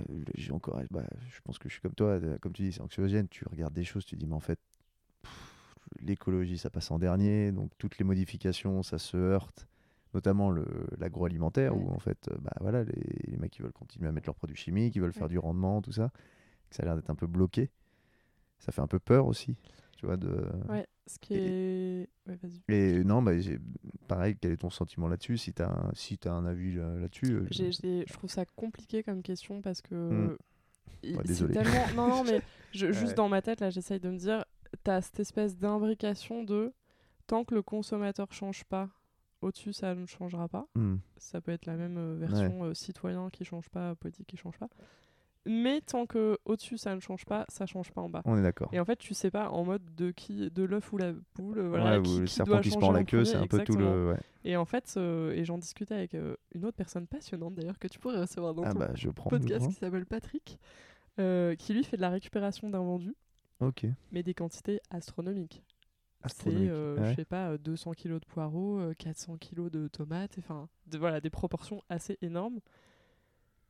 [0.00, 2.72] Euh, j'ai encore, bah, je pense que je suis comme toi, euh, comme tu dis,
[2.72, 3.28] c'est anxiogène.
[3.28, 4.58] Tu regardes des choses, tu dis, mais en fait,
[6.00, 7.52] l'écologie, ça passe en dernier.
[7.52, 9.66] Donc toutes les modifications, ça se heurte,
[10.14, 10.50] notamment
[10.98, 14.26] l'agroalimentaire, où en fait, euh, bah, voilà, les, les mecs qui veulent continuer à mettre
[14.26, 15.28] leurs produits chimiques, ils veulent faire Ouais.
[15.30, 16.10] du rendement, tout ça.
[16.70, 17.70] que Ça a l'air d'être un peu bloqué.
[18.58, 19.56] Ça fait un peu peur aussi,
[19.96, 20.16] tu vois.
[20.16, 20.46] De...
[20.68, 22.08] Ouais, ce qui Et- est.
[22.26, 22.38] Ouais.
[22.68, 23.32] Et non, bah,
[24.06, 25.38] pareil, quel est ton sentiment là-dessus?
[25.38, 27.32] Si tu as, un- si as un avis là- là-dessus.
[27.32, 29.94] euh, Je trouve ça compliqué comme question parce que.
[29.94, 30.36] Mm.
[31.02, 31.54] il- Ouais, c'est désolé.
[31.54, 32.40] tellement- Non, non, mais
[32.72, 33.14] je- juste Ouais.
[33.14, 34.44] dans ma tête, là, j'essaye de me dire
[34.84, 36.72] t'as cette espèce d'imbrication de
[37.26, 38.88] tant que le consommateur change pas,
[39.40, 40.66] au-dessus, ça ne changera pas.
[40.74, 40.96] hmm.
[41.16, 44.58] Ça peut être la même euh, version euh, citoyen qui change pas, politique qui change
[44.58, 44.68] pas.
[45.50, 48.20] Mais tant que au-dessus, ça ne change pas, ça change pas en bas.
[48.26, 48.68] On est d'accord.
[48.72, 51.58] Et en fait, tu sais pas en mode de qui, de l'œuf ou la poule,
[51.58, 53.36] euh, voilà, Ouais, qui, ou le qui serpent doit qui se mord la queue, c'est
[53.36, 54.10] un peu tout le.
[54.10, 54.18] ouais.
[54.44, 57.88] Et en fait, euh, et j'en discutais avec euh, une autre personne passionnante d'ailleurs que
[57.88, 59.30] tu pourrais recevoir dans Ah ton bah je prends.
[59.30, 60.58] je podcast qui s'appelle Patrick,
[61.18, 63.14] euh, qui lui fait de la récupération d'invendus,
[63.60, 63.86] Ok.
[64.12, 65.62] mais des quantités astronomiques.
[66.22, 66.70] C'est, Astronomique.
[66.70, 67.10] euh, Ouais.
[67.10, 70.98] je sais pas, euh, 200 kilos de poireaux, euh, 400 kilos de tomates, enfin, de-
[70.98, 72.58] voilà, des proportions assez énormes.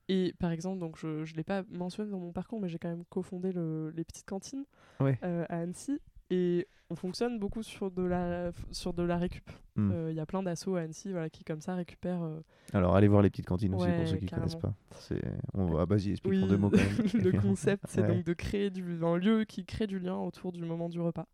[0.09, 2.89] Et par exemple, donc je ne l'ai pas mentionné dans mon parcours, mais j'ai quand
[2.89, 4.65] même cofondé le- les petites cantines
[5.01, 5.19] Ouais.
[5.25, 6.01] euh, à Annecy.
[6.31, 9.51] Et on fonctionne beaucoup sur de la, sur de la récup.
[9.77, 10.11] Il Hmm.
[10.11, 12.41] y a plein d'assauts à Annecy voilà, qui, comme ça, récupèrent euh,
[12.73, 14.75] Alors allez voir les petites cantines aussi pour ceux qui connaissent carrément.
[15.11, 15.19] pas.
[15.55, 16.89] On va vas-y explique Oui, en deux mots quand même.
[17.33, 18.09] le concept, c'est Ouais.
[18.09, 21.27] donc de créer du, un lieu qui crée du lien autour du moment du repas.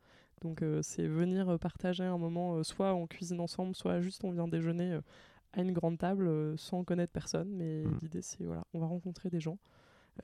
[0.43, 4.25] Donc euh, c'est venir euh, partager un moment, euh, soit on cuisine ensemble, soit juste
[4.25, 5.01] on vient déjeuner euh,
[5.57, 7.49] à une grande table euh, sans connaître personne.
[7.51, 7.99] Mais Mm.
[8.03, 9.59] l'idée c'est voilà, on va rencontrer des gens.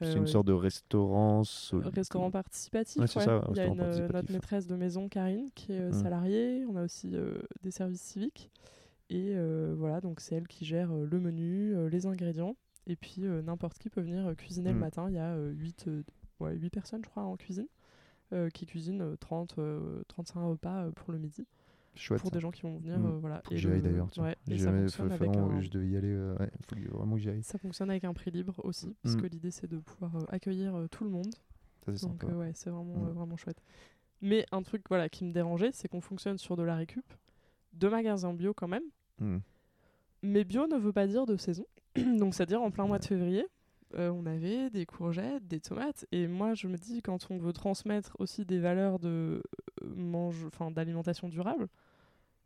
[0.01, 1.43] C'est Euh, une sorte de restaurant.
[1.73, 3.25] Restaurant participatif, Ouais, c'est ouais.
[3.25, 5.93] ça, il y a une, euh, notre maîtresse de maison, Karine, qui est euh, Mm.
[5.93, 6.65] salariée.
[6.69, 7.13] On a aussi
[7.63, 8.51] des services civiques.
[9.09, 12.55] Et euh, voilà, donc c'est elle qui gère euh, le menu, euh, les ingrédients.
[12.87, 14.81] Et puis n'importe qui peut venir cuisiner le Mm.
[14.81, 15.09] matin.
[15.09, 15.89] Il y a 8,
[16.41, 17.67] ouais, huit personnes, je crois, en cuisine,
[18.55, 21.47] qui cuisinent euh, 30, euh, 35 repas pour le midi.
[21.97, 22.21] Chouette.
[22.21, 22.99] Pour des gens qui vont venir.
[22.99, 23.07] Mm.
[23.07, 23.43] euh, voilà.
[23.45, 24.09] Faut que j'y aille le- d'ailleurs.
[24.19, 26.09] ouais, Je devais y aller.
[26.13, 27.43] euh, ouais, faut vraiment que j'y aille.
[27.43, 29.21] ça fonctionne avec un prix libre aussi, parce Mm.
[29.21, 31.35] que l'idée c'est de pouvoir euh, accueillir euh, tout le monde.
[31.85, 33.13] Ça c'est Donc ouais, c'est vraiment, Mm.
[33.13, 33.63] vraiment chouette.
[34.23, 37.05] Mais un truc voilà, qui me dérangeait, c'est qu'on fonctionne sur de la récup,
[37.73, 38.83] de magasins bio quand même.
[39.19, 39.39] Hmm.
[40.23, 41.65] Mais bio ne veut pas dire de saison.
[42.19, 43.47] Donc c'est-à-dire en plein mois de février,
[43.95, 46.07] euh, on avait des courgettes, des tomates.
[46.13, 49.43] Et moi je me dis, quand on veut transmettre aussi des valeurs de
[49.83, 51.69] euh, mange, enfin d'alimentation durable,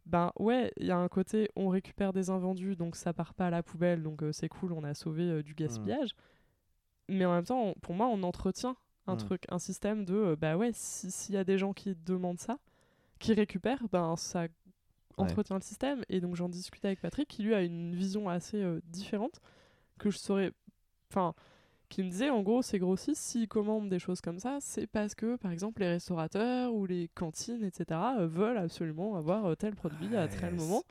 [0.07, 3.47] ben ouais, il y a un côté, on récupère des invendus, donc ça part pas
[3.47, 6.15] à la poubelle, donc euh, c'est cool, on a sauvé euh, du gaspillage.
[7.09, 8.77] Mais en même temps, on- pour moi, on entretient
[9.07, 9.19] un Mm.
[9.19, 12.59] truc, un système de, bah ouais, si- s'il y a des gens qui demandent ça,
[13.19, 14.47] qui récupèrent, ben ça
[15.19, 16.03] entretient le système.
[16.09, 19.41] Et donc j'en discutais avec Patrick, qui lui a une vision assez différente,
[19.99, 20.53] que je saurais...
[21.15, 21.33] Enfin,
[21.89, 25.15] qui me disait, en gros, ces grossistes, s'ils commandent des choses comme ça, c'est parce
[25.15, 29.77] que, par exemple, les restaurateurs ou les cantines, etc., euh, veulent absolument avoir euh, tel
[29.77, 30.83] produit à tel Ouais, moment.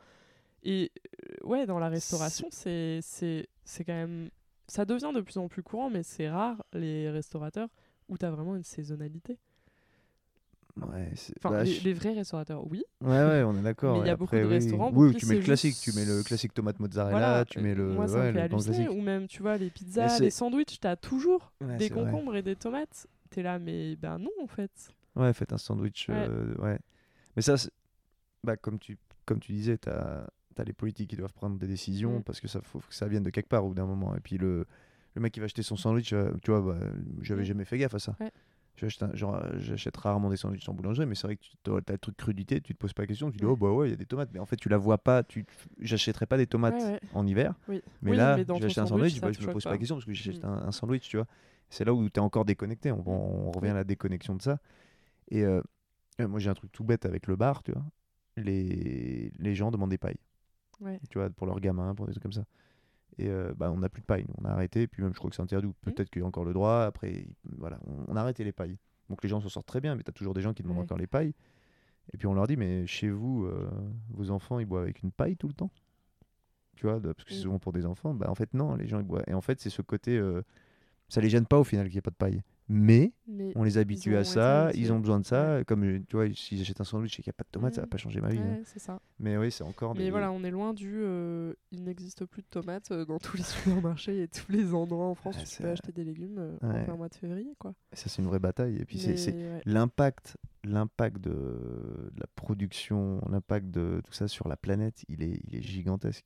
[0.64, 0.94] Et
[1.28, 4.30] euh, ouais, dans la restauration, c'est c'est c'est quand même...
[4.70, 7.68] Ça devient de plus en plus courant, mais c'est rare, les restaurateurs,
[8.08, 9.38] où tu as vraiment une saisonnalité.
[10.82, 12.84] Ouais, c'est- Enfin, bah, les, je- les vrais restaurateurs, oui.
[13.02, 13.98] ouais, ouais, on est d'accord.
[13.98, 14.54] Mais il y a beaucoup après, de oui.
[14.54, 17.60] restaurants Oui, tu mets le classique, juste- tu mets le classique tomate mozzarella, Voilà, tu
[17.62, 18.90] mets le, Moi, ça ouais, me fait halluciner.
[18.90, 22.04] Ou même, tu vois, les pizzas, les sandwichs, t'as toujours Ouais, des vrai.
[22.04, 23.06] concombres et des tomates.
[23.30, 24.72] T'es là, mais ben non, en fait.
[25.16, 26.08] Ouais, faites un sandwich.
[26.10, 26.16] Ouais.
[26.28, 26.80] euh, ouais.
[27.36, 27.54] Mais ça,
[28.44, 30.28] bah, comme, tu, comme tu disais, tu as,
[30.66, 32.24] les politiques qui doivent prendre des décisions Mm.
[32.24, 34.16] parce que ça faut que ça vienne de quelque part au bout d'un moment.
[34.16, 34.66] Et puis le,
[35.16, 36.80] le mec qui va acheter son sandwich, euh, tu vois, bah,
[37.22, 37.46] j'avais Mm.
[37.46, 38.16] jamais fait gaffe à ça.
[38.20, 38.32] Ouais.
[38.76, 41.98] J'achète euh, J'achète rarement des sandwichs en boulangerie, mais c'est vrai que tu as le
[42.00, 43.94] truc crudité, tu te poses pas la question, tu dis, oh bah ouais, il y
[43.94, 44.30] a des tomates.
[44.34, 45.22] Mais en fait, tu la vois pas.
[45.24, 45.46] Tu,
[45.80, 47.00] j'achèterai pas des tomates Ouais, ouais.
[47.14, 47.54] en hiver.
[47.68, 47.82] Oui.
[48.02, 50.14] Mais Oui, là, acheté un sandwich, bah, je me pose pas la question parce que
[50.14, 50.48] j'achète Mm.
[50.48, 51.28] un, un sandwich, tu vois.
[51.70, 52.92] C'est là où tu es encore déconnecté.
[52.92, 54.58] On, on revient à la déconnexion de ça.
[55.30, 55.62] Et euh,
[56.20, 57.84] euh, moi, j'ai un truc tout bête avec le bar, tu vois.
[58.38, 60.18] Les, les gens demandent des pailles,
[60.82, 61.00] Ouais.
[61.10, 62.46] tu vois, pour leurs gamins, pour des trucs comme ça.
[63.18, 64.26] Et euh, bah, on n'a plus de pailles.
[64.28, 64.34] nous.
[64.40, 64.88] On a arrêté.
[64.88, 65.68] Puis même, je crois que c'est interdit.
[65.68, 66.82] ou Peut-être qu'il y a encore le droit.
[66.84, 68.78] Après, il- voilà, on, on a arrêté les pailles.
[69.10, 70.78] Donc les gens s'en sortent très bien, mais tu as toujours des gens qui demandent
[70.78, 70.84] Ouais.
[70.84, 71.34] encore les pailles.
[72.14, 73.70] Et puis on leur dit, mais chez vous, euh,
[74.10, 75.72] vos enfants, ils boivent avec une paille tout le temps?
[76.76, 77.44] Tu vois, parce que c'est Mm.
[77.44, 78.14] souvent pour des enfants.
[78.14, 79.24] Bah, en fait, non, les gens, ils boivent.
[79.28, 80.18] Et en fait, c'est ce côté.
[80.18, 80.42] euh,
[81.08, 82.42] ça les gêne pas au final qu'il n'y ait pas de paille.
[82.76, 85.64] Mais Mais on les habitue à ça, ils ont besoin de ça.
[85.68, 87.76] Comme euh, tu vois, s'ils achètent un sandwich et qu'il n'y a pas de tomates,
[87.76, 87.90] ça va Mm.
[87.92, 88.40] pas changer ma vie.
[88.40, 88.56] hein.
[88.58, 89.00] ouais, ça.
[89.20, 89.94] Mais oui, c'est encore.
[89.94, 90.92] Mais des- voilà, on est loin du.
[90.96, 93.44] euh, il n'existe plus de tomates euh, dans tous les
[93.94, 96.58] supermarchés et tous les endroits en France Ouais, où tu peux acheter des légumes euh,
[96.64, 96.80] Ouais.
[96.82, 97.76] en plein mois de février, quoi.
[97.92, 98.78] Ça, c'est une vraie bataille.
[98.78, 99.62] Et puis, c'est- ouais.
[99.66, 105.40] l'impact l'impact de, de la production, l'impact de tout ça sur la planète, il est,
[105.48, 106.26] il est gigantesque.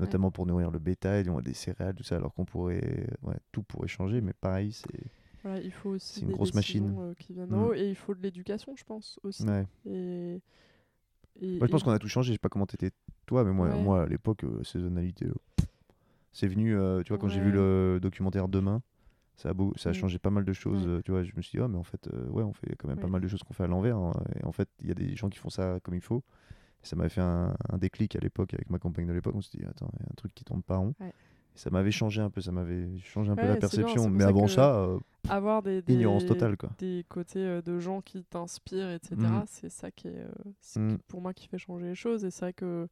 [0.00, 3.06] Notamment pour nourrir le bétail, on a des céréales, tout ça, alors qu'on pourrait.
[3.22, 5.04] Ouais, tout pourrait changer, mais pareil, c'est.
[5.44, 6.96] Voilà, il faut aussi C'est une des grosse machine.
[6.98, 7.62] euh, qui viennent Mm.
[7.62, 9.44] haut et il faut de l'éducation, je pense aussi.
[9.44, 9.66] Ouais.
[9.86, 10.40] Et,
[11.40, 12.28] et- Moi, je pense qu'on a tout changé.
[12.28, 12.90] Je sais pas comment t'étais
[13.26, 13.82] toi, mais moi, Ouais.
[13.82, 15.34] moi à l'époque, euh, saisonnalité, euh,
[16.32, 16.74] c'est venu.
[16.74, 18.80] euh, tu vois, quand j'ai vu le documentaire Demain,
[19.36, 19.96] ça a, beau, ça a Mm.
[19.96, 21.02] changé pas mal de choses.
[21.04, 22.98] Tu vois, je me suis dit, oh, mais en fait, ouais, on fait quand même
[22.98, 23.96] pas mal de choses qu'on fait à l'envers.
[23.98, 26.22] hein, et en fait, il y a des gens qui font ça comme il faut.
[26.82, 29.34] Et ça m'avait fait un, un déclic à l'époque avec ma compagne de l'époque.
[29.36, 30.94] On s'est dit, attends, il y a un truc qui tourne pas rond.
[31.54, 34.10] Ça m'avait changé un peu, ça m'avait changé un peu la bien, perception.
[34.10, 34.98] mais avant ça, euh,
[35.28, 36.70] avoir des, des, ignorance totale, quoi.
[36.78, 39.14] des côtés euh, de gens qui t'inspirent, etc.
[39.18, 39.42] Mm.
[39.46, 40.28] C'est ça qui est, euh,
[40.60, 40.96] c'est Mm.
[40.96, 42.24] qui- pour moi qui fait changer les choses.
[42.24, 42.88] Et c'est vrai que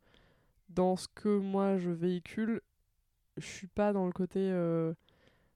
[0.68, 2.60] dans ce que moi je véhicule,
[3.36, 4.52] je suis pas dans le côté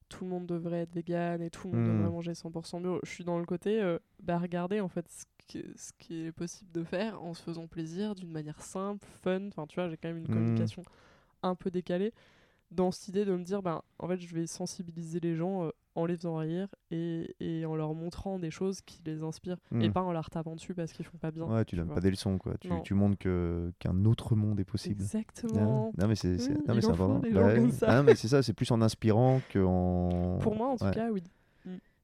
[0.09, 1.93] tout le monde devrait être vegan et tout le monde Mm.
[1.99, 3.01] devrait manger 100% bio.
[3.05, 6.71] Je suis dans le côté, bah regardez en fait ce que- ce qui est possible
[6.73, 9.47] de faire en se faisant plaisir d'une manière simple, fun.
[9.49, 10.83] Enfin, tu vois, j'ai quand même une communication
[11.43, 12.13] un peu décalée
[12.71, 15.71] dans cette idée de me dire, ben, en fait, je vais sensibiliser les gens euh,
[15.95, 19.89] en les faisant rire et, et en leur montrant des choses qui les inspirent et
[19.89, 19.93] Mm.
[19.93, 21.45] pas en leur tapant dessus parce qu'ils font pas bien.
[21.45, 22.59] Ouais, tu donnes pas des leçons, quoi.
[22.59, 25.01] Tu, tu montres que qu'un autre monde est possible.
[25.03, 25.91] Exactement.
[25.97, 26.37] Non, mais c'est
[26.67, 27.21] non, mais c'est important.
[27.33, 27.55] Bah.
[27.83, 30.39] Ah, non, mais c'est ça, c'est plus en inspirant qu'en.
[30.41, 30.91] Pour moi, en tout Ouais.
[30.93, 31.23] cas, oui.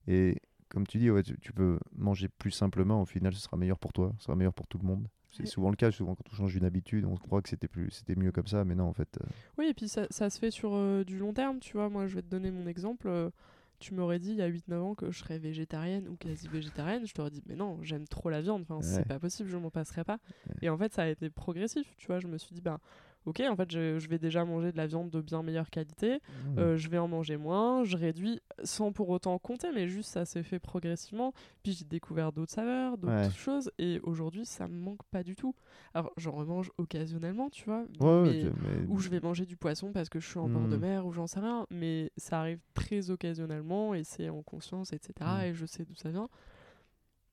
[0.09, 0.37] Et
[0.69, 3.03] comme tu dis, ouais, tu, tu peux manger plus simplement.
[3.03, 5.07] Au final, ce sera meilleur pour toi, ce sera meilleur pour tout le monde.
[5.33, 5.91] C'est souvent le cas.
[5.91, 8.64] Souvent, quand on change une habitude, on croit que c'était plus, c'était mieux comme ça,
[8.64, 9.09] mais non, en fait.
[9.20, 9.26] euh,
[9.59, 11.89] Oui, et puis ça, ça se fait sur euh, du long terme, tu vois.
[11.89, 13.09] Moi, je vais te donner mon exemple.
[13.09, 13.30] euh,
[13.78, 17.05] tu m'aurais dit il y a 8-9 ans que je serais végétarienne ou quasi végétarienne.
[17.07, 18.62] Je t'aurais dit, mais non, j'aime trop la viande.
[18.62, 18.83] Enfin, Ouais.
[18.83, 20.18] c'est pas possible, je m'en passerai pas.
[20.61, 22.20] Et en fait, ça a été progressif, tu vois.
[22.20, 22.78] Je me suis dit, bah,
[23.27, 26.14] ok, en fait, je, je vais déjà manger de la viande de bien meilleure qualité.
[26.16, 26.59] Mmh.
[26.59, 30.25] Euh, je vais en manger moins, je réduis sans pour autant compter, mais juste ça
[30.25, 31.33] s'est fait progressivement.
[31.62, 33.31] Puis j'ai découvert d'autres saveurs, d'autres Ouais.
[33.31, 35.55] choses, et aujourd'hui ça me manque pas du tout.
[35.95, 39.93] Alors j'en remange occasionnellement, tu vois, Ouais, mais- mais- ou je vais manger du poisson
[39.93, 40.81] parce que je suis en bord de Mm.
[40.81, 45.12] mer, ou j'en sais rien, mais ça arrive très occasionnellement, et c'est en conscience, etc.
[45.20, 45.41] Mm.
[45.45, 46.29] Et je sais d'où ça vient.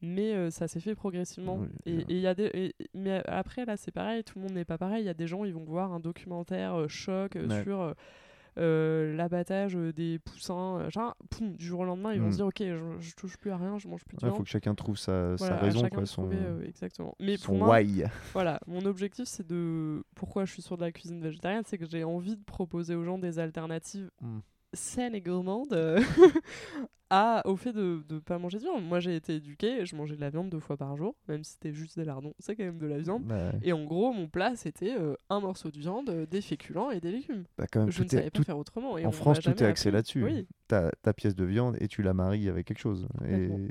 [0.02, 1.58] Mais euh, ça s'est fait progressivement.
[1.58, 4.54] Oui, et il y a des, et- mais après, là, c'est pareil, tout le monde
[4.54, 5.04] n'est pas pareil.
[5.04, 7.64] Il y a des gens, ils vont voir un documentaire euh, choc euh, Ouais.
[7.64, 7.94] sur
[8.58, 10.90] euh, l'abattage des poussins.
[10.90, 12.32] genre, poum, du jour au lendemain, ils vont Mm.
[12.32, 14.38] se dire Ok, je, je touche plus à rien, je mange plus de Ouais, viande.
[14.38, 16.38] faut que chacun trouve sa, Voilà, raison, quoi, son, trouver,
[16.68, 17.16] exactement.
[17.20, 18.04] Mais son pour moi, why.
[18.34, 20.04] voilà, mon objectif, c'est de.
[20.16, 23.04] Pourquoi je suis sur de la cuisine végétarienne, c'est que j'ai envie de proposer aux
[23.04, 24.40] gens des alternatives Mm.
[24.74, 26.00] Saines et gourmandes euh,
[27.12, 28.84] à, au fait de ne pas manger de viande.
[28.84, 31.54] Moi, j'ai été éduquée, je mangeais de la viande deux fois par jour, même si
[31.54, 33.24] c'était juste des lardons, c'est quand même de la viande.
[33.24, 33.60] Bah, ouais.
[33.64, 37.00] Et en gros, mon plat, c'était euh, un morceau de viande, euh, des féculents et
[37.00, 37.46] des légumes.
[37.58, 38.96] Bah, quand même, je ne est- savais pas tout- faire autrement.
[39.00, 40.24] Et en France, tout est axé là-dessus.
[40.24, 43.08] Oui, Ta, ta pièce de viande et tu la maries avec quelque chose.
[43.28, 43.68] Et Complètement.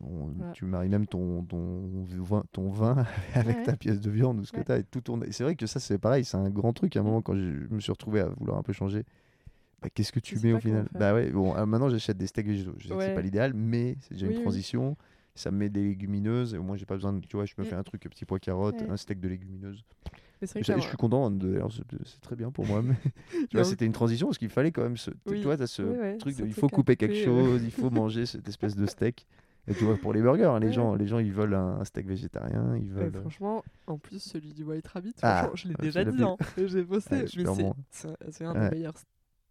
[0.00, 0.52] on- Voilà.
[0.52, 1.82] tu maries même ton, ton,
[2.22, 3.62] vin, ton vin avec Ouais.
[3.64, 4.78] ta pièce de viande ou ce que tu as.
[4.78, 5.26] Et tout tourne.
[5.30, 6.96] C'est vrai que ça, c'est pareil, c'est un grand truc.
[6.96, 7.06] À un Mm.
[7.06, 9.04] moment, quand je me suis retrouvé à vouloir un peu changer,
[9.82, 10.88] bah, qu'est-ce que tu mets au final.
[10.92, 12.74] Bah ouais, bon, euh, maintenant j'achète des steaks végétaux.
[12.78, 14.42] Je sais que c'est pas l'idéal, mais c'est déjà Oui, une oui.
[14.44, 14.96] transition.
[15.34, 16.54] Ça me met des légumineuses.
[16.54, 17.20] Et au moins, j'ai pas besoin de.
[17.24, 17.66] Tu vois, je me Mm.
[17.66, 18.90] fais un truc, petit pois carotte, Ouais.
[18.90, 19.84] un steak de légumineuses.
[20.42, 20.46] Je
[20.80, 21.26] suis content.
[21.26, 21.60] hein, de-
[22.04, 22.82] C'est très bien pour moi.
[22.82, 22.94] Mais,
[23.50, 24.96] tu vois, c'était une transition parce qu'il fallait quand même.
[24.96, 25.38] Ce, Oui.
[25.38, 26.44] Tu vois, t'as ce truc de.
[26.46, 29.26] Il faut couper quelque chose, il faut manger cette espèce de steak.
[29.68, 30.72] Et tu vois, pour les burgers, hein, les, Ouais.
[30.72, 33.14] gens, les gens, ils veulent un, un steak végétarien, ils veulent.
[33.14, 36.36] euh, franchement, en plus, celui du White Rabbit, Ah, je l'ai ouais, déjà dit, hein,
[36.56, 37.74] j'ai posté, Ouais, mais c'est- bon.
[38.48, 38.94] un des meilleurs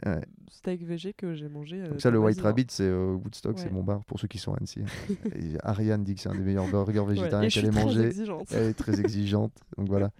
[0.05, 0.21] Ouais.
[0.51, 1.81] steaks végé que j'ai mangé.
[1.81, 2.43] euh, Donc ça, de le White hein.
[2.43, 3.71] Rabbit, c'est euh, Woodstock, c'est Ouais.
[3.71, 4.81] mon bar pour ceux qui sont à Annecy.
[5.35, 8.11] Et Ariane dit que c'est un des meilleurs burgers Ouais, végétariens je qu'elle ait mangé.
[8.51, 9.53] Elle est très exigeante.
[9.77, 10.11] Donc voilà,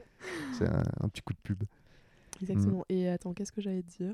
[0.53, 1.63] c'est un, un petit coup de pub.
[2.41, 2.85] Exactement.
[2.89, 4.13] Et attends, qu'est-ce que j'allais dire?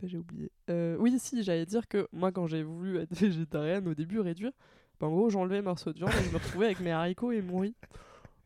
[0.00, 0.50] Bah, J'ai oublié.
[0.70, 4.52] Euh, oui, si, j'allais dire que moi, quand j'ai voulu être végétarienne, au début, réduire,
[5.00, 7.30] bah, en gros, j'enlevais un morceau de viande et je me retrouvais avec mes haricots
[7.32, 7.74] et mon riz.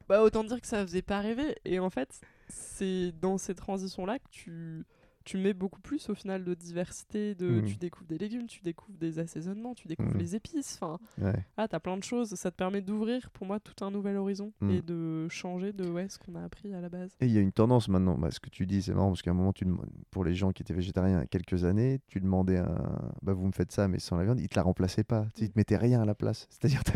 [0.08, 1.54] Bah, autant dire que ça faisait pas rêver.
[1.64, 4.84] Et en fait, c'est dans ces transitions-là que tu,
[5.28, 7.34] tu mets beaucoup plus au final de diversité.
[7.34, 7.64] De, Mhm.
[7.66, 10.18] Tu découvres des légumes, tu découvres des assaisonnements, tu découvres Mhm.
[10.20, 10.78] les épices.
[10.80, 11.44] Enfin, Ouais.
[11.58, 12.30] ah, t'as plein de choses.
[12.34, 14.70] Ça te permet d'ouvrir pour moi tout un nouvel horizon Mhm.
[14.70, 17.10] et de changer de ouais, ce qu'on a appris à la base.
[17.20, 19.20] Et il y a une tendance maintenant, bah, ce que tu dis, c'est marrant parce
[19.20, 19.66] qu'à un moment, tu
[20.10, 23.34] pour les gens qui étaient végétariens il y a quelques années, tu demandais un, bah,
[23.34, 25.26] vous me faites ça, mais sans la viande, ils te la remplaçaient pas.
[25.34, 26.46] Tu sais, Ils te mettaient rien à la place.
[26.48, 26.92] C'est-à-dire, tu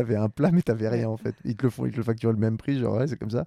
[0.00, 1.36] avais, un plat, mais tu n'avais rien en fait.
[1.44, 3.30] Ils te le font, ils te le facturent le même prix, genre, ouais, c'est comme
[3.30, 3.46] ça.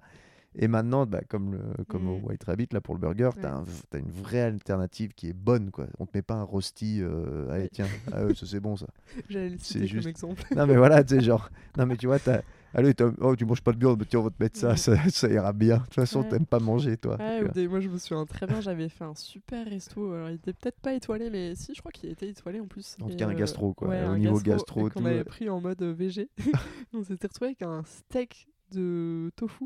[0.56, 2.24] Et maintenant, bah, comme, le, comme au Mm.
[2.24, 3.46] White Rabbit, là, pour le burger, tu Ouais.
[3.46, 5.70] as, une vraie alternative qui est bonne.
[5.70, 5.86] Quoi.
[6.00, 8.86] On te met pas un rosti, euh, allez, tiens, ah, ouais, c'est bon ça.
[9.28, 10.42] J'allais le citer juste- comme exemple.
[10.56, 12.40] Non, mais voilà, tu sais, genre, non, mais tu vois, t'as.
[12.72, 14.76] Allez, oh, tu manges pas de viande, mais tiens, on va te mettre ça, Ouais.
[14.76, 15.78] ça, ça ira bien.
[15.78, 16.28] De toute façon, Ouais.
[16.28, 17.16] t'aimes pas manger, toi.
[17.18, 20.12] Tu des- moi je me souviens très bien, j'avais fait un super resto.
[20.12, 22.96] Alors il était peut-être pas étoilé, mais si, je crois qu'il était étoilé en plus.
[23.02, 23.88] En tout cas, un euh, gastro, quoi.
[23.88, 25.24] Au niveau gastro, gastro, qu'on avait ouais.
[25.24, 26.28] pris en mode euh, VG.
[26.94, 29.64] on s'était retrouvé avec un steak de tofu.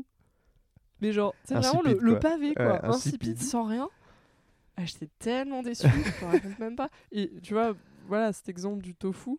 [1.01, 2.65] Mais genre, c'est vraiment le, pavé, quoi.
[2.65, 3.41] Ouais, insipide, insipide.
[3.41, 3.89] sans rien.
[4.77, 6.89] Ah, J'étais tellement déçue, je te raconte même pas.
[7.11, 7.73] Et tu vois,
[8.07, 9.37] voilà cet exemple du tofu.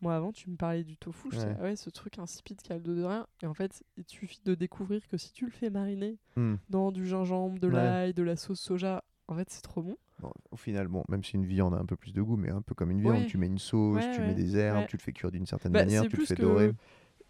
[0.00, 1.28] Moi, avant, tu me parlais du tofu.
[1.30, 1.56] Je disais, Ouais.
[1.58, 3.26] ah ouais, ce truc insipide qui a le dos de rien.
[3.42, 6.56] Et en fait, il te suffit de découvrir que si tu le fais mariner Hmm.
[6.70, 7.72] dans du gingembre, de Ouais.
[7.74, 9.96] l'ail, de la sauce soja, en fait, c'est trop bon.
[10.20, 12.50] Bon, au final, bon, même si une viande a un peu plus de goût, mais
[12.50, 13.26] un peu comme une viande, Ouais.
[13.26, 15.80] tu mets une sauce, tu mets des herbes, tu le fais cuire d'une certaine Bah,
[15.84, 16.72] manière, tu le fais dorer.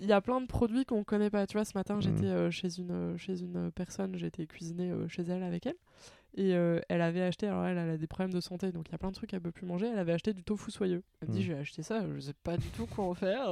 [0.01, 1.47] Il y a plein de produits qu'on connaît pas.
[1.47, 2.03] Tu vois, ce matin, Mhm.
[2.03, 5.77] j'étais euh, chez une euh, chez une personne, j'étais cuisiner euh, chez elle avec elle,
[6.35, 7.47] et euh, elle avait acheté.
[7.49, 9.31] Alors elle, elle a des problèmes de santé, donc il y a plein de trucs
[9.31, 9.87] qu'elle peut plus manger.
[9.87, 11.03] Elle avait acheté du tofu soyeux.
[11.21, 11.45] Elle me dit, Mhm.
[11.47, 13.49] j'ai acheté ça, je sais pas du tout quoi en faire.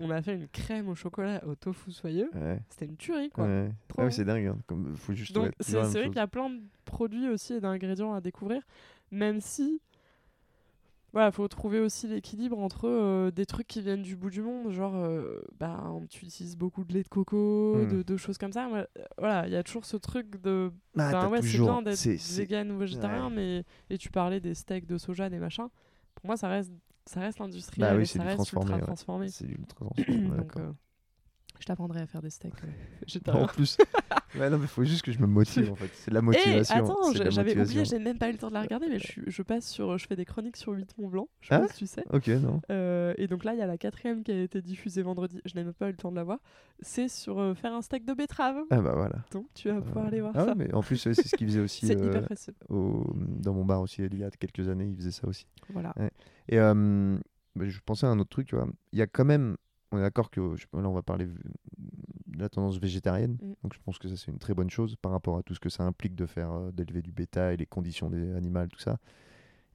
[0.00, 2.28] On a fait une crème au chocolat au tofu soyeux.
[2.34, 2.58] Ouais.
[2.68, 3.44] C'était une tuerie, quoi.
[3.46, 3.70] Ouais.
[3.86, 4.46] Trop Ah oui, c'est dingue.
[4.46, 4.58] hein.
[4.66, 8.12] Comme, faut juste Donc c'est vrai qu'il y a plein de produits aussi et d'ingrédients
[8.12, 8.60] à découvrir,
[9.12, 9.80] même si
[11.14, 14.70] voilà, faut trouver aussi l'équilibre entre euh, des trucs qui viennent du bout du monde,
[14.70, 17.88] genre, euh, bah, tu utilises beaucoup de lait de coco, Mm.
[17.88, 18.68] de, de choses comme ça.
[19.16, 22.04] Voilà, il y a toujours ce truc de, Ah, ben ouais, c'est bien d'être
[22.36, 23.34] vegan ou végétarien, Ouais.
[23.34, 25.68] mais et tu parlais des steaks de soja, des machins.
[26.16, 26.72] Pour moi, ça reste,
[27.06, 28.82] ça reste industriel, Bah oui, ça reste transformé, ultra ouais.
[28.84, 29.28] transformé.
[29.28, 30.72] C'est ultra transformé, Donc, euh,
[31.64, 33.78] je t'apprendrai à faire des steaks euh, En plus,
[34.38, 35.88] ouais, non, mais faut juste que je me motive en fait.
[35.94, 36.76] C'est de la Et motivation.
[36.76, 39.66] attends, j'avais oublié, j'ai même pas eu le temps de la regarder, mais je, passe
[39.66, 42.04] sur, je fais des chroniques sur 8 Mont Blanc, je Ah si tu sais.
[42.12, 42.60] Ok, non.
[42.70, 45.40] Euh, et donc là, il y a la quatrième qui a été diffusée vendredi.
[45.46, 46.38] Je n'ai même pas eu le temps de la voir.
[46.80, 48.58] C'est sur euh, faire un steak de betterave.
[48.68, 49.24] Ah bah voilà.
[49.30, 50.54] Donc tu vas pouvoir aller voir Ah ça.
[50.54, 52.52] mais en plus, c'est ce qu'il faisait aussi C'est hyper facile.
[52.68, 54.84] au- dans mon bar aussi il y a quelques années.
[54.90, 55.46] Il faisait ça aussi.
[55.70, 55.94] Voilà.
[56.48, 58.66] Et bah, je pensais à un autre truc, tu vois.
[58.92, 59.56] Il y a quand même,
[59.94, 63.52] on est d'accord que là on va parler de la tendance végétarienne, Mm.
[63.62, 65.60] donc je pense que ça c'est une très bonne chose par rapport à tout ce
[65.60, 68.98] que ça implique de faire, euh, d'élever du bétail, les conditions des animaux, tout ça.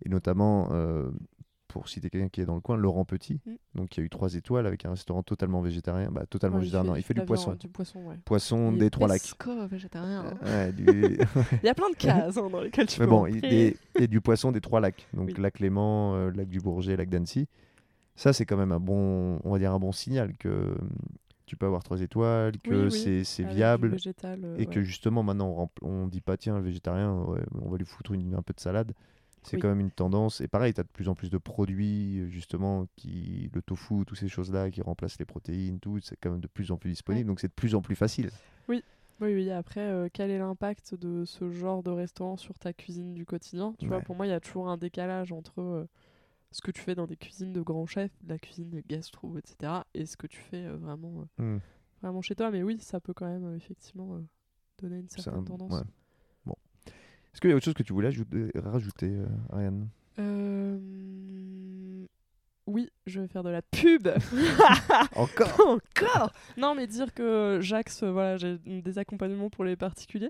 [0.05, 1.09] Et notamment, euh,
[1.67, 3.51] pour citer quelqu'un qui est dans le coin, Laurent Petit, Mm.
[3.75, 6.89] donc qui a eu trois étoiles avec un restaurant totalement végétarien, bah totalement Ouais, végétarien,
[6.91, 8.17] non, il fait du poisson, Du poisson, ouais.
[8.25, 9.21] poisson des trois lacs.
[9.69, 10.25] végétarien.
[10.25, 10.37] hein.
[10.45, 10.83] Ouais, du-
[11.63, 14.07] Il y a plein de cases hein, dans lesquelles tu Mais peux bon, et, et
[14.07, 15.07] du poisson des trois lacs.
[15.13, 15.33] Donc Oui.
[15.41, 17.47] lac Léman, euh, lac du Bourget, lac d'Annecy.
[18.19, 20.89] Ça, c'est quand même un bon, on va dire un bon signal que hum,
[21.45, 25.23] tu peux avoir trois étoiles, que Oui, oui, c'est viable végétal, euh, et que justement
[25.23, 28.41] maintenant on, on dit pas tiens le végétarien, ouais, on va lui foutre une- un
[28.41, 28.91] peu de salade.
[29.43, 29.61] C'est Oui.
[29.61, 30.41] quand même une tendance.
[30.41, 34.17] Et pareil, tu as de plus en plus de produits, justement, qui le tofu, toutes
[34.17, 35.97] ces choses-là, qui remplacent les protéines, tout.
[36.01, 37.25] C'est quand même de plus en plus disponible.
[37.29, 38.31] Donc c'est de plus en plus facile.
[38.67, 38.83] Oui,
[39.21, 39.49] oui.
[39.51, 43.73] Après, euh, quel est l'impact de ce genre de restaurant sur ta cuisine du quotidien?
[43.79, 45.85] Tu vois, pour moi, il y a toujours un décalage entre euh,
[46.51, 49.85] ce que tu fais dans des cuisines de grands chefs, de la cuisine gastro, etc.,
[49.93, 51.59] et ce que tu fais euh, vraiment, euh, Hmm.
[52.01, 52.49] vraiment chez toi.
[52.51, 54.19] Mais oui, ça peut quand même euh, effectivement
[54.81, 55.71] donner une certaine un- tendance.
[55.71, 55.83] ouais.
[56.45, 56.55] Bon.
[57.33, 59.13] Est-ce qu'il y a autre chose que tu voulais ajouter, rajouter,
[59.51, 59.87] Ariane?
[62.67, 64.07] Oui, je vais faire de la pub.
[65.15, 65.59] Encore?
[65.59, 66.31] Encore?
[66.55, 67.23] Non, mais dire que
[67.59, 70.29] euh, voilà, j'ai des accompagnements pour les particuliers,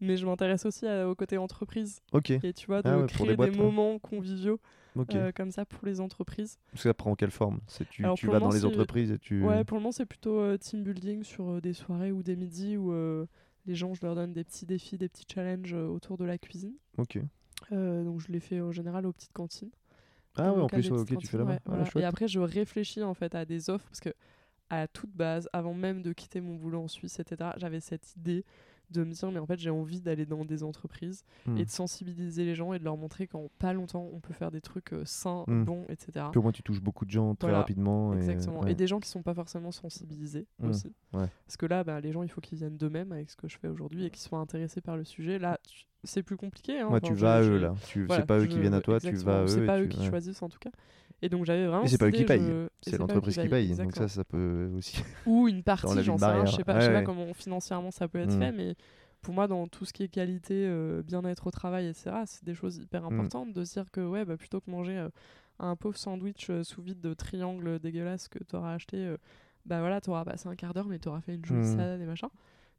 [0.00, 2.00] mais je m'intéresse aussi à- au côté entreprise.
[2.12, 3.64] Ok, Et tu vois, de Ah ouais, pour créer boîtes, des ouais.
[3.64, 4.60] moments conviviaux
[4.96, 6.58] euh, comme ça pour les entreprises.
[6.72, 7.60] Parce que ça prend quelle forme?
[7.66, 9.42] C'est tu, Alors, tu vas le dans les entreprises et tu.
[9.44, 12.36] Ouais, pour le moment, c'est plutôt euh, team building sur euh, des soirées ou des
[12.36, 12.92] midis où
[13.66, 16.74] les gens, je leur donne des petits défis, des petits challenges autour de la cuisine.
[16.98, 17.18] Ok.
[17.70, 19.70] Donc, je les fais en général aux petites cantines.
[20.36, 21.52] Ah ouais, en plus, ouais, ok, tu fais là-bas.
[21.52, 22.00] ouais, Ah, voilà.
[22.00, 24.10] Et après, je réfléchis en fait à des offres parce que
[24.70, 28.44] à toute base, avant même de quitter mon boulot en Suisse, etc., j'avais cette idée
[28.90, 31.56] de me dire mais en fait j'ai envie d'aller dans des entreprises Hmm.
[31.56, 34.50] et de sensibiliser les gens et de leur montrer qu'en pas longtemps on peut faire
[34.50, 35.64] des trucs euh, sains, Hmm.
[35.64, 36.26] bons, etc.
[36.30, 38.14] Puis au moins, tu touches beaucoup de gens très Voilà, rapidement.
[38.14, 38.62] Exactement.
[38.62, 38.72] Et, ouais.
[38.72, 40.92] Et des gens qui sont pas forcément sensibilisés Mm, aussi.
[41.12, 41.26] ouais.
[41.46, 43.58] Parce que là, bah, les gens, il faut qu'ils viennent d'eux-mêmes avec ce que je
[43.58, 45.38] fais aujourd'hui et qu'ils soient intéressés par le sujet.
[45.38, 46.78] Là, tu- c'est plus compliqué.
[46.80, 46.88] Hein.
[46.88, 47.74] Ouais, Enfin, tu vas à eux, là.
[47.86, 48.04] Tu...
[48.04, 49.46] voilà, c'est pas eux qui viennent à toi, tu vas à eux.
[49.46, 50.70] C'est et pas tu- eux qui choisissent en tout cas.
[51.22, 51.84] Et donc j'avais vraiment.
[51.84, 52.40] Et c'est pas eux qui payent.
[52.40, 53.74] je- C'est l'entreprise qui paye.
[53.76, 55.02] Donc ça, ça peut aussi.
[55.26, 56.46] Ou une partie, j'en sais rien.
[56.46, 57.04] Je sais pas, Ouais, je sais pas ouais.
[57.04, 58.38] comment financièrement ça peut être Mm.
[58.40, 58.74] fait, mais
[59.20, 62.54] pour moi, dans tout ce qui est qualité, euh, bien-être au travail, etc., c'est des
[62.54, 63.12] choses hyper Mm.
[63.14, 65.08] importantes de se dire que ouais, bah, plutôt que manger euh,
[65.58, 69.14] un pauvre sandwich euh, sous vide de triangle dégueulasse que tu auras acheté,
[69.66, 71.76] bah voilà, tu auras passé un quart d'heure, mais tu auras fait une jolie Mm.
[71.76, 72.30] salade et machin.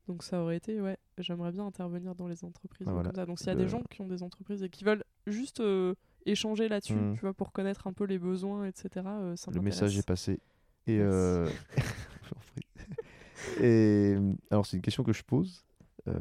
[0.08, 3.10] Donc ça aurait été, ouais, j'aimerais bien intervenir dans les entreprises Ah, euh, voilà.
[3.10, 3.26] comme ça.
[3.26, 5.94] Donc s'il y a des gens qui ont des entreprises et qui veulent juste euh,
[6.26, 7.14] échanger là-dessus, Mm.
[7.16, 10.40] tu vois, pour connaître un peu les besoins, etc., euh, ça Le message est passé.
[10.88, 11.48] Et, euh.
[13.60, 14.16] Et
[14.50, 15.64] alors, c'est une question que je pose.
[16.08, 16.16] Euh,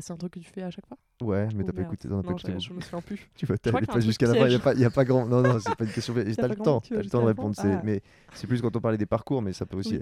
[0.00, 0.96] c'est un truc que tu fais à chaque fois?
[1.22, 3.28] Ouais, mais Oh, t'as pas écouté, pas Non, écouté je, je me souviens plus.
[3.36, 5.26] Tu a un pas jusqu'à la fin, il n'y a, pas- a pas grand.
[5.26, 6.12] Non, non, c'est pas une question.
[6.14, 7.54] T'as pas le temps, t'as le temps de répondre.
[7.58, 7.80] Ah.
[7.84, 8.02] Mais
[8.34, 10.00] c'est plus quand on parlait des parcours, mais ça peut aussi.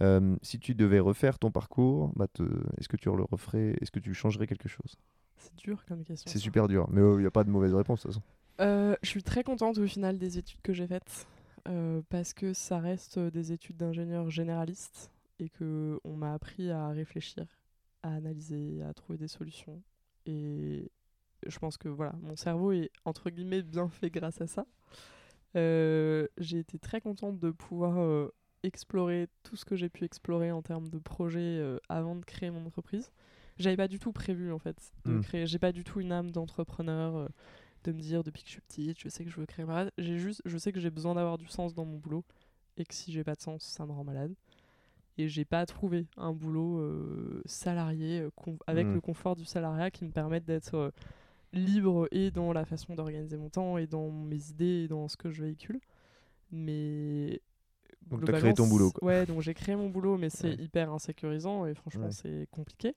[0.00, 2.42] Euh, si tu devais refaire ton parcours, bah te-
[2.78, 4.96] est-ce que tu le referais Est-ce que tu changerais quelque chose?
[5.36, 6.30] C'est dur comme question.
[6.30, 8.22] C'est super dur, mais il n'y a pas de mauvaise réponse de toute façon.
[8.60, 11.26] Euh, je suis très contente au final des études que j'ai faites
[11.68, 16.70] euh, parce que ça reste euh, des études d'ingénieur généraliste et que on m'a appris
[16.70, 17.46] à réfléchir,
[18.02, 19.82] à analyser, à trouver des solutions.
[20.26, 20.90] Et
[21.46, 24.66] je pense que voilà, mon cerveau est entre guillemets bien fait grâce à ça.
[25.56, 28.28] Euh, j'ai été très contente de pouvoir euh,
[28.64, 32.50] explorer tout ce que j'ai pu explorer en termes de projets euh, avant de créer
[32.50, 33.12] mon entreprise.
[33.58, 35.20] J'avais pas du tout prévu en fait de Mm.
[35.22, 35.46] créer.
[35.46, 37.16] J'ai pas du tout une âme d'entrepreneur.
[37.16, 37.28] euh,
[37.84, 39.74] de me dire depuis que je suis petite, je sais que je veux créer ma
[39.84, 39.92] boîte.
[39.98, 42.24] J'ai juste, je sais que j'ai besoin d'avoir du sens dans mon boulot
[42.78, 44.32] et que si j'ai pas de sens, ça me rend malade.
[45.18, 48.26] Et j'ai pas trouvé un boulot euh, salarié
[48.66, 48.94] avec Mm.
[48.94, 50.94] le confort du salariat qui me permette d'être
[51.52, 55.18] libre et dans la façon d'organiser mon temps et dans mes idées et dans ce
[55.18, 55.78] que je véhicule.
[56.50, 57.40] Mais
[58.10, 60.62] Donc, t'as créé globalement, ton boulot, Ouais, donc j'ai créé mon boulot, mais c'est Ouais.
[60.62, 62.12] hyper insécurisant et franchement Ouais.
[62.12, 62.94] c'est compliqué.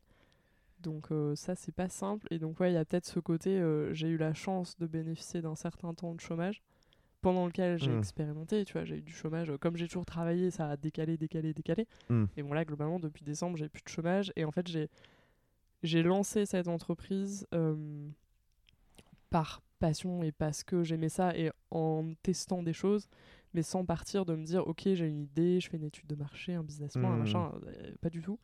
[0.81, 3.49] Donc euh, ça c'est pas simple et donc ouais il y a peut-être ce côté
[3.59, 6.61] euh, j'ai eu la chance de bénéficier d'un certain temps de chômage
[7.21, 7.97] pendant lequel j'ai Mm.
[7.97, 9.51] expérimenté, tu vois, j'ai eu du chômage.
[9.59, 11.88] Comme j'ai toujours travaillé, ça a décalé, décalé, décalé.
[12.09, 12.25] Mm.
[12.38, 14.31] Et bon, là, globalement, depuis décembre, j'ai plus de chômage.
[14.35, 14.88] Et en fait, j'ai,
[15.81, 17.75] j'ai lancé cette entreprise euh,
[19.31, 23.09] par passion et parce que j'aimais ça et en testant des choses,
[23.57, 26.15] mais sans partir de me dire, ok, j'ai une idée, je fais une étude de
[26.15, 27.19] marché, un business plan, un Mm.
[27.19, 27.51] machin.
[27.65, 28.39] euh, pas du tout.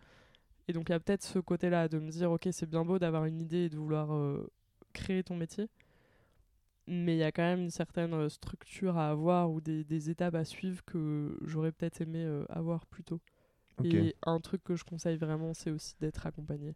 [0.67, 2.97] Et donc, il y a peut-être ce côté-là de me dire, ok, c'est bien beau
[2.99, 4.49] d'avoir une idée et de vouloir euh,
[4.93, 5.69] créer ton métier.
[6.87, 10.09] Mais il y a quand même une certaine euh, structure à avoir ou des, des
[10.09, 13.21] étapes à suivre que j'aurais peut-être aimé euh, avoir plus tôt.
[13.85, 16.75] Et un truc que je conseille vraiment, c'est aussi d'être accompagné.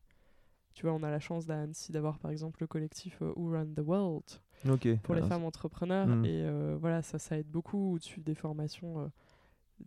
[0.77, 3.49] Tu vois, on a la chance à Annecy d'avoir par exemple le collectif euh, Who
[3.49, 4.23] Run the World
[5.01, 6.05] pour les femmes entrepreneurs.
[6.05, 6.25] Mm.
[6.25, 9.07] Et euh, voilà, ça, ça aide beaucoup ou de suivre des formations euh,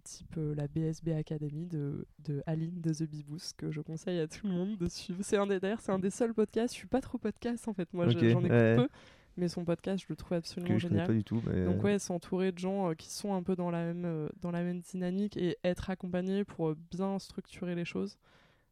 [0.03, 4.27] type euh, la BSB Academy de, de Aline de The Beboost que je conseille à
[4.27, 5.21] tout le monde de suivre.
[5.23, 6.75] C'est un des, d'ailleurs, c'est un des seuls podcasts.
[6.75, 8.75] Je suis pas trop podcast en fait, moi j'en écoute ouais.
[8.75, 8.89] peu.
[9.37, 11.07] Mais son podcast, je le trouve que absolument je génial.
[11.07, 11.41] pas du tout.
[11.47, 11.65] Mais...
[11.65, 14.51] Donc ouais, s'entourer de gens euh, qui sont un peu dans la même euh, dans
[14.51, 18.19] la même dynamique et être accompagné pour bien structurer les choses,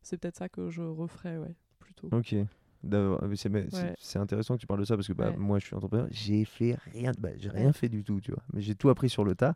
[0.02, 1.54] c'est peut-être ça que je referais, ouais,
[2.00, 2.16] plutôt.
[2.16, 2.34] Ok.
[3.32, 3.46] C'est
[4.18, 4.22] Ouais.
[4.22, 5.36] intéressant que tu parles de ça parce que bah, Ouais.
[5.36, 8.42] moi je suis entrepreneur, j'ai fait rien, bah, j'ai rien fait du tout, tu vois.
[8.52, 9.54] Mais j'ai tout appris sur le tas.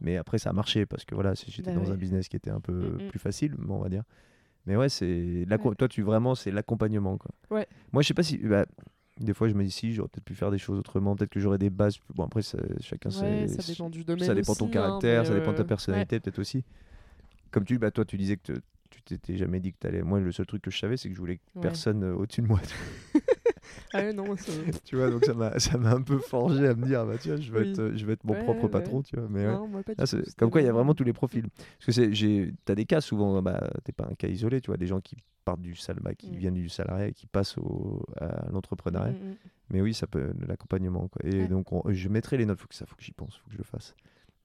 [0.00, 2.50] Mais après ça a marché parce que voilà, j'étais Bah dans un business qui était
[2.50, 3.08] un peu Mm, mm.
[3.08, 4.02] plus facile, on va dire.
[4.66, 5.46] Mais ouais, c'est
[5.78, 7.30] toi tu vraiment c'est l'accompagnement quoi.
[7.50, 7.66] Ouais.
[7.92, 8.40] Moi je sais pas si
[9.20, 11.38] des fois je me dis si j'aurais peut-être pu faire des choses autrement, peut-être que
[11.38, 11.98] j'aurais des bases.
[12.16, 14.24] Bon après ça- chacun Ouais, ça dépend du domaine.
[14.26, 16.64] ça dépend de ton aussi, caractère, hein, ça dépend de ta euh, personnalité peut-être aussi.
[17.52, 18.52] Comme tu, bah, toi, tu disais que
[18.94, 20.02] tu t'étais jamais dit que t'allais.
[20.02, 21.62] Moi, le seul truc que je savais, c'est que je voulais Ouais.
[21.62, 22.60] personne euh, au-dessus de moi.
[23.92, 24.52] Ah non, ça-
[24.84, 27.36] tu vois, donc ça m'a, ça m'a un peu forgé à me dire, bah tiens,
[27.40, 27.70] je vais Oui.
[27.70, 28.68] être, euh, je être mon Ouais, propre ouais.
[28.70, 29.26] patron, tu vois.
[29.30, 29.52] Mais ouais.
[29.52, 31.46] non, moi pas du Ah, c'est- comme quoi, il y a vraiment- tous les profils.
[31.48, 34.66] Parce que c'est, j'ai, t'as des cas souvent, bah, t'es pas un cas isolé, tu
[34.68, 36.36] vois, des gens qui partent du salariat, qui Mm.
[36.36, 39.12] viennent du salariat et qui passent au, à l'entrepreneuriat.
[39.12, 39.34] Mm, mm.
[39.70, 41.08] Mais oui, ça peut l'accompagnement.
[41.08, 41.24] Quoi.
[41.24, 42.60] Et donc, on- je mettrai les notes.
[42.60, 43.94] Faut que ça, faut que j'y pense, faut que je le fasse.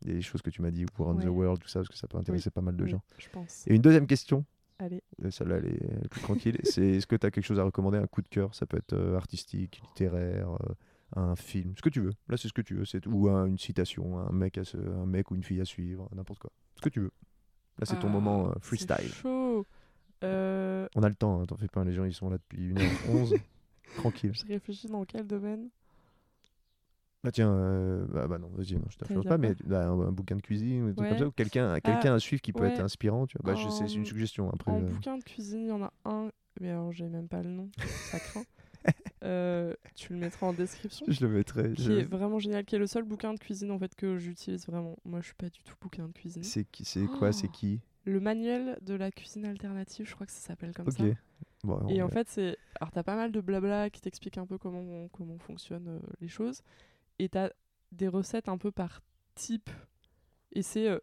[0.02, 1.28] Des choses que tu m'as dit, pour Run the Ouais.
[1.30, 3.02] World, tout ça, parce que ça peut intéresser pas mal de Oui, gens.
[3.18, 3.66] Je pense.
[3.68, 4.46] Et une deuxième question,
[4.80, 5.02] Allez.
[5.26, 6.58] euh, celle-là, elle est, plus tranquille.
[6.64, 8.56] c'est est-ce que tu as quelque chose à recommander, un coup de cœur?
[8.56, 10.74] Ça peut être euh, artistique, littéraire, euh,
[11.18, 12.14] un film, ce que tu veux.
[12.30, 12.86] Là, c'est ce que tu veux.
[12.86, 15.66] C'est ou un- une citation, un mec, à se- un mec ou une fille à
[15.66, 16.52] suivre, n'importe quoi.
[16.78, 17.12] Ce que tu veux.
[17.80, 19.10] Là, c'est ton Ah, moment freestyle.
[19.12, 19.66] chaud.
[20.22, 21.84] On a le temps, hein, t'en fais pas.
[21.84, 23.34] Les gens, ils sont là depuis 1h11.
[23.98, 24.32] Tranquille.
[24.34, 25.70] je réfléchis dans quel domaine?
[27.24, 30.12] Bah tiens, euh, bah, bah non, vas-y, non, je dire pas, mais bah, un, un
[30.12, 31.10] bouquin de cuisine ou Ouais.
[31.10, 33.54] comme ça, ou quelqu'un quelqu'un à suivre qui peut être inspirant, tu vois.
[33.56, 34.72] Bah, c'est une suggestion après.
[34.72, 34.86] En euh.
[34.86, 36.30] bouquin de cuisine, il y en a un,
[36.62, 37.70] mais alors j'ai même pas le nom,
[38.12, 38.44] ça craint.
[39.26, 41.06] Euh, tu le mettras en description.
[41.10, 41.74] Je le mettrai.
[41.74, 44.18] Qui je- est vraiment génial, qui est le seul bouquin de cuisine en fait que
[44.18, 44.96] j'utilise vraiment.
[45.04, 46.44] Moi, je suis pas du tout bouquin de cuisine.
[46.44, 47.52] C'est qui C'est quoi C'est Oh.
[47.52, 47.82] qui?
[48.06, 51.04] Le manuel de la cuisine alternative, je crois que ça s'appelle comme ça.
[51.66, 52.56] Bon, Et en fait, c'est.
[52.80, 56.62] Alors, t'as pas mal de blabla qui t'explique un peu comment, comment fonctionnent les choses.
[57.20, 57.50] Et t'as
[57.92, 59.02] des recettes un peu par
[59.36, 59.70] type.
[60.52, 60.98] Et c'est euh,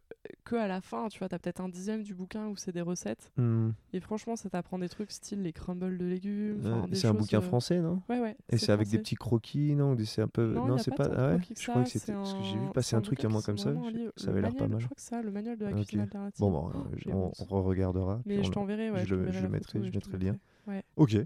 [0.45, 2.81] que à la fin, tu vois, t'as peut-être un dixième du bouquin où c'est des
[2.81, 3.31] recettes.
[3.37, 3.71] Hmm.
[3.93, 6.63] Et franchement, ça t'apprend des trucs style les crumbles de légumes.
[6.95, 8.03] C'est un bouquin euh, français, non?
[8.09, 8.37] Ouais, ouais.
[8.51, 9.97] Et c'est avec des petits croquis, non?
[10.05, 10.53] C'est un peu.
[10.53, 12.07] Non, c'est pas Ah ouais Je crois que c'était.
[12.07, 13.69] c'est Parce que j'ai vu un- passer un un truc à moi comme ça.
[13.69, 14.81] un je- Ça avait l'air pas mal.
[14.81, 16.41] Je crois que ça, le manuel de la cuisine alternative.
[16.41, 18.21] Bon, bon, Oh, j'ai on, on re-regardera.
[18.27, 19.07] Mais je t'enverrai, ouais.
[19.07, 20.37] je le- mettrai, je mettrai le lien.
[20.97, 21.17] Ok.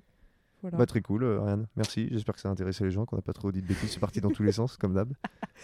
[0.62, 0.78] Voilà.
[0.78, 1.66] Bah, très cool, euh, Ariane.
[1.76, 2.08] Merci.
[2.10, 3.90] J'espère que ça a intéressé les gens, qu'on n'a pas trop dit de bêtises.
[3.92, 5.12] C'est parti dans tous les sens, comme d'hab.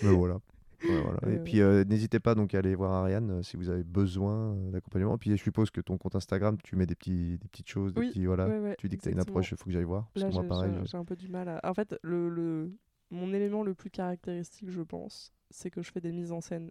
[0.03, 0.39] Mais voilà.
[0.85, 1.19] Ouais, voilà.
[1.27, 3.83] Et Euh, puis, euh, n'hésitez pas donc à aller voir Ariane euh, si vous avez
[3.83, 5.17] besoin euh, d'accompagnement.
[5.17, 7.95] Puis, je suppose que ton compte Instagram, tu mets des, petits, des petites choses.
[7.95, 8.47] Des Oui, petits, voilà.
[8.47, 10.09] ouais, ouais, tu dis que tu as une approche, il faut que j'aille voir.
[10.13, 10.73] Parce Là, que moi, pareil.
[10.83, 11.61] j'ai je- un peu du mal à.
[11.65, 12.71] En fait, le, le...
[13.11, 16.71] mon élément le plus caractéristique, je pense, c'est que je fais des mises en scène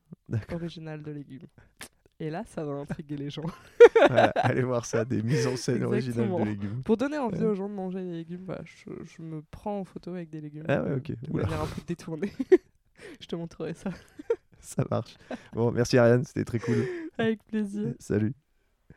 [0.54, 1.48] originales de légumes.
[2.20, 3.44] Et là, ça va intriguer les gens.
[4.08, 6.82] Voilà, allez voir ça, des mises en scène originales de légumes.
[6.84, 7.46] Pour donner envie Ouais.
[7.46, 10.40] aux gens de manger des légumes, bah, je, je me prends en photo avec des
[10.42, 10.64] légumes.
[10.70, 11.12] Ah ouais, ok.
[11.12, 11.44] De Oula.
[11.44, 12.32] manière un peu détournée.
[13.20, 13.90] je te montrerai ça.
[14.60, 15.16] Ça marche.
[15.54, 16.86] Bon, merci Ariane, c'était très cool.
[17.18, 17.94] Avec plaisir.
[18.00, 18.34] Salut.